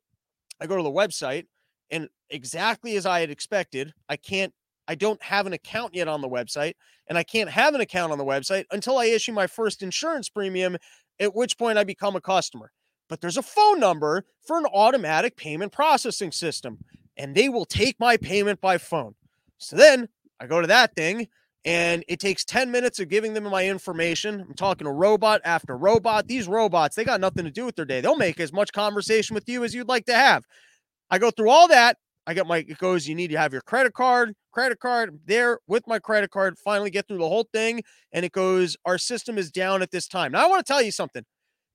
I 0.59 0.67
go 0.67 0.77
to 0.77 0.83
the 0.83 0.89
website 0.89 1.45
and 1.89 2.07
exactly 2.29 2.95
as 2.95 3.05
I 3.05 3.19
had 3.19 3.29
expected, 3.29 3.93
I 4.09 4.15
can't, 4.15 4.53
I 4.87 4.95
don't 4.95 5.21
have 5.21 5.45
an 5.45 5.53
account 5.53 5.93
yet 5.93 6.07
on 6.07 6.21
the 6.21 6.29
website. 6.29 6.73
And 7.07 7.17
I 7.17 7.23
can't 7.23 7.49
have 7.49 7.75
an 7.75 7.81
account 7.81 8.13
on 8.13 8.17
the 8.17 8.25
website 8.25 8.65
until 8.71 8.97
I 8.97 9.05
issue 9.05 9.33
my 9.33 9.45
first 9.45 9.83
insurance 9.83 10.29
premium, 10.29 10.77
at 11.19 11.35
which 11.35 11.57
point 11.57 11.77
I 11.77 11.83
become 11.83 12.15
a 12.15 12.21
customer. 12.21 12.71
But 13.09 13.19
there's 13.19 13.37
a 13.37 13.43
phone 13.43 13.81
number 13.81 14.23
for 14.47 14.57
an 14.57 14.65
automatic 14.65 15.35
payment 15.35 15.73
processing 15.73 16.31
system, 16.31 16.79
and 17.17 17.35
they 17.35 17.49
will 17.49 17.65
take 17.65 17.99
my 17.99 18.15
payment 18.15 18.61
by 18.61 18.77
phone. 18.77 19.15
So 19.57 19.75
then 19.75 20.07
I 20.41 20.47
go 20.47 20.59
to 20.59 20.67
that 20.67 20.95
thing 20.95 21.27
and 21.63 22.03
it 22.07 22.19
takes 22.19 22.43
10 22.43 22.71
minutes 22.71 22.99
of 22.99 23.09
giving 23.09 23.35
them 23.35 23.43
my 23.43 23.67
information. 23.67 24.41
I'm 24.41 24.55
talking 24.55 24.85
to 24.85 24.91
robot 24.91 25.41
after 25.45 25.77
robot. 25.77 26.27
These 26.27 26.47
robots, 26.47 26.95
they 26.95 27.03
got 27.03 27.21
nothing 27.21 27.45
to 27.45 27.51
do 27.51 27.65
with 27.65 27.75
their 27.75 27.85
day. 27.85 28.01
They'll 28.01 28.15
make 28.15 28.39
as 28.39 28.51
much 28.51 28.71
conversation 28.73 29.35
with 29.35 29.47
you 29.47 29.63
as 29.63 29.75
you'd 29.75 29.87
like 29.87 30.05
to 30.07 30.15
have. 30.15 30.43
I 31.11 31.19
go 31.19 31.29
through 31.29 31.51
all 31.51 31.67
that. 31.67 31.97
I 32.25 32.33
got 32.33 32.47
my, 32.47 32.57
it 32.57 32.77
goes, 32.79 33.07
you 33.07 33.13
need 33.13 33.29
to 33.29 33.37
have 33.37 33.53
your 33.53 33.61
credit 33.61 33.93
card, 33.93 34.33
credit 34.51 34.79
card 34.79 35.19
there 35.25 35.59
with 35.67 35.87
my 35.87 35.99
credit 35.99 36.31
card, 36.31 36.57
finally 36.57 36.89
get 36.89 37.07
through 37.07 37.17
the 37.19 37.27
whole 37.27 37.47
thing. 37.53 37.83
And 38.11 38.25
it 38.25 38.31
goes, 38.31 38.75
our 38.85 38.97
system 38.97 39.37
is 39.37 39.51
down 39.51 39.81
at 39.83 39.91
this 39.91 40.07
time. 40.07 40.31
Now, 40.31 40.43
I 40.43 40.49
want 40.49 40.65
to 40.65 40.71
tell 40.71 40.81
you 40.81 40.91
something. 40.91 41.23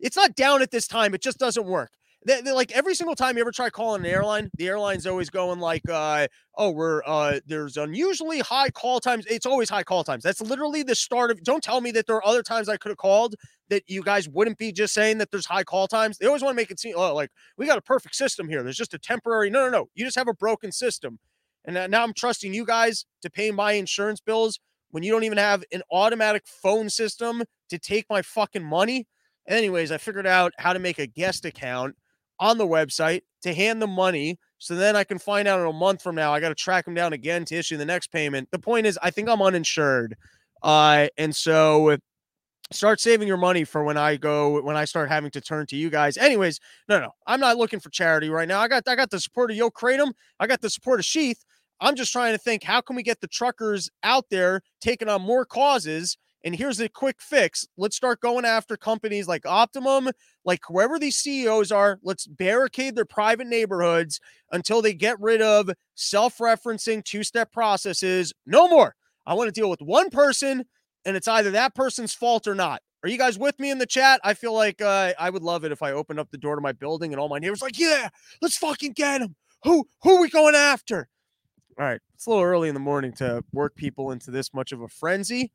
It's 0.01 0.17
not 0.17 0.35
down 0.35 0.63
at 0.63 0.73
this 0.73 0.89
time. 0.89 1.15
It 1.15 1.23
just 1.23 1.39
doesn't 1.39 1.67
work. 1.67 1.91
They, 2.27 2.43
like 2.43 2.73
every 2.73 2.97
single 2.97 3.15
time 3.15 3.37
you 3.37 3.41
ever 3.41 3.53
try 3.53 3.71
calling 3.71 4.05
an 4.05 4.11
airline, 4.11 4.51
the 4.59 4.67
airline's 4.67 5.07
always 5.07 5.31
going 5.31 5.61
like, 5.61 5.89
uh, 5.89 6.27
"Oh, 6.57 6.73
we're 6.73 7.01
uh, 7.07 7.39
there's 7.47 7.77
unusually 7.77 8.41
high 8.41 8.71
call 8.71 8.99
times." 8.99 9.27
It's 9.27 9.47
always 9.47 9.71
high 9.71 9.85
call 9.85 10.03
times. 10.03 10.25
That's 10.25 10.41
literally 10.41 10.83
the 10.83 10.97
start 10.97 11.31
of. 11.31 11.41
Don't 11.45 11.63
tell 11.63 11.81
me 11.81 11.93
that 11.93 12.09
there 12.09 12.17
are 12.17 12.27
other 12.27 12.43
times 12.43 12.69
I 12.69 12.79
could 12.79 12.89
have 12.89 12.99
called 12.99 13.37
that 13.69 13.85
you 13.87 14.03
guys 14.03 14.29
wouldn't 14.29 14.59
be 14.59 14.73
just 14.73 14.93
saying 14.93 15.19
that 15.19 15.31
there's 15.31 15.47
high 15.47 15.63
call 15.63 15.87
times. 15.87 16.19
They 16.19 16.27
always 16.27 16.43
want 16.43 16.55
to 16.55 16.57
make 16.57 16.73
it 16.73 16.81
seem 16.81 16.95
oh, 16.97 17.15
like 17.15 17.31
we 17.57 17.65
got 17.65 17.79
a 17.79 17.83
perfect 17.83 18.17
system 18.17 18.49
here. 18.49 18.65
There's 18.65 18.77
just 18.77 18.95
a 18.95 18.99
temporary. 18.99 19.49
No, 19.49 19.61
no, 19.65 19.71
no. 19.71 19.89
You 19.95 20.05
just 20.05 20.19
have 20.19 20.29
a 20.29 20.35
broken 20.35 20.73
system. 20.73 21.21
And 21.65 21.91
now 21.91 22.03
I'm 22.03 22.13
trusting 22.13 22.53
you 22.53 22.65
guys 22.65 23.07
to 23.23 23.31
pay 23.31 23.53
my 23.53 23.73
insurance 23.73 24.21
bills 24.21 24.59
when 24.91 25.05
you 25.05 25.13
don't 25.13 25.25
even 25.25 25.39
have 25.39 25.63
an 25.73 25.83
automatic 25.93 26.43
phone 26.47 26.91
system 26.91 27.45
to 27.71 27.79
take 27.79 28.07
my 28.11 28.23
fucking 28.23 28.65
money. 28.65 29.07
Anyways, 29.49 29.93
I 29.93 29.99
figured 29.99 30.27
out 30.27 30.53
how 30.59 30.73
to 30.73 30.79
make 30.79 30.99
a 30.99 31.07
guest 31.07 31.45
account 31.45 31.97
on 32.39 32.59
the 32.59 32.67
website 32.67 33.23
to 33.43 33.55
hand 33.55 33.81
the 33.81 33.87
money. 33.87 34.39
So 34.59 34.75
then 34.75 34.97
I 34.97 35.05
can 35.05 35.19
find 35.19 35.47
out 35.47 35.61
in 35.61 35.67
a 35.67 35.73
month 35.73 36.03
from 36.03 36.15
now. 36.15 36.33
I 36.33 36.41
got 36.41 36.49
to 36.49 36.55
track 36.55 36.85
them 36.85 36.95
down 36.95 37.13
again 37.13 37.45
to 37.47 37.57
issue 37.57 37.77
the 37.77 37.85
next 37.85 38.09
payment. 38.09 38.49
The 38.51 38.59
point 38.59 38.87
is, 38.87 38.99
I 39.03 39.11
think 39.11 39.29
I'm 39.29 39.43
uninsured. 39.43 40.17
Uh, 40.63 41.09
and 41.19 41.35
so 41.35 41.99
start 42.73 43.01
saving 43.01 43.29
your 43.29 43.37
money 43.37 43.65
for 43.65 43.85
when 43.85 43.97
I 43.97 44.17
go 44.17 44.61
when 44.63 44.77
I 44.77 44.85
start 44.85 45.09
having 45.09 45.31
to 45.33 45.41
turn 45.41 45.67
to 45.67 45.77
you 45.77 45.91
guys. 45.91 46.17
Anyways, 46.17 46.61
no, 46.89 46.99
no, 46.99 47.11
I'm 47.27 47.41
not 47.41 47.57
looking 47.57 47.81
for 47.81 47.91
charity 47.91 48.29
right 48.29 48.49
now. 48.49 48.61
I 48.61 48.69
got 48.69 48.89
I 48.89 48.97
got 48.97 49.11
the 49.11 49.21
support 49.21 49.51
of 49.51 49.57
Yo 49.57 49.71
Kratom. 49.71 50.13
I 50.41 50.47
got 50.47 50.61
the 50.61 50.71
support 50.71 51.01
of 51.01 51.05
Sheath. 51.05 51.45
I'm 51.81 51.95
just 51.95 52.13
trying 52.13 52.33
to 52.33 52.39
think 52.39 52.63
how 52.63 52.81
can 52.81 52.97
we 52.97 53.03
get 53.03 53.21
the 53.21 53.29
truckers 53.29 53.91
out 54.03 54.25
there 54.31 54.63
taking 54.81 55.09
on 55.09 55.23
more 55.23 55.45
causes 55.45 56.17
and 56.47 56.55
here's 56.55 56.79
a 56.79 56.89
quick 56.89 57.21
fix. 57.21 57.67
Let's 57.77 57.97
start 57.97 58.21
going 58.21 58.45
after 58.45 58.77
companies 58.77 59.27
like 59.27 59.45
Optimum, 59.45 60.11
like 60.45 60.61
whoever 60.69 60.97
these 60.97 61.17
CEOs 61.17 61.73
are. 61.73 61.99
Let's 62.05 62.29
barricade 62.29 62.95
their 62.95 63.05
private 63.05 63.49
neighborhoods 63.49 64.21
until 64.53 64.81
they 64.81 64.95
get 64.95 65.21
rid 65.21 65.43
of 65.43 65.71
self 65.97 66.39
referencing 66.39 67.03
two 67.03 67.25
step 67.25 67.53
processes. 67.53 68.33
No 68.47 68.69
more. 68.69 68.95
I 69.27 69.35
want 69.35 69.49
to 69.53 69.61
deal 69.61 69.69
with 69.69 69.83
one 69.83 70.09
person, 70.09 70.65
and 71.05 71.17
it's 71.17 71.27
either 71.27 71.51
that 71.51 71.75
person's 71.75 72.15
fault 72.15 72.47
or 72.47 72.55
not. 72.55 72.81
Are 73.03 73.09
you 73.09 73.19
guys 73.19 73.37
with 73.37 73.59
me 73.59 73.71
in 73.73 73.79
the 73.79 73.87
chat? 73.87 74.21
I 74.23 74.35
feel 74.35 74.55
like 74.55 74.81
uh, 74.81 75.15
I 75.19 75.31
would 75.31 75.43
love 75.43 75.65
it 75.65 75.73
if 75.73 75.83
I 75.83 75.91
opened 75.91 76.21
up 76.21 76.31
the 76.31 76.39
door 76.39 76.55
to 76.55 76.63
my 76.63 76.73
building 76.73 77.13
and 77.13 77.19
all 77.19 77.29
my 77.29 77.41
neighbors 77.41 77.61
like, 77.61 77.79
yeah, 77.79 78.09
let's 78.41 78.57
fucking 78.57 78.93
get 78.93 79.21
him. 79.21 79.35
Who 79.65 79.85
who 80.03 80.21
we 80.21 80.31
going 80.31 80.55
after? 80.55 81.09
All 81.77 81.85
right, 81.85 82.01
it's 82.15 82.27
a 82.27 82.31
little 82.31 82.45
early 82.45 82.69
in 82.69 82.75
the 82.75 82.81
morning 82.81 83.13
to 83.15 83.43
work 83.53 83.75
people 83.75 84.13
into 84.13 84.31
this 84.31 84.55
much 84.55 84.71
of 84.71 84.81
a 84.81 84.89
frenzy. 84.89 85.51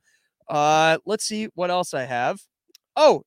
Uh, 0.51 0.97
let's 1.05 1.23
see 1.25 1.47
what 1.55 1.71
else 1.71 1.93
I 1.93 2.03
have. 2.03 2.41
Oh, 2.97 3.23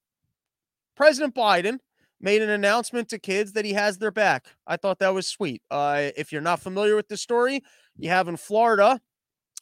President 0.94 1.34
Biden 1.34 1.78
made 2.20 2.42
an 2.42 2.50
announcement 2.50 3.08
to 3.08 3.18
kids 3.18 3.52
that 3.54 3.64
he 3.64 3.72
has 3.72 3.98
their 3.98 4.10
back. 4.10 4.46
I 4.66 4.76
thought 4.76 4.98
that 4.98 5.14
was 5.14 5.26
sweet. 5.26 5.62
Uh, 5.70 6.10
if 6.16 6.32
you're 6.32 6.42
not 6.42 6.60
familiar 6.60 6.94
with 6.94 7.08
the 7.08 7.16
story, 7.16 7.62
you 7.96 8.10
have 8.10 8.28
in 8.28 8.36
Florida. 8.36 9.00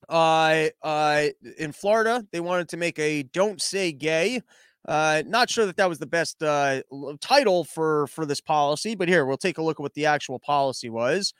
Uh, 0.08 0.66
uh, 0.82 1.26
in 1.56 1.70
Florida, 1.70 2.26
they 2.32 2.40
wanted 2.40 2.68
to 2.70 2.76
make 2.76 2.98
a 2.98 3.22
"Don't 3.22 3.62
Say 3.62 3.92
Gay." 3.92 4.40
Uh, 4.88 5.22
not 5.26 5.48
sure 5.48 5.64
that 5.64 5.76
that 5.76 5.88
was 5.88 6.00
the 6.00 6.06
best 6.06 6.42
uh, 6.42 6.82
title 7.20 7.62
for 7.62 8.08
for 8.08 8.26
this 8.26 8.40
policy, 8.40 8.96
but 8.96 9.08
here 9.08 9.24
we'll 9.24 9.36
take 9.36 9.58
a 9.58 9.62
look 9.62 9.78
at 9.78 9.82
what 9.82 9.94
the 9.94 10.06
actual 10.06 10.40
policy 10.40 10.90
was. 10.90 11.32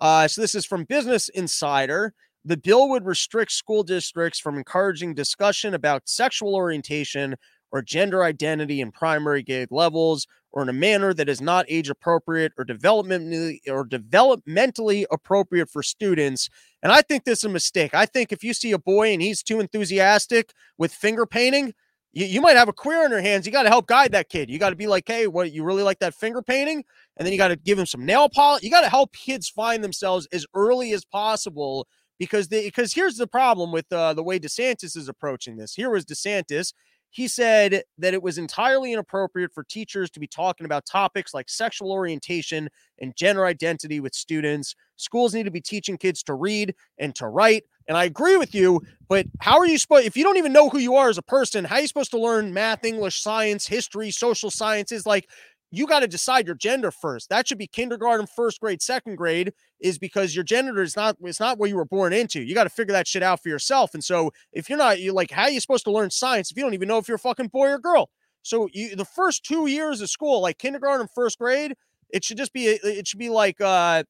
Uh, 0.00 0.28
so 0.28 0.42
this 0.42 0.54
is 0.54 0.66
from 0.66 0.84
Business 0.84 1.30
Insider. 1.30 2.12
The 2.44 2.56
bill 2.56 2.88
would 2.88 3.04
restrict 3.04 3.52
school 3.52 3.82
districts 3.82 4.38
from 4.38 4.56
encouraging 4.56 5.14
discussion 5.14 5.74
about 5.74 6.08
sexual 6.08 6.54
orientation 6.54 7.36
or 7.72 7.82
gender 7.82 8.24
identity 8.24 8.80
in 8.80 8.90
primary 8.90 9.42
grade 9.42 9.68
levels 9.70 10.26
or 10.52 10.62
in 10.62 10.68
a 10.68 10.72
manner 10.72 11.14
that 11.14 11.28
is 11.28 11.40
not 11.40 11.66
age 11.68 11.88
appropriate 11.88 12.52
or 12.58 12.64
developmentally 12.64 13.58
or 13.68 13.86
developmentally 13.86 15.04
appropriate 15.12 15.68
for 15.68 15.82
students. 15.82 16.48
And 16.82 16.90
I 16.90 17.02
think 17.02 17.24
this 17.24 17.40
is 17.40 17.44
a 17.44 17.50
mistake. 17.50 17.94
I 17.94 18.06
think 18.06 18.32
if 18.32 18.42
you 18.42 18.54
see 18.54 18.72
a 18.72 18.78
boy 18.78 19.12
and 19.12 19.22
he's 19.22 19.42
too 19.42 19.60
enthusiastic 19.60 20.52
with 20.78 20.92
finger 20.92 21.26
painting, 21.26 21.74
you, 22.12 22.26
you 22.26 22.40
might 22.40 22.56
have 22.56 22.68
a 22.68 22.72
queer 22.72 23.04
in 23.04 23.10
your 23.10 23.20
hands. 23.20 23.46
You 23.46 23.52
got 23.52 23.62
to 23.62 23.68
help 23.68 23.86
guide 23.86 24.12
that 24.12 24.28
kid. 24.28 24.50
You 24.50 24.58
got 24.58 24.70
to 24.70 24.76
be 24.76 24.88
like, 24.88 25.04
hey, 25.06 25.28
what 25.28 25.52
you 25.52 25.62
really 25.62 25.84
like 25.84 26.00
that 26.00 26.14
finger 26.14 26.42
painting? 26.42 26.84
And 27.16 27.24
then 27.24 27.32
you 27.32 27.38
got 27.38 27.48
to 27.48 27.56
give 27.56 27.78
him 27.78 27.86
some 27.86 28.04
nail 28.04 28.28
polish. 28.28 28.62
You 28.62 28.70
got 28.70 28.80
to 28.80 28.88
help 28.88 29.12
kids 29.12 29.48
find 29.48 29.84
themselves 29.84 30.26
as 30.32 30.46
early 30.54 30.92
as 30.92 31.04
possible 31.04 31.86
because 32.20 32.48
they 32.48 32.66
because 32.66 32.92
here's 32.92 33.16
the 33.16 33.26
problem 33.26 33.72
with 33.72 33.90
uh, 33.90 34.12
the 34.12 34.22
way 34.22 34.38
DeSantis 34.38 34.96
is 34.96 35.08
approaching 35.08 35.56
this. 35.56 35.74
Here 35.74 35.90
was 35.90 36.04
DeSantis. 36.04 36.74
He 37.12 37.26
said 37.26 37.82
that 37.98 38.14
it 38.14 38.22
was 38.22 38.38
entirely 38.38 38.92
inappropriate 38.92 39.52
for 39.52 39.64
teachers 39.64 40.10
to 40.10 40.20
be 40.20 40.28
talking 40.28 40.64
about 40.64 40.86
topics 40.86 41.34
like 41.34 41.48
sexual 41.48 41.90
orientation 41.90 42.68
and 43.00 43.16
gender 43.16 43.46
identity 43.46 43.98
with 43.98 44.14
students. 44.14 44.76
Schools 44.94 45.34
need 45.34 45.42
to 45.44 45.50
be 45.50 45.62
teaching 45.62 45.96
kids 45.96 46.22
to 46.24 46.34
read 46.34 46.72
and 46.98 47.12
to 47.16 47.26
write. 47.26 47.64
And 47.88 47.96
I 47.96 48.04
agree 48.04 48.36
with 48.36 48.54
you, 48.54 48.82
but 49.08 49.26
how 49.40 49.58
are 49.58 49.66
you 49.66 49.78
supposed 49.78 50.06
if 50.06 50.16
you 50.16 50.22
don't 50.22 50.36
even 50.36 50.52
know 50.52 50.68
who 50.68 50.78
you 50.78 50.94
are 50.94 51.08
as 51.08 51.18
a 51.18 51.22
person, 51.22 51.64
how 51.64 51.76
are 51.76 51.80
you 51.80 51.88
supposed 51.88 52.12
to 52.12 52.20
learn 52.20 52.54
math, 52.54 52.84
English, 52.84 53.20
science, 53.20 53.66
history, 53.66 54.12
social 54.12 54.50
sciences? 54.50 55.06
Like 55.06 55.28
you 55.70 55.86
got 55.86 56.00
to 56.00 56.08
decide 56.08 56.46
your 56.46 56.56
gender 56.56 56.90
first. 56.90 57.28
That 57.28 57.46
should 57.46 57.58
be 57.58 57.66
kindergarten, 57.66 58.26
first 58.26 58.60
grade, 58.60 58.82
second 58.82 59.16
grade, 59.16 59.52
is 59.80 59.98
because 59.98 60.34
your 60.34 60.44
gender 60.44 60.82
is 60.82 60.96
not 60.96 61.16
it's 61.20 61.40
not 61.40 61.58
what 61.58 61.70
you 61.70 61.76
were 61.76 61.84
born 61.84 62.12
into. 62.12 62.42
You 62.42 62.54
got 62.54 62.64
to 62.64 62.70
figure 62.70 62.92
that 62.92 63.06
shit 63.06 63.22
out 63.22 63.42
for 63.42 63.48
yourself. 63.48 63.94
And 63.94 64.02
so 64.02 64.32
if 64.52 64.68
you're 64.68 64.78
not 64.78 65.00
you 65.00 65.12
like 65.12 65.30
how 65.30 65.44
are 65.44 65.50
you 65.50 65.60
supposed 65.60 65.84
to 65.84 65.92
learn 65.92 66.10
science 66.10 66.50
if 66.50 66.56
you 66.56 66.62
don't 66.62 66.74
even 66.74 66.88
know 66.88 66.98
if 66.98 67.08
you're 67.08 67.16
a 67.16 67.18
fucking 67.18 67.48
boy 67.48 67.68
or 67.68 67.78
girl? 67.78 68.10
So 68.42 68.68
you 68.72 68.96
the 68.96 69.04
first 69.04 69.44
two 69.44 69.66
years 69.66 70.00
of 70.00 70.10
school, 70.10 70.40
like 70.40 70.58
kindergarten, 70.58 71.08
first 71.14 71.38
grade, 71.38 71.74
it 72.10 72.24
should 72.24 72.38
just 72.38 72.52
be 72.52 72.66
it 72.66 73.06
should 73.06 73.18
be 73.18 73.30
like 73.30 73.60
uh 73.60 74.04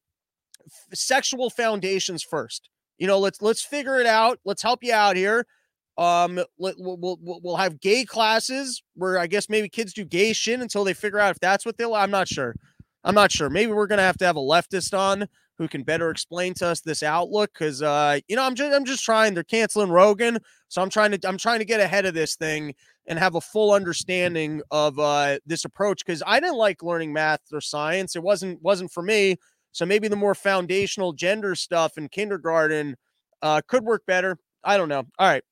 sexual 0.93 1.49
foundations 1.49 2.23
first. 2.23 2.69
You 2.97 3.07
know, 3.07 3.19
let's 3.19 3.41
let's 3.41 3.63
figure 3.63 3.99
it 3.99 4.05
out. 4.05 4.39
Let's 4.45 4.61
help 4.61 4.83
you 4.83 4.93
out 4.93 5.15
here. 5.15 5.45
Um, 5.97 6.39
we'll, 6.57 6.73
we'll, 6.77 7.19
we'll 7.21 7.55
have 7.57 7.79
gay 7.79 8.05
classes 8.05 8.81
where 8.95 9.19
I 9.19 9.27
guess 9.27 9.49
maybe 9.49 9.69
kids 9.69 9.93
do 9.93 10.05
gay 10.05 10.33
shit 10.33 10.59
until 10.59 10.83
they 10.83 10.93
figure 10.93 11.19
out 11.19 11.31
if 11.31 11.39
that's 11.39 11.65
what 11.65 11.77
they'll. 11.77 11.93
I'm 11.93 12.11
not 12.11 12.27
sure. 12.27 12.55
I'm 13.03 13.15
not 13.15 13.31
sure. 13.31 13.49
Maybe 13.49 13.71
we're 13.71 13.87
gonna 13.87 14.01
have 14.03 14.17
to 14.17 14.25
have 14.25 14.37
a 14.37 14.41
leftist 14.41 14.97
on 14.97 15.27
who 15.57 15.67
can 15.67 15.83
better 15.83 16.09
explain 16.09 16.53
to 16.55 16.67
us 16.67 16.81
this 16.81 17.03
outlook 17.03 17.51
because 17.53 17.81
uh, 17.81 18.19
you 18.27 18.35
know 18.35 18.43
I'm 18.43 18.55
just 18.55 18.73
I'm 18.73 18.85
just 18.85 19.03
trying. 19.03 19.33
They're 19.33 19.43
canceling 19.43 19.89
Rogan, 19.89 20.39
so 20.69 20.81
I'm 20.81 20.89
trying 20.89 21.11
to 21.11 21.19
I'm 21.27 21.37
trying 21.37 21.59
to 21.59 21.65
get 21.65 21.79
ahead 21.79 22.05
of 22.05 22.13
this 22.13 22.35
thing 22.35 22.73
and 23.07 23.19
have 23.19 23.35
a 23.35 23.41
full 23.41 23.73
understanding 23.73 24.61
of 24.71 24.97
uh, 24.99 25.39
this 25.45 25.65
approach 25.65 26.05
because 26.05 26.23
I 26.25 26.39
didn't 26.39 26.57
like 26.57 26.83
learning 26.83 27.11
math 27.11 27.41
or 27.51 27.61
science. 27.61 28.15
It 28.15 28.23
wasn't 28.23 28.61
wasn't 28.61 28.91
for 28.91 29.03
me. 29.03 29.37
So 29.71 29.85
maybe 29.85 30.07
the 30.07 30.15
more 30.15 30.35
foundational 30.35 31.13
gender 31.13 31.55
stuff 31.55 31.97
in 31.97 32.09
kindergarten 32.09 32.97
uh, 33.41 33.61
could 33.67 33.83
work 33.83 34.03
better. 34.05 34.37
I 34.63 34.77
don't 34.77 34.89
know. 34.89 35.03
All 35.17 35.27
right 35.27 35.43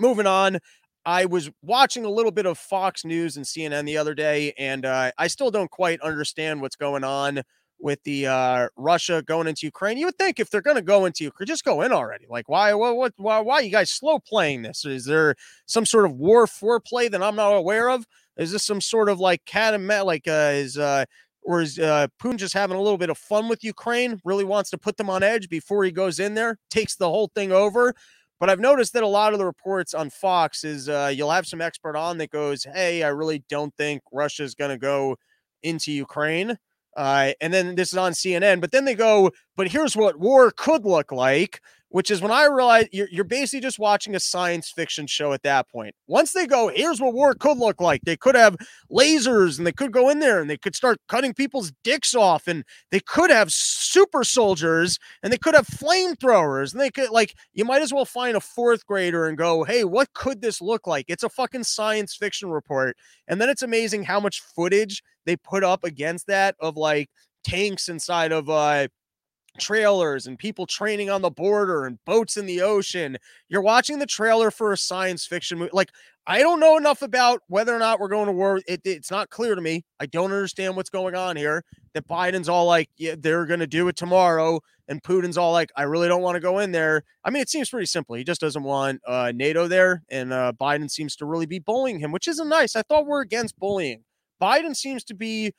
moving 0.00 0.26
on. 0.26 0.58
I 1.04 1.24
was 1.24 1.50
watching 1.62 2.04
a 2.04 2.10
little 2.10 2.32
bit 2.32 2.46
of 2.46 2.58
Fox 2.58 3.04
News 3.04 3.36
and 3.36 3.46
CNN 3.46 3.86
the 3.86 3.96
other 3.96 4.14
day, 4.14 4.52
and 4.58 4.84
uh, 4.84 5.12
I 5.16 5.28
still 5.28 5.50
don't 5.50 5.70
quite 5.70 6.00
understand 6.00 6.60
what's 6.60 6.76
going 6.76 7.04
on 7.04 7.42
with 7.80 8.02
the 8.02 8.26
uh, 8.26 8.68
Russia 8.76 9.22
going 9.22 9.46
into 9.46 9.66
Ukraine. 9.66 9.96
You 9.96 10.06
would 10.06 10.18
think 10.18 10.40
if 10.40 10.50
they're 10.50 10.60
going 10.60 10.76
to 10.76 10.82
go 10.82 11.04
into 11.06 11.24
Ukraine, 11.24 11.46
just 11.46 11.64
go 11.64 11.82
in 11.82 11.92
already. 11.92 12.26
Like, 12.28 12.48
why, 12.48 12.74
what, 12.74 13.12
why, 13.16 13.40
why 13.40 13.60
you 13.60 13.70
guys 13.70 13.90
slow 13.90 14.18
playing 14.18 14.62
this? 14.62 14.84
Is 14.84 15.04
there 15.04 15.34
some 15.66 15.86
sort 15.86 16.04
of 16.04 16.12
war 16.12 16.46
foreplay 16.46 17.10
that 17.10 17.22
I'm 17.22 17.36
not 17.36 17.52
aware 17.52 17.88
of? 17.88 18.04
Is 18.36 18.52
this 18.52 18.64
some 18.64 18.80
sort 18.80 19.08
of 19.08 19.18
like 19.18 19.44
cat 19.44 19.74
and 19.74 19.86
mouse? 19.86 20.04
Like, 20.04 20.26
uh, 20.28 20.52
is 20.54 20.76
uh, 20.76 21.04
or 21.42 21.62
is 21.62 21.78
uh, 21.78 22.08
Putin 22.22 22.36
just 22.36 22.54
having 22.54 22.76
a 22.76 22.82
little 22.82 22.98
bit 22.98 23.10
of 23.10 23.18
fun 23.18 23.48
with 23.48 23.64
Ukraine? 23.64 24.20
Really 24.24 24.44
wants 24.44 24.70
to 24.70 24.78
put 24.78 24.96
them 24.96 25.08
on 25.08 25.22
edge 25.22 25.48
before 25.48 25.84
he 25.84 25.90
goes 25.90 26.18
in 26.18 26.34
there, 26.34 26.58
takes 26.70 26.96
the 26.96 27.08
whole 27.08 27.30
thing 27.34 27.52
over. 27.52 27.94
But 28.40 28.50
I've 28.50 28.60
noticed 28.60 28.92
that 28.92 29.02
a 29.02 29.06
lot 29.08 29.32
of 29.32 29.38
the 29.38 29.44
reports 29.46 29.94
on 29.94 30.10
Fox 30.10 30.64
is 30.64 30.88
uh, 30.88 31.12
you'll 31.14 31.30
have 31.30 31.46
some 31.46 31.60
expert 31.60 31.96
on 31.96 32.18
that 32.18 32.30
goes, 32.30 32.64
"Hey, 32.64 33.02
I 33.02 33.08
really 33.08 33.44
don't 33.48 33.74
think 33.76 34.02
Russia's 34.12 34.54
going 34.54 34.70
to 34.70 34.78
go 34.78 35.16
into 35.62 35.92
Ukraine." 35.92 36.56
Uh, 36.96 37.32
and 37.40 37.52
then 37.52 37.74
this 37.74 37.92
is 37.92 37.98
on 37.98 38.12
CNN, 38.14 38.60
but 38.60 38.72
then 38.72 38.84
they 38.84 38.94
go, 38.94 39.30
"But 39.56 39.68
here's 39.68 39.96
what 39.96 40.18
war 40.18 40.50
could 40.52 40.84
look 40.84 41.12
like." 41.12 41.60
Which 41.90 42.10
is 42.10 42.20
when 42.20 42.30
I 42.30 42.44
realized 42.44 42.88
you're, 42.92 43.08
you're 43.10 43.24
basically 43.24 43.60
just 43.60 43.78
watching 43.78 44.14
a 44.14 44.20
science 44.20 44.70
fiction 44.70 45.06
show 45.06 45.32
at 45.32 45.42
that 45.42 45.68
point. 45.68 45.94
Once 46.06 46.32
they 46.32 46.46
go, 46.46 46.68
here's 46.68 47.00
what 47.00 47.14
war 47.14 47.34
could 47.34 47.58
look 47.58 47.80
like. 47.80 48.02
They 48.04 48.16
could 48.16 48.34
have 48.34 48.56
lasers 48.92 49.58
and 49.58 49.66
they 49.66 49.72
could 49.72 49.92
go 49.92 50.08
in 50.10 50.18
there 50.18 50.40
and 50.40 50.50
they 50.50 50.56
could 50.58 50.74
start 50.74 50.98
cutting 51.08 51.32
people's 51.34 51.72
dicks 51.84 52.14
off 52.14 52.46
and 52.46 52.64
they 52.90 53.00
could 53.00 53.30
have 53.30 53.50
super 53.52 54.22
soldiers 54.24 54.98
and 55.22 55.32
they 55.32 55.38
could 55.38 55.54
have 55.54 55.66
flamethrowers 55.66 56.72
and 56.72 56.80
they 56.80 56.90
could, 56.90 57.10
like, 57.10 57.34
you 57.54 57.64
might 57.64 57.82
as 57.82 57.92
well 57.92 58.04
find 58.04 58.36
a 58.36 58.40
fourth 58.40 58.86
grader 58.86 59.26
and 59.26 59.38
go, 59.38 59.64
hey, 59.64 59.84
what 59.84 60.12
could 60.12 60.42
this 60.42 60.60
look 60.60 60.86
like? 60.86 61.06
It's 61.08 61.22
a 61.24 61.28
fucking 61.28 61.64
science 61.64 62.14
fiction 62.14 62.50
report. 62.50 62.96
And 63.26 63.40
then 63.40 63.48
it's 63.48 63.62
amazing 63.62 64.04
how 64.04 64.20
much 64.20 64.40
footage 64.40 65.02
they 65.24 65.36
put 65.36 65.64
up 65.64 65.84
against 65.84 66.26
that 66.26 66.54
of 66.60 66.76
like 66.76 67.08
tanks 67.44 67.88
inside 67.88 68.32
of, 68.32 68.50
uh, 68.50 68.88
trailers 69.58 70.26
and 70.26 70.38
people 70.38 70.66
training 70.66 71.10
on 71.10 71.22
the 71.22 71.30
border 71.30 71.84
and 71.84 71.98
boats 72.04 72.36
in 72.36 72.46
the 72.46 72.62
ocean. 72.62 73.18
You're 73.48 73.62
watching 73.62 73.98
the 73.98 74.06
trailer 74.06 74.50
for 74.50 74.72
a 74.72 74.76
science 74.76 75.26
fiction 75.26 75.58
movie. 75.58 75.70
Like, 75.72 75.90
I 76.26 76.40
don't 76.40 76.60
know 76.60 76.76
enough 76.76 77.02
about 77.02 77.40
whether 77.48 77.74
or 77.74 77.78
not 77.78 78.00
we're 78.00 78.08
going 78.08 78.26
to 78.26 78.32
war. 78.32 78.60
It, 78.66 78.82
it's 78.84 79.10
not 79.10 79.30
clear 79.30 79.54
to 79.54 79.60
me. 79.62 79.84
I 79.98 80.06
don't 80.06 80.32
understand 80.32 80.76
what's 80.76 80.90
going 80.90 81.14
on 81.14 81.36
here. 81.36 81.64
That 81.94 82.06
Biden's 82.06 82.48
all 82.48 82.66
like, 82.66 82.90
yeah, 82.98 83.14
they're 83.18 83.46
going 83.46 83.60
to 83.60 83.66
do 83.66 83.88
it 83.88 83.96
tomorrow. 83.96 84.60
And 84.88 85.02
Putin's 85.02 85.38
all 85.38 85.52
like, 85.52 85.70
I 85.76 85.82
really 85.82 86.08
don't 86.08 86.22
want 86.22 86.36
to 86.36 86.40
go 86.40 86.58
in 86.58 86.72
there. 86.72 87.02
I 87.24 87.30
mean, 87.30 87.42
it 87.42 87.48
seems 87.48 87.70
pretty 87.70 87.86
simple. 87.86 88.14
He 88.14 88.24
just 88.24 88.40
doesn't 88.40 88.62
want 88.62 89.00
uh, 89.06 89.32
NATO 89.34 89.68
there. 89.68 90.02
And 90.10 90.32
uh, 90.32 90.52
Biden 90.58 90.90
seems 90.90 91.16
to 91.16 91.26
really 91.26 91.46
be 91.46 91.58
bullying 91.58 91.98
him, 91.98 92.12
which 92.12 92.28
isn't 92.28 92.48
nice. 92.48 92.76
I 92.76 92.82
thought 92.82 93.06
we're 93.06 93.22
against 93.22 93.58
bullying. 93.58 94.04
Biden 94.40 94.76
seems 94.76 95.04
to 95.04 95.14
be 95.14 95.52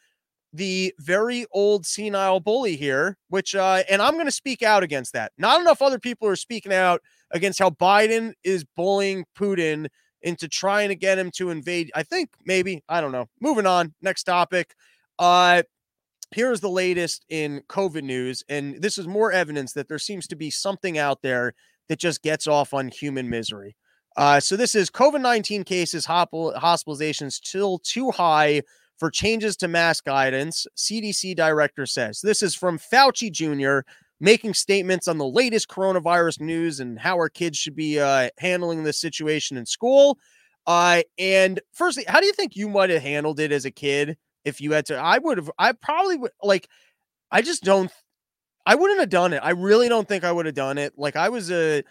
the 0.54 0.94
very 1.00 1.46
old 1.52 1.86
senile 1.86 2.40
bully 2.40 2.76
here, 2.76 3.18
which, 3.30 3.56
uh, 3.56 3.84
and 3.90 4.02
I'm 4.02 4.14
going 4.14 4.26
to 4.26 4.32
speak 4.32 4.64
out 4.64 4.84
against 4.84 5.14
that. 5.14 5.32
Not 5.38 5.62
enough 5.62 5.82
other 5.82 6.00
people 6.00 6.28
are 6.28 6.36
speaking 6.36 6.74
out 6.74 7.02
against 7.32 7.60
how 7.60 7.70
Biden 7.70 8.34
is 8.44 8.66
bullying 8.76 9.26
Putin 9.38 9.88
into 10.22 10.48
trying 10.48 10.90
to 10.90 10.96
get 10.96 11.20
him 11.20 11.32
to 11.32 11.50
invade. 11.50 11.92
I 11.96 12.04
think 12.04 12.30
maybe, 12.46 12.84
I 12.90 13.02
don't 13.02 13.12
know. 13.12 13.28
Moving 13.40 13.66
on. 13.66 13.94
Next 14.02 14.24
topic. 14.24 14.74
Uh, 15.18 15.64
here's 16.32 16.60
the 16.60 16.70
latest 16.70 17.26
in 17.30 17.62
COVID 17.70 18.04
news. 18.04 18.44
And 18.50 18.82
this 18.82 18.98
is 18.98 19.08
more 19.08 19.32
evidence 19.32 19.74
that 19.74 19.88
there 19.88 20.00
seems 20.00 20.28
to 20.28 20.36
be 20.36 20.50
something 20.50 20.98
out 20.98 21.22
there 21.22 21.54
that 21.88 22.00
just 22.00 22.22
gets 22.22 22.48
off 22.48 22.74
on 22.74 22.90
human 22.90 23.30
misery. 23.30 23.76
Uh, 24.18 24.40
so 24.40 24.56
this 24.58 24.76
is 24.76 24.90
COVID 24.90 25.22
19 25.22 25.64
cases, 25.64 26.06
hospitalizations 26.06 27.34
still 27.34 27.80
too 27.80 28.12
high 28.12 28.62
for 29.00 29.10
changes 29.10 29.56
to 29.58 29.68
mask 29.68 30.06
guidance, 30.06 30.68
CDC 30.76 31.36
director 31.36 31.86
says. 31.86 32.20
This 32.22 32.44
is 32.44 32.54
from 32.54 32.78
Fauci 32.78 33.32
Jr. 33.32 33.90
making 34.20 34.54
statements 34.54 35.08
on 35.08 35.18
the 35.18 35.26
latest 35.26 35.70
coronavirus 35.70 36.42
news 36.42 36.82
and 36.82 37.00
how 37.00 37.16
our 37.16 37.30
kids 37.30 37.58
should 37.58 37.76
be 37.76 38.00
uh, 38.00 38.30
handling 38.38 38.84
this 38.84 39.00
situation 39.00 39.58
in 39.58 39.66
school. 39.66 40.20
Uh, 40.68 41.02
and 41.18 41.62
firstly, 41.74 42.04
how 42.08 42.20
do 42.20 42.26
you 42.28 42.34
think 42.34 42.56
you 42.56 42.68
might 42.68 42.90
have 42.90 43.02
handled 43.02 43.40
it 43.40 43.52
as 43.52 43.66
a 43.66 43.72
kid 43.72 44.18
if 44.44 44.60
you 44.60 44.74
had 44.74 44.86
to? 44.88 44.98
I 44.98 45.18
would 45.18 45.38
have, 45.38 45.50
I 45.58 45.72
probably 45.72 46.18
would, 46.18 46.32
like, 46.44 46.68
I 47.32 47.42
just 47.42 47.64
don't, 47.64 47.90
I 48.66 48.76
wouldn't 48.76 49.00
have 49.00 49.10
done 49.10 49.34
it. 49.34 49.40
I 49.42 49.52
really 49.52 49.88
don't 49.88 50.08
think 50.08 50.26
I 50.26 50.32
would 50.32 50.46
have 50.46 50.56
done 50.56 50.78
it. 50.78 50.94
Like, 50.98 51.16
I 51.16 51.30
was 51.30 51.50
a, 51.50 51.84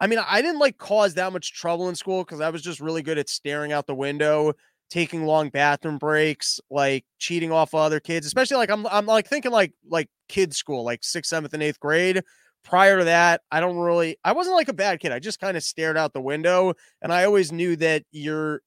I 0.00 0.06
mean, 0.06 0.18
I 0.18 0.42
didn't 0.42 0.58
like 0.58 0.78
cause 0.78 1.14
that 1.14 1.32
much 1.32 1.52
trouble 1.52 1.88
in 1.88 1.94
school 1.94 2.24
because 2.24 2.40
I 2.40 2.50
was 2.50 2.62
just 2.62 2.80
really 2.80 3.02
good 3.02 3.18
at 3.18 3.28
staring 3.28 3.72
out 3.72 3.86
the 3.86 3.94
window 3.94 4.54
taking 4.94 5.26
long 5.26 5.48
bathroom 5.48 5.98
breaks, 5.98 6.60
like 6.70 7.04
cheating 7.18 7.50
off 7.50 7.74
other 7.74 7.98
kids, 7.98 8.26
especially 8.26 8.58
like 8.58 8.70
I'm 8.70 8.86
I'm 8.86 9.06
like 9.06 9.26
thinking 9.26 9.50
like 9.50 9.72
like 9.90 10.08
kids 10.28 10.56
school, 10.56 10.84
like 10.84 11.02
sixth, 11.02 11.30
seventh, 11.30 11.52
and 11.52 11.64
eighth 11.64 11.80
grade. 11.80 12.22
Prior 12.62 12.98
to 12.98 13.04
that, 13.04 13.40
I 13.50 13.58
don't 13.58 13.76
really 13.76 14.16
I 14.22 14.32
wasn't 14.32 14.54
like 14.54 14.68
a 14.68 14.72
bad 14.72 15.00
kid. 15.00 15.10
I 15.10 15.18
just 15.18 15.40
kind 15.40 15.56
of 15.56 15.64
stared 15.64 15.96
out 15.96 16.12
the 16.12 16.20
window 16.20 16.74
and 17.02 17.12
I 17.12 17.24
always 17.24 17.50
knew 17.50 17.74
that 17.76 18.04
you're 18.12 18.60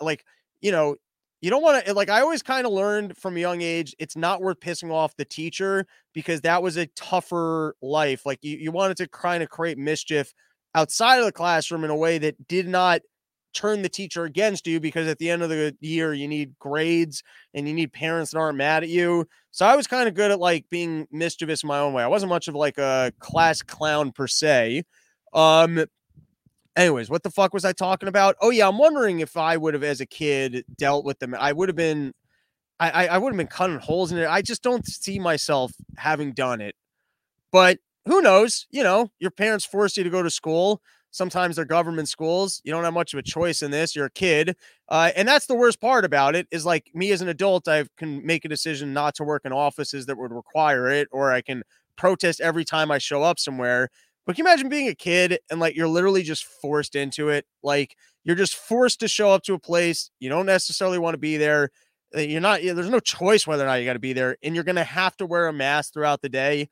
like, 0.00 0.24
you 0.60 0.70
know, 0.70 0.94
you 1.40 1.50
don't 1.50 1.64
want 1.64 1.84
to 1.84 1.94
like 1.94 2.08
I 2.08 2.20
always 2.20 2.44
kind 2.44 2.64
of 2.64 2.72
learned 2.72 3.16
from 3.16 3.36
a 3.36 3.40
young 3.40 3.60
age, 3.60 3.92
it's 3.98 4.14
not 4.14 4.40
worth 4.40 4.60
pissing 4.60 4.92
off 4.92 5.16
the 5.16 5.24
teacher 5.24 5.84
because 6.14 6.42
that 6.42 6.62
was 6.62 6.76
a 6.76 6.86
tougher 6.94 7.74
life. 7.82 8.24
Like 8.24 8.38
you, 8.42 8.56
you 8.56 8.70
wanted 8.70 8.98
to 8.98 9.08
kind 9.08 9.42
of 9.42 9.50
create 9.50 9.78
mischief 9.78 10.32
outside 10.76 11.18
of 11.18 11.24
the 11.24 11.32
classroom 11.32 11.82
in 11.82 11.90
a 11.90 11.96
way 11.96 12.18
that 12.18 12.46
did 12.46 12.68
not 12.68 13.00
turn 13.52 13.82
the 13.82 13.88
teacher 13.88 14.24
against 14.24 14.66
you 14.66 14.80
because 14.80 15.06
at 15.08 15.18
the 15.18 15.30
end 15.30 15.42
of 15.42 15.48
the 15.50 15.76
year 15.80 16.12
you 16.12 16.28
need 16.28 16.58
grades 16.58 17.22
and 17.54 17.68
you 17.68 17.74
need 17.74 17.92
parents 17.92 18.30
that 18.32 18.38
aren't 18.38 18.58
mad 18.58 18.82
at 18.82 18.88
you. 18.88 19.26
So 19.50 19.66
I 19.66 19.76
was 19.76 19.86
kind 19.86 20.08
of 20.08 20.14
good 20.14 20.30
at 20.30 20.40
like 20.40 20.66
being 20.70 21.06
mischievous 21.10 21.62
in 21.62 21.68
my 21.68 21.78
own 21.78 21.92
way. 21.92 22.02
I 22.02 22.08
wasn't 22.08 22.30
much 22.30 22.48
of 22.48 22.54
like 22.54 22.78
a 22.78 23.12
class 23.18 23.62
clown 23.62 24.12
per 24.12 24.26
se. 24.26 24.84
Um 25.32 25.84
anyways, 26.76 27.10
what 27.10 27.22
the 27.22 27.30
fuck 27.30 27.52
was 27.52 27.64
I 27.64 27.72
talking 27.72 28.08
about? 28.08 28.36
Oh 28.40 28.50
yeah, 28.50 28.68
I'm 28.68 28.78
wondering 28.78 29.20
if 29.20 29.36
I 29.36 29.56
would 29.56 29.74
have 29.74 29.84
as 29.84 30.00
a 30.00 30.06
kid 30.06 30.64
dealt 30.78 31.04
with 31.04 31.18
them. 31.18 31.34
I 31.38 31.52
would 31.52 31.68
have 31.68 31.76
been 31.76 32.12
I 32.80 33.06
I 33.08 33.18
would 33.18 33.32
have 33.32 33.38
been 33.38 33.46
cutting 33.46 33.78
holes 33.78 34.12
in 34.12 34.18
it. 34.18 34.26
I 34.28 34.42
just 34.42 34.62
don't 34.62 34.86
see 34.86 35.18
myself 35.18 35.72
having 35.96 36.32
done 36.32 36.60
it. 36.60 36.74
But 37.52 37.78
who 38.06 38.22
knows? 38.22 38.66
You 38.70 38.82
know, 38.82 39.10
your 39.20 39.30
parents 39.30 39.64
forced 39.64 39.96
you 39.96 40.04
to 40.04 40.10
go 40.10 40.22
to 40.22 40.30
school 40.30 40.82
Sometimes 41.12 41.56
they're 41.56 41.64
government 41.64 42.08
schools. 42.08 42.60
You 42.64 42.72
don't 42.72 42.84
have 42.84 42.94
much 42.94 43.12
of 43.12 43.18
a 43.18 43.22
choice 43.22 43.62
in 43.62 43.70
this. 43.70 43.94
You're 43.94 44.06
a 44.06 44.10
kid. 44.10 44.56
Uh, 44.88 45.10
and 45.14 45.28
that's 45.28 45.46
the 45.46 45.54
worst 45.54 45.80
part 45.80 46.04
about 46.04 46.34
it 46.34 46.48
is 46.50 46.66
like 46.66 46.90
me 46.94 47.12
as 47.12 47.20
an 47.20 47.28
adult, 47.28 47.68
I 47.68 47.84
can 47.96 48.26
make 48.26 48.44
a 48.44 48.48
decision 48.48 48.92
not 48.92 49.14
to 49.16 49.24
work 49.24 49.42
in 49.44 49.52
offices 49.52 50.06
that 50.06 50.18
would 50.18 50.32
require 50.32 50.88
it, 50.88 51.08
or 51.12 51.30
I 51.30 51.42
can 51.42 51.62
protest 51.96 52.40
every 52.40 52.64
time 52.64 52.90
I 52.90 52.98
show 52.98 53.22
up 53.22 53.38
somewhere. 53.38 53.90
But 54.26 54.36
can 54.36 54.44
you 54.44 54.50
imagine 54.50 54.68
being 54.68 54.88
a 54.88 54.94
kid 54.94 55.38
and 55.50 55.60
like 55.60 55.76
you're 55.76 55.88
literally 55.88 56.22
just 56.22 56.44
forced 56.44 56.94
into 56.94 57.28
it? 57.28 57.44
Like 57.62 57.96
you're 58.24 58.36
just 58.36 58.56
forced 58.56 59.00
to 59.00 59.08
show 59.08 59.30
up 59.30 59.42
to 59.44 59.54
a 59.54 59.58
place 59.58 60.10
you 60.18 60.28
don't 60.28 60.46
necessarily 60.46 60.98
want 60.98 61.14
to 61.14 61.18
be 61.18 61.36
there. 61.36 61.70
Uh, 62.16 62.20
you're 62.20 62.40
not, 62.40 62.60
there's 62.62 62.90
no 62.90 63.00
choice 63.00 63.46
whether 63.46 63.64
or 63.64 63.66
not 63.66 63.74
you 63.74 63.84
got 63.84 63.94
to 63.94 63.98
be 63.98 64.12
there, 64.12 64.36
and 64.42 64.54
you're 64.54 64.64
going 64.64 64.76
to 64.76 64.84
have 64.84 65.16
to 65.16 65.26
wear 65.26 65.48
a 65.48 65.52
mask 65.52 65.92
throughout 65.92 66.22
the 66.22 66.28
day. 66.28 66.68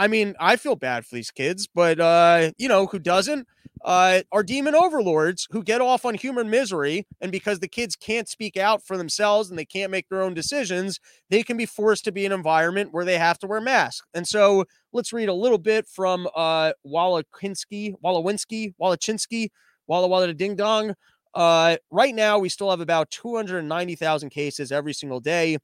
I 0.00 0.08
mean, 0.08 0.34
I 0.40 0.56
feel 0.56 0.76
bad 0.76 1.04
for 1.04 1.14
these 1.14 1.30
kids, 1.30 1.68
but 1.74 2.00
uh, 2.00 2.52
you 2.56 2.68
know, 2.68 2.86
who 2.86 2.98
doesn't? 2.98 3.46
Uh, 3.84 4.22
are 4.32 4.42
demon 4.42 4.74
overlords 4.74 5.46
who 5.50 5.62
get 5.62 5.82
off 5.82 6.06
on 6.06 6.14
human 6.14 6.48
misery, 6.48 7.06
and 7.20 7.30
because 7.30 7.60
the 7.60 7.68
kids 7.68 7.96
can't 7.96 8.26
speak 8.28 8.56
out 8.56 8.82
for 8.82 8.96
themselves 8.96 9.50
and 9.50 9.58
they 9.58 9.64
can't 9.66 9.90
make 9.90 10.08
their 10.08 10.22
own 10.22 10.32
decisions, 10.34 11.00
they 11.28 11.42
can 11.42 11.58
be 11.58 11.66
forced 11.66 12.04
to 12.04 12.12
be 12.12 12.24
in 12.24 12.32
an 12.32 12.38
environment 12.38 12.94
where 12.94 13.04
they 13.04 13.18
have 13.18 13.38
to 13.40 13.46
wear 13.46 13.60
masks. 13.60 14.06
And 14.14 14.26
so, 14.26 14.64
let's 14.94 15.12
read 15.12 15.28
a 15.28 15.34
little 15.34 15.58
bit 15.58 15.86
from 15.86 16.28
uh, 16.34 16.72
Walachinsky, 16.86 17.94
Walawinski, 18.02 18.72
Walachinsky, 18.80 19.48
Walla 19.86 20.08
Walla 20.08 20.32
Ding 20.32 20.56
Dong. 20.56 20.94
Uh, 21.34 21.76
right 21.90 22.14
now, 22.14 22.38
we 22.38 22.48
still 22.48 22.70
have 22.70 22.80
about 22.80 23.10
290,000 23.10 24.30
cases 24.30 24.72
every 24.72 24.94
single 24.94 25.20
day, 25.20 25.58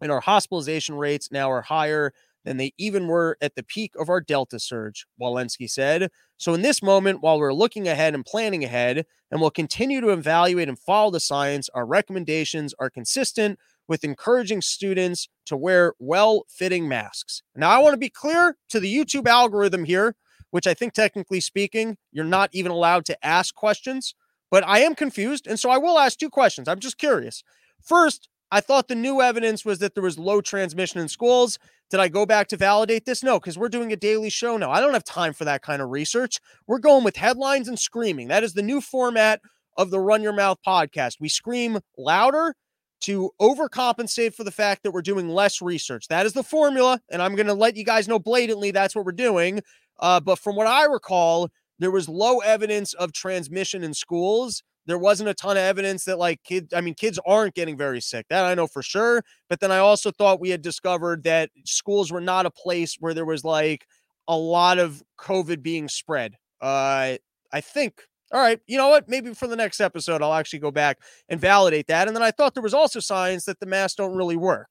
and 0.00 0.12
our 0.12 0.20
hospitalization 0.20 0.94
rates 0.96 1.30
now 1.32 1.50
are 1.50 1.62
higher 1.62 2.12
than 2.48 2.56
they 2.56 2.72
even 2.78 3.06
were 3.06 3.36
at 3.42 3.54
the 3.56 3.62
peak 3.62 3.92
of 4.00 4.08
our 4.08 4.22
Delta 4.22 4.58
surge, 4.58 5.06
Walensky 5.20 5.68
said. 5.68 6.10
So, 6.38 6.54
in 6.54 6.62
this 6.62 6.82
moment, 6.82 7.20
while 7.20 7.38
we're 7.38 7.52
looking 7.52 7.86
ahead 7.86 8.14
and 8.14 8.24
planning 8.24 8.64
ahead, 8.64 9.04
and 9.30 9.38
we'll 9.38 9.50
continue 9.50 10.00
to 10.00 10.08
evaluate 10.08 10.66
and 10.66 10.78
follow 10.78 11.10
the 11.10 11.20
science, 11.20 11.68
our 11.74 11.84
recommendations 11.84 12.74
are 12.78 12.88
consistent 12.88 13.58
with 13.86 14.02
encouraging 14.02 14.62
students 14.62 15.28
to 15.44 15.58
wear 15.58 15.92
well 15.98 16.46
fitting 16.48 16.88
masks. 16.88 17.42
Now, 17.54 17.68
I 17.68 17.78
want 17.80 17.92
to 17.92 17.98
be 17.98 18.08
clear 18.08 18.56
to 18.70 18.80
the 18.80 18.92
YouTube 18.92 19.26
algorithm 19.26 19.84
here, 19.84 20.16
which 20.50 20.66
I 20.66 20.72
think, 20.72 20.94
technically 20.94 21.40
speaking, 21.40 21.98
you're 22.12 22.24
not 22.24 22.48
even 22.54 22.72
allowed 22.72 23.04
to 23.06 23.26
ask 23.26 23.54
questions, 23.54 24.14
but 24.50 24.66
I 24.66 24.78
am 24.78 24.94
confused. 24.94 25.46
And 25.46 25.60
so 25.60 25.68
I 25.68 25.76
will 25.76 25.98
ask 25.98 26.18
two 26.18 26.30
questions. 26.30 26.66
I'm 26.66 26.80
just 26.80 26.96
curious. 26.96 27.44
First, 27.82 28.30
I 28.50 28.60
thought 28.60 28.88
the 28.88 28.94
new 28.94 29.20
evidence 29.20 29.64
was 29.64 29.78
that 29.80 29.94
there 29.94 30.02
was 30.02 30.18
low 30.18 30.40
transmission 30.40 31.00
in 31.00 31.08
schools. 31.08 31.58
Did 31.90 32.00
I 32.00 32.08
go 32.08 32.24
back 32.24 32.48
to 32.48 32.56
validate 32.56 33.04
this? 33.04 33.22
No, 33.22 33.38
because 33.38 33.58
we're 33.58 33.68
doing 33.68 33.92
a 33.92 33.96
daily 33.96 34.30
show 34.30 34.56
now. 34.56 34.70
I 34.70 34.80
don't 34.80 34.94
have 34.94 35.04
time 35.04 35.32
for 35.32 35.44
that 35.44 35.62
kind 35.62 35.82
of 35.82 35.90
research. 35.90 36.38
We're 36.66 36.78
going 36.78 37.04
with 37.04 37.16
headlines 37.16 37.68
and 37.68 37.78
screaming. 37.78 38.28
That 38.28 38.44
is 38.44 38.54
the 38.54 38.62
new 38.62 38.80
format 38.80 39.40
of 39.76 39.90
the 39.90 40.00
Run 40.00 40.22
Your 40.22 40.32
Mouth 40.32 40.58
podcast. 40.66 41.16
We 41.20 41.28
scream 41.28 41.78
louder 41.96 42.54
to 43.00 43.30
overcompensate 43.40 44.34
for 44.34 44.44
the 44.44 44.50
fact 44.50 44.82
that 44.82 44.90
we're 44.90 45.02
doing 45.02 45.28
less 45.28 45.62
research. 45.62 46.08
That 46.08 46.26
is 46.26 46.32
the 46.32 46.42
formula. 46.42 47.00
And 47.10 47.22
I'm 47.22 47.36
going 47.36 47.46
to 47.46 47.54
let 47.54 47.76
you 47.76 47.84
guys 47.84 48.08
know 48.08 48.18
blatantly 48.18 48.70
that's 48.70 48.96
what 48.96 49.04
we're 49.04 49.12
doing. 49.12 49.60
Uh, 50.00 50.20
but 50.20 50.38
from 50.38 50.56
what 50.56 50.66
I 50.66 50.84
recall, 50.84 51.48
there 51.78 51.90
was 51.90 52.08
low 52.08 52.38
evidence 52.38 52.92
of 52.94 53.12
transmission 53.12 53.84
in 53.84 53.94
schools 53.94 54.62
there 54.88 54.98
wasn't 54.98 55.28
a 55.30 55.34
ton 55.34 55.52
of 55.58 55.62
evidence 55.62 56.04
that 56.06 56.18
like 56.18 56.42
kids 56.44 56.74
i 56.74 56.80
mean 56.80 56.94
kids 56.94 57.20
aren't 57.26 57.54
getting 57.54 57.78
very 57.78 58.00
sick 58.00 58.26
that 58.30 58.44
i 58.46 58.54
know 58.54 58.66
for 58.66 58.82
sure 58.82 59.22
but 59.48 59.60
then 59.60 59.72
i 59.72 59.78
also 59.78 60.10
thought 60.10 60.40
we 60.40 60.50
had 60.50 60.62
discovered 60.62 61.24
that 61.24 61.50
schools 61.66 62.12
were 62.12 62.20
not 62.22 62.46
a 62.46 62.50
place 62.50 62.96
where 63.00 63.14
there 63.14 63.26
was 63.26 63.44
like 63.44 63.86
a 64.28 64.36
lot 64.36 64.78
of 64.78 65.02
covid 65.18 65.62
being 65.62 65.88
spread. 65.88 66.34
Uh 66.60 67.16
i 67.52 67.60
think 67.62 68.02
all 68.32 68.40
right 68.40 68.60
you 68.66 68.76
know 68.76 68.88
what 68.88 69.08
maybe 69.08 69.32
for 69.34 69.46
the 69.46 69.56
next 69.56 69.80
episode 69.80 70.22
i'll 70.22 70.34
actually 70.34 70.58
go 70.58 70.70
back 70.72 70.98
and 71.28 71.40
validate 71.40 71.86
that 71.86 72.08
and 72.08 72.16
then 72.16 72.22
i 72.22 72.30
thought 72.30 72.54
there 72.54 72.62
was 72.62 72.74
also 72.74 73.00
signs 73.00 73.44
that 73.44 73.60
the 73.60 73.66
masks 73.66 73.96
don't 73.96 74.16
really 74.16 74.36
work. 74.36 74.68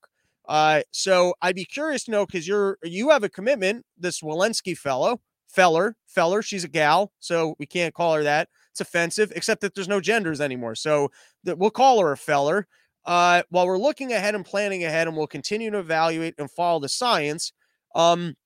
Uh 0.48 0.82
so 0.92 1.34
i'd 1.42 1.54
be 1.56 1.64
curious 1.64 2.04
to 2.04 2.10
know 2.10 2.26
because 2.26 2.46
you're 2.48 2.78
you 2.82 3.10
have 3.10 3.24
a 3.24 3.28
commitment 3.28 3.84
this 3.98 4.20
walensky 4.22 4.76
fellow 4.76 5.20
feller 5.48 5.96
feller 6.06 6.42
she's 6.42 6.64
a 6.64 6.68
gal 6.68 7.12
so 7.20 7.54
we 7.58 7.66
can't 7.66 7.94
call 7.94 8.14
her 8.14 8.22
that 8.22 8.48
it's 8.80 8.88
offensive, 8.88 9.32
except 9.34 9.60
that 9.60 9.74
there's 9.74 9.88
no 9.88 10.00
genders 10.00 10.40
anymore. 10.40 10.74
So 10.74 11.10
that 11.44 11.58
we'll 11.58 11.70
call 11.70 12.00
her 12.00 12.12
a 12.12 12.16
feller. 12.16 12.66
Uh, 13.04 13.42
while 13.50 13.66
we're 13.66 13.78
looking 13.78 14.12
ahead 14.12 14.34
and 14.34 14.44
planning 14.44 14.84
ahead, 14.84 15.08
and 15.08 15.16
we'll 15.16 15.26
continue 15.26 15.70
to 15.70 15.78
evaluate 15.78 16.34
and 16.38 16.50
follow 16.50 16.80
the 16.80 16.88
science. 16.88 17.52
Um, 17.94 18.36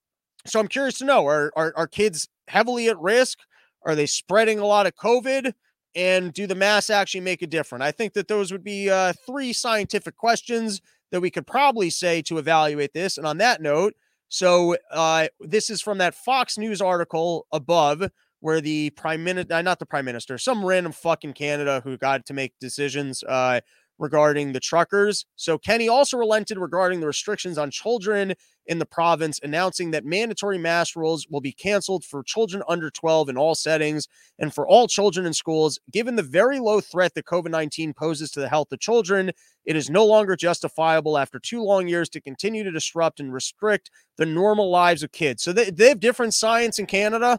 so 0.46 0.60
I'm 0.60 0.68
curious 0.68 0.98
to 0.98 1.04
know: 1.04 1.26
are, 1.26 1.52
are 1.56 1.72
are 1.76 1.86
kids 1.88 2.28
heavily 2.48 2.88
at 2.88 2.98
risk? 2.98 3.38
Are 3.84 3.94
they 3.94 4.06
spreading 4.06 4.58
a 4.60 4.66
lot 4.66 4.86
of 4.86 4.94
COVID? 4.94 5.52
And 5.94 6.32
do 6.32 6.46
the 6.46 6.54
masks 6.54 6.90
actually 6.90 7.20
make 7.20 7.42
a 7.42 7.46
difference? 7.46 7.84
I 7.84 7.92
think 7.92 8.14
that 8.14 8.28
those 8.28 8.52
would 8.52 8.64
be 8.64 8.88
uh, 8.88 9.12
three 9.26 9.52
scientific 9.52 10.16
questions 10.16 10.80
that 11.10 11.20
we 11.20 11.30
could 11.30 11.46
probably 11.46 11.90
say 11.90 12.22
to 12.22 12.38
evaluate 12.38 12.94
this. 12.94 13.18
And 13.18 13.26
on 13.26 13.38
that 13.38 13.60
note, 13.60 13.94
So 14.32 14.78
uh, 14.90 15.28
this 15.40 15.68
is 15.68 15.82
from 15.82 15.98
that 15.98 16.14
Fox 16.14 16.56
News 16.56 16.80
article 16.80 17.46
above, 17.52 18.10
where 18.42 18.60
the 18.60 18.90
prime 18.90 19.22
minister, 19.22 19.54
uh, 19.54 19.62
not 19.62 19.78
the 19.78 19.86
prime 19.86 20.04
minister, 20.04 20.36
some 20.36 20.66
random 20.66 20.90
fucking 20.90 21.32
Canada 21.32 21.80
who 21.84 21.96
got 21.96 22.26
to 22.26 22.34
make 22.34 22.52
decisions 22.60 23.22
uh, 23.22 23.60
regarding 24.00 24.52
the 24.52 24.58
truckers. 24.58 25.24
So 25.36 25.58
Kenney 25.58 25.88
also 25.88 26.18
relented 26.18 26.58
regarding 26.58 26.98
the 26.98 27.06
restrictions 27.06 27.56
on 27.56 27.70
children 27.70 28.34
in 28.66 28.80
the 28.80 28.86
province, 28.86 29.38
announcing 29.44 29.92
that 29.92 30.04
mandatory 30.04 30.58
mask 30.58 30.96
rules 30.96 31.28
will 31.30 31.40
be 31.40 31.52
canceled 31.52 32.04
for 32.04 32.24
children 32.24 32.64
under 32.68 32.90
12 32.90 33.28
in 33.28 33.36
all 33.36 33.54
settings 33.54 34.08
and 34.40 34.52
for 34.52 34.66
all 34.66 34.88
children 34.88 35.24
in 35.24 35.32
schools. 35.32 35.78
Given 35.92 36.16
the 36.16 36.22
very 36.24 36.58
low 36.58 36.80
threat 36.80 37.14
that 37.14 37.26
COVID 37.26 37.50
19 37.50 37.94
poses 37.94 38.32
to 38.32 38.40
the 38.40 38.48
health 38.48 38.72
of 38.72 38.80
children, 38.80 39.30
it 39.64 39.76
is 39.76 39.88
no 39.88 40.04
longer 40.04 40.34
justifiable 40.34 41.16
after 41.16 41.38
two 41.38 41.62
long 41.62 41.86
years 41.86 42.08
to 42.08 42.20
continue 42.20 42.64
to 42.64 42.72
disrupt 42.72 43.20
and 43.20 43.32
restrict 43.32 43.88
the 44.16 44.26
normal 44.26 44.68
lives 44.68 45.04
of 45.04 45.12
kids. 45.12 45.44
So 45.44 45.52
they, 45.52 45.70
they 45.70 45.90
have 45.90 46.00
different 46.00 46.34
science 46.34 46.80
in 46.80 46.86
Canada. 46.86 47.38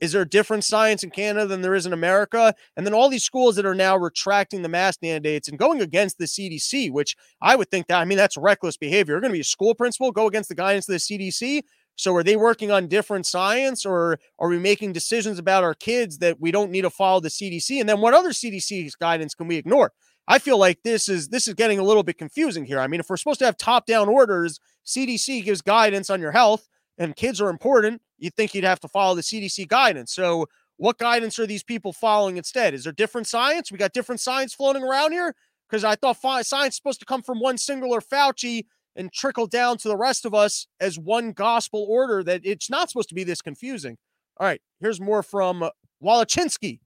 Is 0.00 0.12
there 0.12 0.22
a 0.22 0.28
different 0.28 0.64
science 0.64 1.04
in 1.04 1.10
Canada 1.10 1.46
than 1.46 1.62
there 1.62 1.74
is 1.74 1.86
in 1.86 1.92
America? 1.92 2.54
And 2.76 2.86
then 2.86 2.94
all 2.94 3.08
these 3.08 3.24
schools 3.24 3.56
that 3.56 3.66
are 3.66 3.74
now 3.74 3.96
retracting 3.96 4.62
the 4.62 4.68
mask 4.68 5.00
mandates 5.02 5.48
and 5.48 5.58
going 5.58 5.80
against 5.80 6.18
the 6.18 6.24
CDC, 6.24 6.90
which 6.90 7.16
I 7.42 7.56
would 7.56 7.70
think 7.70 7.86
that, 7.88 8.00
I 8.00 8.04
mean, 8.04 8.18
that's 8.18 8.36
reckless 8.36 8.76
behavior. 8.76 9.14
You're 9.14 9.20
going 9.20 9.32
to 9.32 9.36
be 9.36 9.40
a 9.40 9.44
school 9.44 9.74
principal, 9.74 10.10
go 10.10 10.26
against 10.26 10.48
the 10.48 10.54
guidance 10.54 10.88
of 10.88 10.94
the 10.94 10.98
CDC. 10.98 11.62
So 11.96 12.16
are 12.16 12.22
they 12.22 12.36
working 12.36 12.70
on 12.70 12.86
different 12.86 13.26
science 13.26 13.84
or 13.84 14.18
are 14.38 14.48
we 14.48 14.58
making 14.58 14.94
decisions 14.94 15.38
about 15.38 15.64
our 15.64 15.74
kids 15.74 16.18
that 16.18 16.40
we 16.40 16.50
don't 16.50 16.70
need 16.70 16.82
to 16.82 16.90
follow 16.90 17.20
the 17.20 17.28
CDC? 17.28 17.78
And 17.78 17.88
then 17.88 18.00
what 18.00 18.14
other 18.14 18.30
CDC 18.30 18.90
guidance 18.98 19.34
can 19.34 19.48
we 19.48 19.56
ignore? 19.56 19.92
I 20.26 20.38
feel 20.38 20.58
like 20.58 20.82
this 20.82 21.08
is 21.08 21.28
this 21.28 21.48
is 21.48 21.54
getting 21.54 21.78
a 21.78 21.82
little 21.82 22.04
bit 22.04 22.16
confusing 22.16 22.64
here. 22.64 22.78
I 22.78 22.86
mean, 22.86 23.00
if 23.00 23.10
we're 23.10 23.16
supposed 23.16 23.40
to 23.40 23.44
have 23.46 23.56
top-down 23.56 24.08
orders, 24.08 24.60
CDC 24.86 25.44
gives 25.44 25.60
guidance 25.60 26.08
on 26.08 26.20
your 26.20 26.30
health 26.30 26.68
and 27.00 27.16
kids 27.16 27.40
are 27.40 27.48
important, 27.48 28.02
you'd 28.18 28.34
think 28.34 28.54
you'd 28.54 28.62
have 28.62 28.78
to 28.80 28.88
follow 28.88 29.16
the 29.16 29.22
CDC 29.22 29.66
guidance. 29.66 30.12
So, 30.12 30.46
what 30.76 30.98
guidance 30.98 31.38
are 31.38 31.46
these 31.46 31.62
people 31.62 31.92
following 31.92 32.36
instead? 32.36 32.72
Is 32.72 32.84
there 32.84 32.92
different 32.92 33.26
science? 33.26 33.72
We 33.72 33.78
got 33.78 33.92
different 33.92 34.20
science 34.20 34.54
floating 34.54 34.82
around 34.82 35.12
here? 35.12 35.34
Because 35.68 35.84
I 35.84 35.94
thought 35.94 36.16
science 36.46 36.74
is 36.74 36.76
supposed 36.76 37.00
to 37.00 37.06
come 37.06 37.22
from 37.22 37.40
one 37.40 37.58
singular 37.58 38.00
Fauci 38.00 38.64
and 38.96 39.12
trickle 39.12 39.46
down 39.46 39.78
to 39.78 39.88
the 39.88 39.96
rest 39.96 40.24
of 40.24 40.34
us 40.34 40.66
as 40.80 40.98
one 40.98 41.32
gospel 41.32 41.86
order, 41.88 42.22
that 42.24 42.40
it's 42.44 42.70
not 42.70 42.90
supposed 42.90 43.08
to 43.10 43.14
be 43.14 43.24
this 43.24 43.42
confusing. 43.42 43.96
All 44.38 44.46
right, 44.46 44.60
here's 44.80 45.00
more 45.00 45.22
from 45.22 45.62
uh, 45.62 45.70
Wallechinsky. 46.02 46.80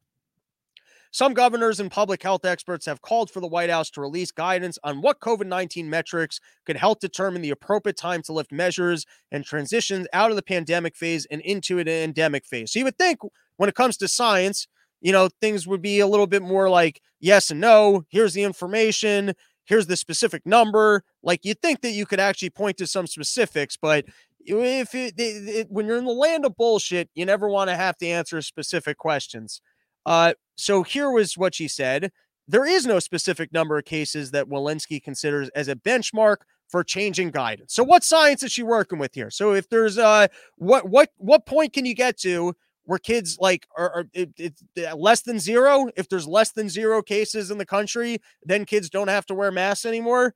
Some 1.14 1.32
governors 1.32 1.78
and 1.78 1.92
public 1.92 2.24
health 2.24 2.44
experts 2.44 2.86
have 2.86 3.00
called 3.00 3.30
for 3.30 3.38
the 3.38 3.46
White 3.46 3.70
House 3.70 3.88
to 3.90 4.00
release 4.00 4.32
guidance 4.32 4.80
on 4.82 5.00
what 5.00 5.20
COVID 5.20 5.46
19 5.46 5.88
metrics 5.88 6.40
could 6.66 6.76
help 6.76 6.98
determine 6.98 7.40
the 7.40 7.50
appropriate 7.50 7.96
time 7.96 8.20
to 8.22 8.32
lift 8.32 8.50
measures 8.50 9.06
and 9.30 9.44
transition 9.44 10.08
out 10.12 10.30
of 10.30 10.36
the 10.36 10.42
pandemic 10.42 10.96
phase 10.96 11.24
and 11.30 11.40
into 11.42 11.78
an 11.78 11.86
endemic 11.86 12.44
phase. 12.44 12.72
So 12.72 12.80
you 12.80 12.84
would 12.86 12.98
think 12.98 13.20
when 13.58 13.68
it 13.68 13.76
comes 13.76 13.96
to 13.98 14.08
science, 14.08 14.66
you 15.00 15.12
know, 15.12 15.28
things 15.40 15.68
would 15.68 15.80
be 15.80 16.00
a 16.00 16.06
little 16.08 16.26
bit 16.26 16.42
more 16.42 16.68
like 16.68 17.00
yes 17.20 17.48
and 17.48 17.60
no. 17.60 18.04
Here's 18.08 18.34
the 18.34 18.42
information. 18.42 19.34
Here's 19.66 19.86
the 19.86 19.96
specific 19.96 20.44
number. 20.44 21.04
Like 21.22 21.44
you'd 21.44 21.62
think 21.62 21.82
that 21.82 21.92
you 21.92 22.06
could 22.06 22.18
actually 22.18 22.50
point 22.50 22.76
to 22.78 22.88
some 22.88 23.06
specifics, 23.06 23.76
but 23.76 24.04
if 24.40 24.92
it, 24.96 25.14
it, 25.16 25.48
it, 25.48 25.66
when 25.70 25.86
you're 25.86 25.98
in 25.98 26.06
the 26.06 26.12
land 26.12 26.44
of 26.44 26.56
bullshit, 26.56 27.08
you 27.14 27.24
never 27.24 27.48
want 27.48 27.70
to 27.70 27.76
have 27.76 27.96
to 27.98 28.06
answer 28.08 28.42
specific 28.42 28.98
questions. 28.98 29.60
Uh, 30.06 30.34
so 30.56 30.82
here 30.82 31.10
was 31.10 31.36
what 31.36 31.54
she 31.54 31.68
said. 31.68 32.12
There 32.46 32.66
is 32.66 32.86
no 32.86 32.98
specific 32.98 33.52
number 33.52 33.78
of 33.78 33.84
cases 33.84 34.30
that 34.32 34.48
Walensky 34.48 35.02
considers 35.02 35.48
as 35.50 35.68
a 35.68 35.76
benchmark 35.76 36.38
for 36.68 36.84
changing 36.84 37.30
guidance. 37.30 37.74
So 37.74 37.82
what 37.84 38.04
science 38.04 38.42
is 38.42 38.52
she 38.52 38.62
working 38.62 38.98
with 38.98 39.14
here? 39.14 39.30
So 39.30 39.52
if 39.52 39.68
there's 39.68 39.98
uh 39.98 40.28
what 40.56 40.88
what 40.88 41.10
what 41.16 41.46
point 41.46 41.72
can 41.72 41.86
you 41.86 41.94
get 41.94 42.18
to 42.18 42.54
where 42.84 42.98
kids 42.98 43.38
like 43.40 43.66
are, 43.76 43.90
are 43.90 44.04
it, 44.12 44.30
it's 44.36 44.62
uh, 44.78 44.94
less 44.94 45.22
than 45.22 45.38
zero? 45.38 45.88
If 45.96 46.08
there's 46.08 46.26
less 46.26 46.52
than 46.52 46.68
zero 46.68 47.02
cases 47.02 47.50
in 47.50 47.58
the 47.58 47.66
country, 47.66 48.18
then 48.42 48.64
kids 48.64 48.90
don't 48.90 49.08
have 49.08 49.26
to 49.26 49.34
wear 49.34 49.50
masks 49.50 49.86
anymore. 49.86 50.34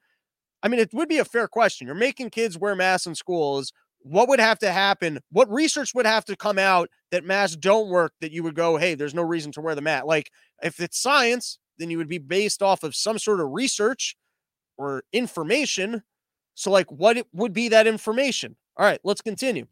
I 0.62 0.68
mean, 0.68 0.80
it 0.80 0.92
would 0.92 1.08
be 1.08 1.18
a 1.18 1.24
fair 1.24 1.46
question. 1.46 1.86
You're 1.86 1.96
making 1.96 2.30
kids 2.30 2.58
wear 2.58 2.74
masks 2.74 3.06
in 3.06 3.14
schools 3.14 3.72
what 4.00 4.28
would 4.28 4.40
have 4.40 4.58
to 4.60 4.70
happen? 4.70 5.20
What 5.30 5.50
research 5.50 5.94
would 5.94 6.06
have 6.06 6.24
to 6.26 6.36
come 6.36 6.58
out 6.58 6.88
that 7.10 7.24
masks 7.24 7.56
don't 7.56 7.88
work 7.88 8.12
that 8.20 8.32
you 8.32 8.42
would 8.42 8.54
go, 8.54 8.76
hey, 8.76 8.94
there's 8.94 9.14
no 9.14 9.22
reason 9.22 9.52
to 9.52 9.60
wear 9.60 9.74
the 9.74 9.82
mask? 9.82 10.06
Like, 10.06 10.30
if 10.62 10.80
it's 10.80 11.00
science, 11.00 11.58
then 11.78 11.90
you 11.90 11.98
would 11.98 12.08
be 12.08 12.18
based 12.18 12.62
off 12.62 12.82
of 12.82 12.94
some 12.94 13.18
sort 13.18 13.40
of 13.40 13.48
research 13.50 14.16
or 14.76 15.02
information. 15.12 16.02
So, 16.54 16.70
like, 16.70 16.90
what 16.90 17.26
would 17.32 17.52
be 17.52 17.68
that 17.68 17.86
information? 17.86 18.56
All 18.76 18.86
right, 18.86 19.00
let's 19.04 19.20
continue. 19.20 19.66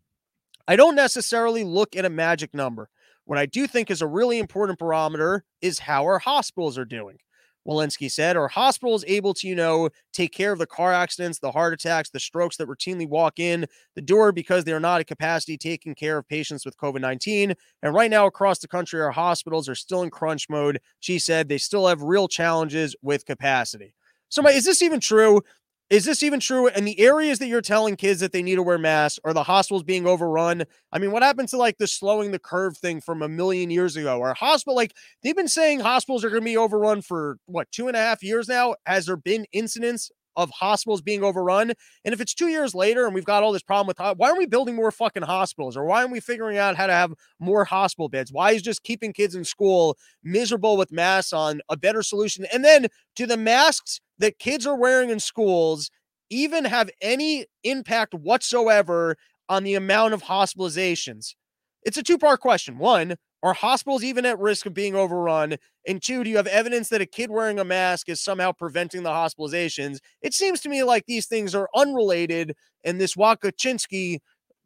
I 0.69 0.77
don't 0.77 0.97
necessarily 0.97 1.65
look 1.65 1.97
at 1.97 2.05
a 2.05 2.11
magic 2.11 2.53
number. 2.53 2.89
What 3.25 3.39
I 3.39 3.47
do 3.47 3.67
think 3.67 3.91
is 3.91 4.03
a 4.03 4.07
really 4.07 4.39
important 4.39 4.79
barometer 4.79 5.45
is 5.61 5.81
how 5.81 6.05
our 6.05 6.19
hospitals 6.19 6.79
are 6.79 6.85
doing. 6.85 7.19
Walensky 7.67 8.11
said, 8.11 8.37
are 8.37 8.49
hospitals 8.49 9.05
able 9.07 9.35
to, 9.35 9.49
you 9.49 9.55
know, 9.55 9.89
take 10.13 10.33
care 10.33 10.53
of 10.53 10.59
the 10.59 10.67
car 10.67 10.93
accidents, 10.93 11.39
the 11.39 11.51
heart 11.51 11.73
attacks, 11.75 12.11
the 12.11 12.21
strokes 12.21 12.57
that 12.57 12.69
routinely 12.69 13.09
walk 13.09 13.39
in 13.39 13.67
the 13.95 14.03
door 14.03 14.33
because 14.33 14.65
they're 14.65 14.81
not 14.81 15.01
at 15.01 15.07
capacity 15.07 15.59
taking 15.59 15.95
care 15.95 16.19
of 16.19 16.29
patients 16.29 16.65
with 16.65 16.77
COVID 16.77 17.01
19? 17.01 17.55
And 17.83 17.95
right 17.95 18.11
now, 18.11 18.27
across 18.27 18.59
the 18.59 18.69
country, 18.69 19.01
our 19.01 19.11
hospitals 19.11 19.69
are 19.69 19.75
still 19.75 20.03
in 20.03 20.11
crunch 20.11 20.49
mode. 20.49 20.81
She 21.01 21.19
said 21.19 21.49
they 21.49 21.59
still 21.59 21.87
have 21.89 22.03
real 22.03 22.29
challenges 22.29 22.95
with 23.03 23.27
capacity. 23.27 23.95
So, 24.29 24.47
is 24.49 24.65
this 24.65 24.83
even 24.83 25.01
true? 25.01 25.43
Is 25.89 26.05
this 26.05 26.25
even 26.25 26.41
true? 26.41 26.67
In 26.67 26.85
the 26.85 26.99
areas 26.99 27.39
that 27.39 27.47
you're 27.47 27.61
telling 27.61 27.95
kids 27.95 28.19
that 28.19 28.33
they 28.33 28.43
need 28.43 28.57
to 28.57 28.63
wear 28.63 28.77
masks, 28.77 29.21
are 29.25 29.33
the 29.33 29.45
hospitals 29.45 29.85
being 29.85 30.05
overrun? 30.05 30.65
I 30.91 30.99
mean, 30.99 31.13
what 31.13 31.23
happened 31.23 31.49
to 31.51 31.57
like 31.57 31.79
the 31.79 31.87
slowing 31.87 32.33
the 32.33 32.41
curve 32.41 32.77
thing 32.77 33.01
from 33.01 33.23
a 33.23 33.29
million 33.29 33.71
years 33.71 33.97
ago? 33.97 34.21
Our 34.21 34.35
hospital, 34.35 34.75
like 34.75 34.95
they've 35.23 35.37
been 35.37 35.47
saying 35.47 35.81
hospitals 35.81 36.25
are 36.25 36.31
going 36.31 36.43
to 36.43 36.45
be 36.45 36.57
overrun 36.57 37.03
for 37.03 37.39
what 37.47 37.71
two 37.71 37.87
and 37.87 37.97
a 37.97 38.01
half 38.01 38.25
years 38.25 38.49
now. 38.49 38.75
Has 38.85 39.07
there 39.07 39.17
been 39.17 39.47
incidents 39.53 40.11
of 40.37 40.51
hospitals 40.51 41.01
being 41.01 41.25
overrun. 41.25 41.73
And 42.05 42.13
if 42.13 42.21
it's 42.21 42.35
two 42.35 42.49
years 42.49 42.75
later 42.75 43.07
and 43.07 43.15
we've 43.15 43.25
got 43.25 43.43
all 43.43 43.53
this 43.53 43.63
problem 43.63 43.87
with 43.87 43.99
why 43.99 44.29
aren't 44.29 44.39
we 44.39 44.47
building 44.47 44.75
more 44.75 44.91
fucking 44.91 45.23
hospitals 45.23 45.77
or 45.77 45.85
why 45.85 46.01
aren't 46.01 46.13
we 46.13 46.21
figuring 46.21 46.59
out 46.59 46.77
how 46.77 46.87
to 46.87 46.93
have 46.93 47.15
more 47.41 47.65
hospital 47.65 48.09
beds? 48.09 48.33
Why 48.33 48.53
is 48.53 48.63
just 48.63 48.83
keeping 48.83 49.13
kids 49.13 49.35
in 49.35 49.45
school 49.45 49.97
miserable 50.23 50.77
with 50.77 50.93
masks 50.93 51.33
on 51.33 51.61
a 51.69 51.77
better 51.77 52.03
solution? 52.03 52.47
And 52.53 52.65
then 52.65 52.89
do 53.15 53.27
the 53.27 53.37
masks 53.37 54.01
that 54.19 54.39
kids 54.39 54.67
are 54.67 54.77
wearing 54.77 55.11
in 55.11 55.21
schools 55.21 55.91
even 56.31 56.65
have 56.65 56.91
any 57.01 57.47
impact 57.65 58.15
whatsoever 58.15 59.17
on 59.49 59.65
the 59.65 59.75
amount 59.75 60.15
of 60.15 60.25
hospitalizations? 60.25 61.35
It's 61.83 61.97
a 61.97 62.03
two 62.03 62.19
part 62.19 62.41
question. 62.41 62.79
One, 62.79 63.17
are 63.43 63.53
hospitals 63.53 64.03
even 64.03 64.27
at 64.27 64.39
risk 64.39 64.67
of 64.67 64.75
being 64.75 64.97
overrun? 64.97 65.57
And 65.87 66.03
two, 66.03 66.25
do 66.25 66.31
you 66.31 66.37
have 66.37 66.49
evidence 66.49 66.89
that 66.89 67.01
a 67.01 67.07
kid 67.07 67.31
wearing 67.31 67.61
a 67.61 67.65
mask 67.65 68.09
is 68.09 68.21
somehow 68.21 68.53
preventing 68.53 69.05
the 69.05 69.11
hospitalizations? 69.11 69.99
It 70.21 70.35
seems 70.35 70.61
to 70.63 70.69
me 70.69 70.83
like 70.83 71.05
these 71.07 71.27
things 71.27 71.55
are 71.55 71.69
unrelated, 71.75 72.57
and 72.85 73.01
this 73.01 73.15
Wakachinsky 73.15 74.19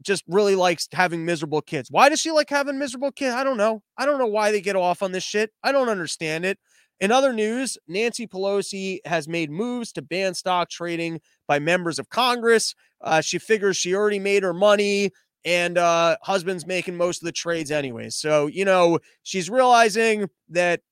just 0.02 0.24
really 0.26 0.54
likes 0.54 0.88
having 0.92 1.24
miserable 1.24 1.60
kids. 1.60 1.90
Why 1.90 2.08
does 2.08 2.20
she 2.20 2.30
like 2.30 2.48
having 2.48 2.78
miserable 2.78 3.12
kids? 3.12 3.34
I 3.34 3.44
don't 3.44 3.58
know. 3.58 3.82
I 3.98 4.06
don't 4.06 4.18
know 4.18 4.26
why 4.26 4.50
they 4.50 4.62
get 4.62 4.76
off 4.76 5.02
on 5.02 5.12
this 5.12 5.24
shit. 5.24 5.50
I 5.62 5.72
don't 5.72 5.90
understand 5.90 6.46
it. 6.46 6.58
In 7.00 7.10
other 7.10 7.32
news, 7.32 7.78
Nancy 7.88 8.26
Pelosi 8.26 8.98
has 9.06 9.26
made 9.26 9.50
moves 9.50 9.90
to 9.92 10.02
ban 10.02 10.34
stock 10.34 10.68
trading 10.68 11.20
by 11.48 11.58
members 11.58 11.98
of 11.98 12.10
Congress. 12.10 12.74
Uh, 13.00 13.22
she 13.22 13.38
figures 13.38 13.76
she 13.76 13.94
already 13.94 14.18
made 14.18 14.42
her 14.42 14.54
money 14.54 15.10
and 15.42 15.78
uh 15.78 16.18
husband's 16.22 16.66
making 16.66 16.94
most 16.94 17.22
of 17.22 17.24
the 17.26 17.32
trades 17.32 17.70
anyway. 17.70 18.10
So, 18.10 18.46
you 18.46 18.64
know, 18.64 18.98
she's 19.22 19.48
realizing 19.48 20.28
that 20.50 20.82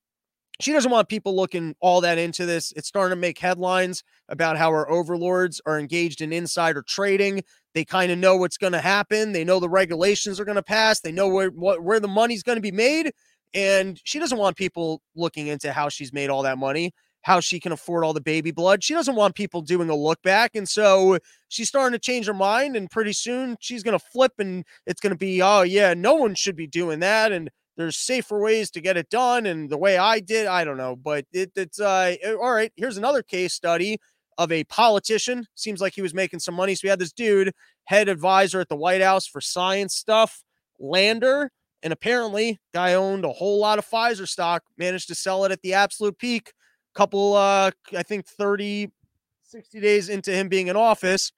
she 0.61 0.73
doesn't 0.73 0.91
want 0.91 1.09
people 1.09 1.37
looking 1.37 1.77
all 1.81 2.01
that 2.01 2.19
into 2.19 2.47
this. 2.47 2.73
It's 2.75 2.89
starting 2.89 3.15
to 3.15 3.21
make 3.21 3.39
headlines 3.39 4.03
about 4.29 4.57
how 4.57 4.73
her 4.73 4.91
overlords 4.91 5.61
are 5.67 5.79
engaged 5.79 6.21
in 6.21 6.33
insider 6.33 6.83
trading. 6.83 7.43
They 7.75 7.85
kind 7.85 8.11
of 8.11 8.19
know 8.19 8.37
what's 8.37 8.57
going 8.57 8.73
to 8.73 8.81
happen. 8.81 9.33
They 9.33 9.45
know 9.45 9.61
the 9.61 9.69
regulations 9.69 10.41
are 10.41 10.45
going 10.45 10.57
to 10.57 10.63
pass. 10.63 11.01
They 11.01 11.13
know 11.13 11.29
where 11.29 11.51
what, 11.51 11.83
where 11.83 12.01
the 12.01 12.09
money's 12.09 12.43
going 12.43 12.57
to 12.57 12.63
be 12.63 12.73
made, 12.73 13.13
and 13.55 14.01
she 14.05 14.19
doesn't 14.19 14.39
want 14.39 14.57
people 14.57 15.03
looking 15.15 15.47
into 15.47 15.73
how 15.73 15.89
she's 15.89 16.13
made 16.13 16.31
all 16.31 16.43
that 16.43 16.59
money 16.59 16.93
how 17.23 17.41
she 17.41 17.61
can 17.61 17.73
afford 17.73 18.05
all 18.05 18.13
the 18.13 18.21
baby 18.21 18.51
blood. 18.51 18.83
She 18.83 18.95
doesn't 18.95 19.15
want 19.15 19.35
people 19.35 19.61
doing 19.61 19.91
a 19.91 19.95
look 19.95 20.23
back. 20.23 20.55
And 20.55 20.69
so 20.69 21.19
she's 21.49 21.69
starting 21.69 21.93
to 21.93 21.99
change 21.99 22.27
her 22.27 22.35
mind. 22.35 22.77
And 22.77 22.91
pretty 22.91 23.13
soon 23.13 23.57
she's 23.61 23.83
going 23.83 23.99
to 23.99 24.05
flip 24.13 24.33
and 24.39 24.65
it's 24.87 25.01
going 25.01 25.13
to 25.13 25.19
be, 25.19 25.43
oh, 25.43 25.63
yeah, 25.63 25.95
no 25.95 26.15
one 26.15 26.35
should 26.35 26.57
be 26.57 26.67
doing 26.67 27.01
that. 27.01 27.33
And 27.33 27.51
there's 27.77 27.97
safer 27.97 28.41
ways 28.41 28.71
to 28.73 28.81
get 28.81 28.97
it 28.97 29.11
done. 29.11 29.47
And 29.47 29.69
the 29.69 29.79
way 29.79 29.99
I 29.99 30.21
did, 30.21 30.47
I 30.47 30.65
don't 30.65 30.79
know. 30.79 30.97
But 30.97 31.27
it, 31.33 31.53
it's 31.55 31.81
uh, 31.81 32.17
eh, 32.23 32.33
all 32.33 32.53
right. 32.53 32.73
Here's 32.77 32.97
another 32.97 33.23
case 33.23 33.53
study 33.53 33.99
of 34.37 34.51
a 34.53 34.65
politician. 34.65 35.47
Seems 35.55 35.81
like 35.81 35.95
he 35.95 36.03
was 36.03 36.15
making 36.15 36.41
some 36.41 36.55
money. 36.55 36.75
So 36.75 36.81
we 36.85 36.91
had 36.91 36.99
this 36.99 37.13
dude, 37.13 37.53
head 37.85 38.09
advisor 38.09 38.61
at 38.61 38.69
the 38.69 38.77
White 38.77 39.03
House 39.03 39.27
for 39.27 39.41
science 39.41 39.95
stuff, 39.95 40.43
Lander. 40.79 41.51
And 41.83 41.93
apparently, 41.93 42.59
guy 42.75 42.95
owned 42.95 43.25
a 43.25 43.33
whole 43.33 43.61
lot 43.61 43.79
of 43.79 43.87
Pfizer 43.89 44.29
stock, 44.29 44.65
managed 44.79 45.09
to 45.09 45.15
sell 45.15 45.45
it 45.45 45.53
at 45.53 45.63
the 45.63 45.75
absolute 45.75 46.19
peak 46.19 46.53
couple 46.95 47.35
uh 47.35 47.71
I 47.97 48.03
think 48.03 48.27
30 48.27 48.91
60 49.45 49.81
days 49.81 50.09
into 50.09 50.33
him 50.33 50.49
being 50.49 50.69
in 50.69 50.77
office 50.77 51.33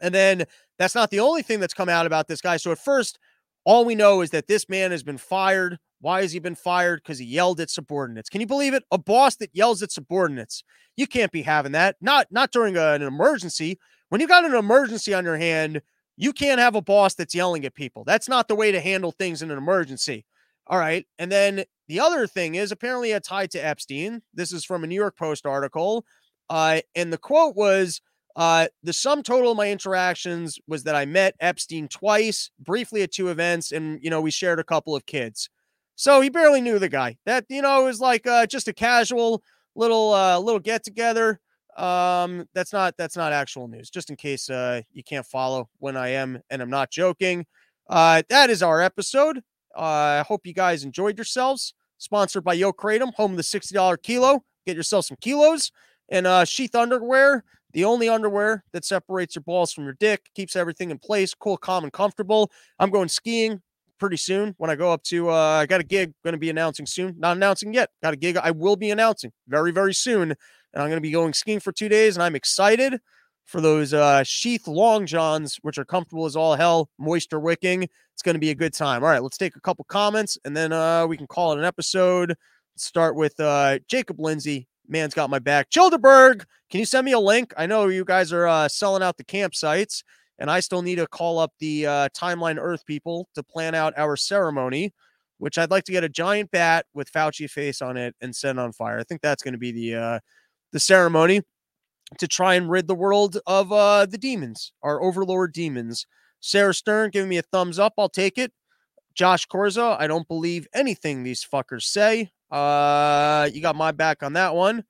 And 0.00 0.14
then 0.14 0.44
that's 0.78 0.94
not 0.94 1.10
the 1.10 1.20
only 1.20 1.42
thing 1.42 1.60
that's 1.60 1.74
come 1.74 1.88
out 1.88 2.06
about 2.06 2.28
this 2.28 2.40
guy. 2.40 2.56
So 2.58 2.72
at 2.72 2.78
first, 2.78 3.18
all 3.64 3.84
we 3.84 3.94
know 3.94 4.22
is 4.22 4.30
that 4.30 4.48
this 4.48 4.68
man 4.68 4.90
has 4.92 5.02
been 5.02 5.18
fired. 5.18 5.78
Why 6.00 6.22
has 6.22 6.32
he 6.32 6.38
been 6.38 6.54
fired? 6.54 7.02
Because 7.02 7.18
he 7.18 7.26
yelled 7.26 7.60
at 7.60 7.70
subordinates. 7.70 8.28
Can 8.30 8.40
you 8.40 8.46
believe 8.46 8.74
it? 8.74 8.84
A 8.92 8.98
boss 8.98 9.36
that 9.36 9.50
yells 9.54 9.82
at 9.82 9.92
subordinates. 9.92 10.64
You 10.96 11.06
can't 11.06 11.32
be 11.32 11.42
having 11.42 11.72
that. 11.72 11.96
Not 12.00 12.28
not 12.30 12.52
during 12.52 12.76
a, 12.76 12.92
an 12.92 13.02
emergency. 13.02 13.78
When 14.10 14.20
you 14.20 14.28
got 14.28 14.44
an 14.44 14.54
emergency 14.54 15.14
on 15.14 15.24
your 15.24 15.38
hand, 15.38 15.82
you 16.16 16.32
can't 16.32 16.60
have 16.60 16.74
a 16.74 16.82
boss 16.82 17.14
that's 17.14 17.34
yelling 17.34 17.64
at 17.64 17.74
people. 17.74 18.04
That's 18.04 18.28
not 18.28 18.48
the 18.48 18.54
way 18.54 18.72
to 18.72 18.80
handle 18.80 19.12
things 19.12 19.42
in 19.42 19.50
an 19.50 19.58
emergency. 19.58 20.24
All 20.66 20.78
right. 20.78 21.06
And 21.18 21.30
then 21.30 21.64
the 21.88 22.00
other 22.00 22.26
thing 22.26 22.56
is 22.56 22.72
apparently 22.72 23.12
a 23.12 23.20
tied 23.20 23.50
to 23.52 23.58
Epstein. 23.58 24.22
This 24.34 24.52
is 24.52 24.64
from 24.64 24.82
a 24.82 24.86
New 24.86 24.96
York 24.96 25.16
Post 25.16 25.46
article. 25.46 26.04
Uh, 26.48 26.80
and 26.94 27.12
the 27.12 27.18
quote 27.18 27.54
was 27.54 28.00
uh, 28.36 28.68
the 28.82 28.92
sum 28.92 29.22
total 29.22 29.52
of 29.52 29.56
my 29.56 29.70
interactions 29.70 30.58
was 30.68 30.82
that 30.84 30.94
I 30.94 31.06
met 31.06 31.34
Epstein 31.40 31.88
twice, 31.88 32.50
briefly 32.58 33.02
at 33.02 33.12
two 33.12 33.28
events, 33.28 33.72
and 33.72 33.98
you 34.02 34.10
know 34.10 34.20
we 34.20 34.30
shared 34.30 34.60
a 34.60 34.64
couple 34.64 34.94
of 34.94 35.06
kids. 35.06 35.48
So 35.94 36.20
he 36.20 36.28
barely 36.28 36.60
knew 36.60 36.78
the 36.78 36.90
guy. 36.90 37.16
That 37.24 37.46
you 37.48 37.62
know 37.62 37.84
was 37.84 37.98
like 37.98 38.26
uh, 38.26 38.46
just 38.46 38.68
a 38.68 38.74
casual 38.74 39.42
little 39.74 40.12
uh, 40.12 40.38
little 40.38 40.60
get 40.60 40.84
together. 40.84 41.40
Um, 41.76 42.48
that's 42.54 42.72
not 42.72 42.94
that's 42.96 43.16
not 43.16 43.32
actual 43.32 43.68
news. 43.68 43.90
Just 43.90 44.10
in 44.10 44.16
case 44.16 44.48
uh, 44.48 44.82
you 44.92 45.02
can't 45.02 45.26
follow 45.26 45.68
when 45.78 45.96
I 45.96 46.08
am, 46.08 46.40
and 46.50 46.62
I'm 46.62 46.70
not 46.70 46.90
joking. 46.90 47.46
Uh, 47.88 48.22
that 48.28 48.50
is 48.50 48.62
our 48.62 48.80
episode. 48.80 49.38
Uh, 49.76 50.20
I 50.20 50.24
hope 50.26 50.46
you 50.46 50.54
guys 50.54 50.84
enjoyed 50.84 51.18
yourselves. 51.18 51.74
Sponsored 51.98 52.44
by 52.44 52.54
Yo 52.54 52.72
Kratom, 52.72 53.14
home 53.14 53.32
of 53.32 53.36
the 53.36 53.42
sixty 53.42 53.74
dollar 53.74 53.96
kilo. 53.96 54.42
Get 54.66 54.76
yourself 54.76 55.06
some 55.06 55.16
kilos 55.20 55.70
and 56.08 56.26
uh, 56.26 56.44
sheath 56.44 56.74
underwear 56.74 57.44
the 57.72 57.84
only 57.84 58.08
underwear 58.08 58.64
that 58.72 58.86
separates 58.86 59.34
your 59.34 59.42
balls 59.42 59.70
from 59.70 59.84
your 59.84 59.96
dick, 60.00 60.30
keeps 60.34 60.56
everything 60.56 60.90
in 60.90 60.98
place, 60.98 61.34
cool, 61.34 61.58
calm, 61.58 61.84
and 61.84 61.92
comfortable. 61.92 62.50
I'm 62.78 62.88
going 62.88 63.08
skiing 63.08 63.60
pretty 63.98 64.16
soon 64.16 64.54
when 64.56 64.70
I 64.70 64.76
go 64.76 64.92
up 64.92 65.02
to 65.04 65.30
uh 65.30 65.34
I 65.60 65.66
got 65.66 65.80
a 65.80 65.84
gig 65.84 66.12
going 66.24 66.32
to 66.32 66.38
be 66.38 66.50
announcing 66.50 66.86
soon. 66.86 67.16
Not 67.18 67.36
announcing 67.36 67.74
yet. 67.74 67.90
Got 68.02 68.14
a 68.14 68.16
gig 68.16 68.36
I 68.36 68.50
will 68.50 68.76
be 68.76 68.90
announcing 68.90 69.32
very 69.48 69.72
very 69.72 69.94
soon 69.94 70.34
and 70.76 70.82
I'm 70.82 70.90
going 70.90 70.98
to 70.98 71.00
be 71.00 71.10
going 71.10 71.32
skiing 71.32 71.58
for 71.58 71.72
2 71.72 71.88
days 71.88 72.16
and 72.16 72.22
I'm 72.22 72.36
excited 72.36 73.00
for 73.46 73.60
those 73.60 73.94
uh 73.94 74.22
sheath 74.22 74.68
long 74.68 75.06
johns 75.06 75.56
which 75.62 75.78
are 75.78 75.84
comfortable 75.84 76.26
as 76.26 76.36
all 76.36 76.54
hell, 76.54 76.90
moisture 76.98 77.40
wicking. 77.40 77.84
It's 78.12 78.22
going 78.22 78.34
to 78.34 78.40
be 78.40 78.50
a 78.50 78.54
good 78.54 78.74
time. 78.74 79.02
All 79.02 79.10
right, 79.10 79.22
let's 79.22 79.38
take 79.38 79.56
a 79.56 79.60
couple 79.60 79.84
comments 79.86 80.38
and 80.44 80.56
then 80.56 80.72
uh 80.72 81.06
we 81.06 81.16
can 81.16 81.26
call 81.26 81.52
it 81.52 81.58
an 81.58 81.64
episode. 81.64 82.36
start 82.76 83.16
with 83.16 83.40
uh 83.40 83.78
Jacob 83.88 84.20
Lindsay 84.20 84.68
man's 84.88 85.14
got 85.14 85.30
my 85.30 85.38
back. 85.38 85.70
Childeberg, 85.70 86.44
can 86.70 86.80
you 86.80 86.86
send 86.86 87.04
me 87.04 87.12
a 87.12 87.18
link? 87.18 87.52
I 87.56 87.66
know 87.66 87.88
you 87.88 88.04
guys 88.04 88.32
are 88.32 88.46
uh, 88.46 88.68
selling 88.68 89.02
out 89.02 89.16
the 89.16 89.24
campsites, 89.24 90.02
and 90.38 90.50
I 90.50 90.60
still 90.60 90.82
need 90.82 90.96
to 90.96 91.06
call 91.06 91.38
up 91.38 91.52
the 91.58 91.86
uh, 91.86 92.08
Timeline 92.10 92.58
Earth 92.60 92.84
people 92.86 93.28
to 93.34 93.42
plan 93.42 93.74
out 93.74 93.94
our 93.96 94.16
ceremony, 94.16 94.92
which 95.38 95.58
I'd 95.58 95.70
like 95.70 95.84
to 95.84 95.92
get 95.92 96.04
a 96.04 96.08
giant 96.08 96.50
bat 96.50 96.86
with 96.94 97.10
Fauci 97.12 97.48
face 97.48 97.82
on 97.82 97.96
it 97.96 98.14
and 98.20 98.34
set 98.34 98.58
on 98.58 98.72
fire. 98.72 98.98
I 98.98 99.04
think 99.04 99.22
that's 99.22 99.42
going 99.42 99.54
to 99.54 99.58
be 99.58 99.72
the 99.72 99.94
uh, 99.94 100.20
the 100.72 100.80
ceremony 100.80 101.42
to 102.18 102.28
try 102.28 102.54
and 102.54 102.70
rid 102.70 102.86
the 102.86 102.94
world 102.94 103.38
of 103.46 103.72
uh, 103.72 104.06
the 104.06 104.18
demons, 104.18 104.72
our 104.82 105.02
overlord 105.02 105.52
demons. 105.52 106.06
Sarah 106.40 106.74
Stern 106.74 107.10
giving 107.10 107.28
me 107.28 107.38
a 107.38 107.42
thumbs 107.42 107.78
up. 107.78 107.94
I'll 107.98 108.08
take 108.08 108.38
it. 108.38 108.52
Josh 109.14 109.46
Corza, 109.48 109.96
I 109.98 110.06
don't 110.06 110.28
believe 110.28 110.68
anything 110.74 111.22
these 111.22 111.44
fuckers 111.44 111.82
say. 111.82 112.30
Uh, 112.50 113.48
you 113.52 113.60
got 113.62 113.74
my 113.74 113.90
back 113.90 114.22
on 114.22 114.34
that 114.34 114.54
one. 114.54 114.84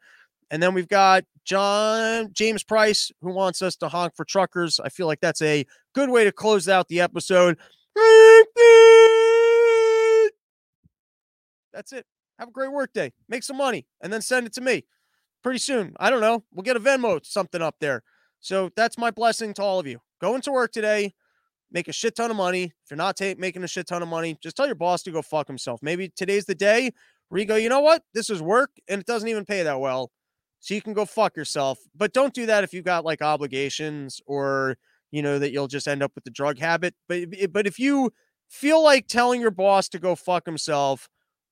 And 0.50 0.62
then 0.62 0.74
we've 0.74 0.88
got 0.88 1.24
John 1.44 2.30
James 2.32 2.62
Price, 2.62 3.10
who 3.22 3.32
wants 3.32 3.62
us 3.62 3.76
to 3.76 3.88
honk 3.88 4.14
for 4.16 4.24
truckers. 4.24 4.78
I 4.80 4.88
feel 4.88 5.06
like 5.06 5.20
that's 5.20 5.42
a 5.42 5.64
good 5.94 6.10
way 6.10 6.24
to 6.24 6.32
close 6.32 6.68
out 6.68 6.88
the 6.88 7.00
episode. 7.00 7.56
That's 11.72 11.92
it. 11.92 12.04
Have 12.38 12.48
a 12.48 12.52
great 12.52 12.72
work 12.72 12.92
day. 12.92 13.12
Make 13.28 13.42
some 13.42 13.56
money 13.56 13.86
and 14.00 14.12
then 14.12 14.22
send 14.22 14.46
it 14.46 14.52
to 14.54 14.60
me 14.60 14.84
pretty 15.46 15.60
soon. 15.60 15.94
I 16.00 16.10
don't 16.10 16.20
know. 16.20 16.42
We'll 16.52 16.64
get 16.64 16.76
a 16.76 16.80
Venmo 16.80 17.24
something 17.24 17.62
up 17.62 17.76
there. 17.78 18.02
So 18.40 18.68
that's 18.74 18.98
my 18.98 19.12
blessing 19.12 19.54
to 19.54 19.62
all 19.62 19.78
of 19.78 19.86
you. 19.86 20.00
Going 20.20 20.40
to 20.40 20.50
work 20.50 20.72
today, 20.72 21.14
make 21.70 21.86
a 21.86 21.92
shit 21.92 22.16
ton 22.16 22.32
of 22.32 22.36
money. 22.36 22.64
If 22.64 22.90
you're 22.90 22.96
not 22.96 23.20
making 23.38 23.62
a 23.62 23.68
shit 23.68 23.86
ton 23.86 24.02
of 24.02 24.08
money, 24.08 24.36
just 24.42 24.56
tell 24.56 24.66
your 24.66 24.74
boss 24.74 25.04
to 25.04 25.12
go 25.12 25.22
fuck 25.22 25.46
himself. 25.46 25.78
Maybe 25.84 26.08
today's 26.08 26.46
the 26.46 26.56
day 26.56 26.90
where 27.28 27.40
you 27.40 27.46
go, 27.46 27.54
you 27.54 27.68
know 27.68 27.78
what? 27.78 28.02
This 28.12 28.28
is 28.28 28.42
work 28.42 28.72
and 28.88 29.00
it 29.00 29.06
doesn't 29.06 29.28
even 29.28 29.44
pay 29.44 29.62
that 29.62 29.78
well. 29.78 30.10
So 30.58 30.74
you 30.74 30.82
can 30.82 30.94
go 30.94 31.04
fuck 31.04 31.36
yourself. 31.36 31.78
But 31.94 32.12
don't 32.12 32.34
do 32.34 32.46
that 32.46 32.64
if 32.64 32.74
you've 32.74 32.84
got 32.84 33.04
like 33.04 33.22
obligations 33.22 34.20
or, 34.26 34.78
you 35.12 35.22
know, 35.22 35.38
that 35.38 35.52
you'll 35.52 35.68
just 35.68 35.86
end 35.86 36.02
up 36.02 36.10
with 36.16 36.24
the 36.24 36.30
drug 36.32 36.58
habit. 36.58 36.96
But, 37.08 37.52
but 37.52 37.68
if 37.68 37.78
you 37.78 38.12
feel 38.48 38.82
like 38.82 39.06
telling 39.06 39.40
your 39.40 39.52
boss 39.52 39.88
to 39.90 40.00
go 40.00 40.16
fuck 40.16 40.44
himself 40.44 41.08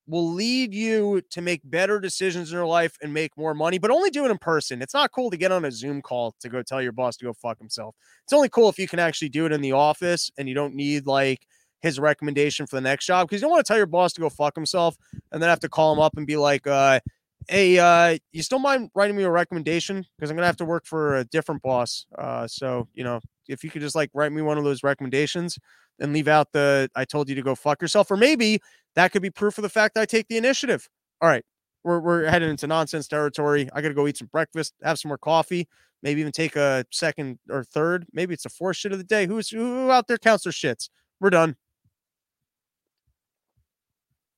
will 0.07 0.31
lead 0.31 0.73
you 0.73 1.21
to 1.31 1.41
make 1.41 1.61
better 1.63 1.99
decisions 1.99 2.51
in 2.51 2.55
your 2.55 2.65
life 2.65 2.95
and 3.01 3.13
make 3.13 3.35
more 3.37 3.53
money, 3.53 3.77
but 3.77 3.91
only 3.91 4.09
do 4.09 4.25
it 4.25 4.31
in 4.31 4.37
person. 4.37 4.81
It's 4.81 4.93
not 4.93 5.11
cool 5.11 5.31
to 5.31 5.37
get 5.37 5.51
on 5.51 5.65
a 5.65 5.71
Zoom 5.71 6.01
call 6.01 6.35
to 6.39 6.49
go 6.49 6.61
tell 6.61 6.81
your 6.81 6.91
boss 6.91 7.17
to 7.17 7.25
go 7.25 7.33
fuck 7.33 7.57
himself. 7.57 7.95
It's 8.23 8.33
only 8.33 8.49
cool 8.49 8.69
if 8.69 8.77
you 8.77 8.87
can 8.87 8.99
actually 8.99 9.29
do 9.29 9.45
it 9.45 9.51
in 9.51 9.61
the 9.61 9.71
office 9.71 10.29
and 10.37 10.47
you 10.47 10.53
don't 10.53 10.75
need 10.75 11.07
like 11.07 11.47
his 11.81 11.99
recommendation 11.99 12.65
for 12.65 12.75
the 12.75 12.81
next 12.81 13.05
job 13.05 13.27
because 13.27 13.41
you 13.41 13.45
don't 13.45 13.51
want 13.51 13.65
to 13.65 13.67
tell 13.67 13.77
your 13.77 13.85
boss 13.85 14.13
to 14.13 14.21
go 14.21 14.29
fuck 14.29 14.55
himself 14.55 14.95
and 15.31 15.41
then 15.41 15.49
have 15.49 15.59
to 15.61 15.69
call 15.69 15.93
him 15.93 15.99
up 15.99 16.17
and 16.17 16.27
be 16.27 16.37
like, 16.37 16.67
uh, 16.67 16.99
hey, 17.47 17.77
uh, 17.79 18.17
you 18.31 18.43
still 18.43 18.59
mind 18.59 18.89
writing 18.95 19.15
me 19.15 19.23
a 19.23 19.29
recommendation? 19.29 20.05
Because 20.17 20.29
I'm 20.29 20.35
gonna 20.35 20.47
have 20.47 20.57
to 20.57 20.65
work 20.65 20.85
for 20.85 21.17
a 21.17 21.25
different 21.25 21.61
boss. 21.61 22.05
Uh, 22.17 22.47
so 22.47 22.87
you 22.93 23.03
know, 23.03 23.19
if 23.47 23.63
you 23.63 23.69
could 23.69 23.81
just 23.81 23.95
like 23.95 24.09
write 24.13 24.31
me 24.31 24.41
one 24.41 24.57
of 24.57 24.63
those 24.63 24.83
recommendations 24.83 25.57
and 25.99 26.13
leave 26.13 26.27
out 26.27 26.51
the 26.51 26.89
I 26.95 27.05
told 27.05 27.29
you 27.29 27.35
to 27.35 27.41
go 27.41 27.55
fuck 27.55 27.81
yourself, 27.81 28.11
or 28.11 28.17
maybe 28.17 28.59
that 28.95 29.11
could 29.11 29.21
be 29.21 29.29
proof 29.29 29.57
of 29.57 29.61
the 29.63 29.69
fact 29.69 29.97
I 29.97 30.05
take 30.05 30.27
the 30.27 30.37
initiative. 30.37 30.87
All 31.21 31.29
right, 31.29 31.43
we're 31.83 31.99
we're 31.99 32.25
heading 32.29 32.49
into 32.49 32.67
nonsense 32.67 33.07
territory. 33.07 33.69
I 33.73 33.81
gotta 33.81 33.93
go 33.93 34.07
eat 34.07 34.17
some 34.17 34.29
breakfast, 34.31 34.73
have 34.83 34.99
some 34.99 35.09
more 35.09 35.17
coffee, 35.17 35.67
maybe 36.03 36.21
even 36.21 36.31
take 36.33 36.55
a 36.55 36.85
second 36.91 37.39
or 37.49 37.63
third. 37.63 38.05
Maybe 38.13 38.33
it's 38.33 38.45
a 38.45 38.49
fourth 38.49 38.77
shit 38.77 38.91
of 38.91 38.97
the 38.97 39.03
day. 39.03 39.25
Who's 39.27 39.49
who 39.49 39.91
out 39.91 40.07
there 40.07 40.17
counts 40.17 40.43
their 40.43 40.53
shits? 40.53 40.89
We're 41.19 41.29
done. 41.31 41.55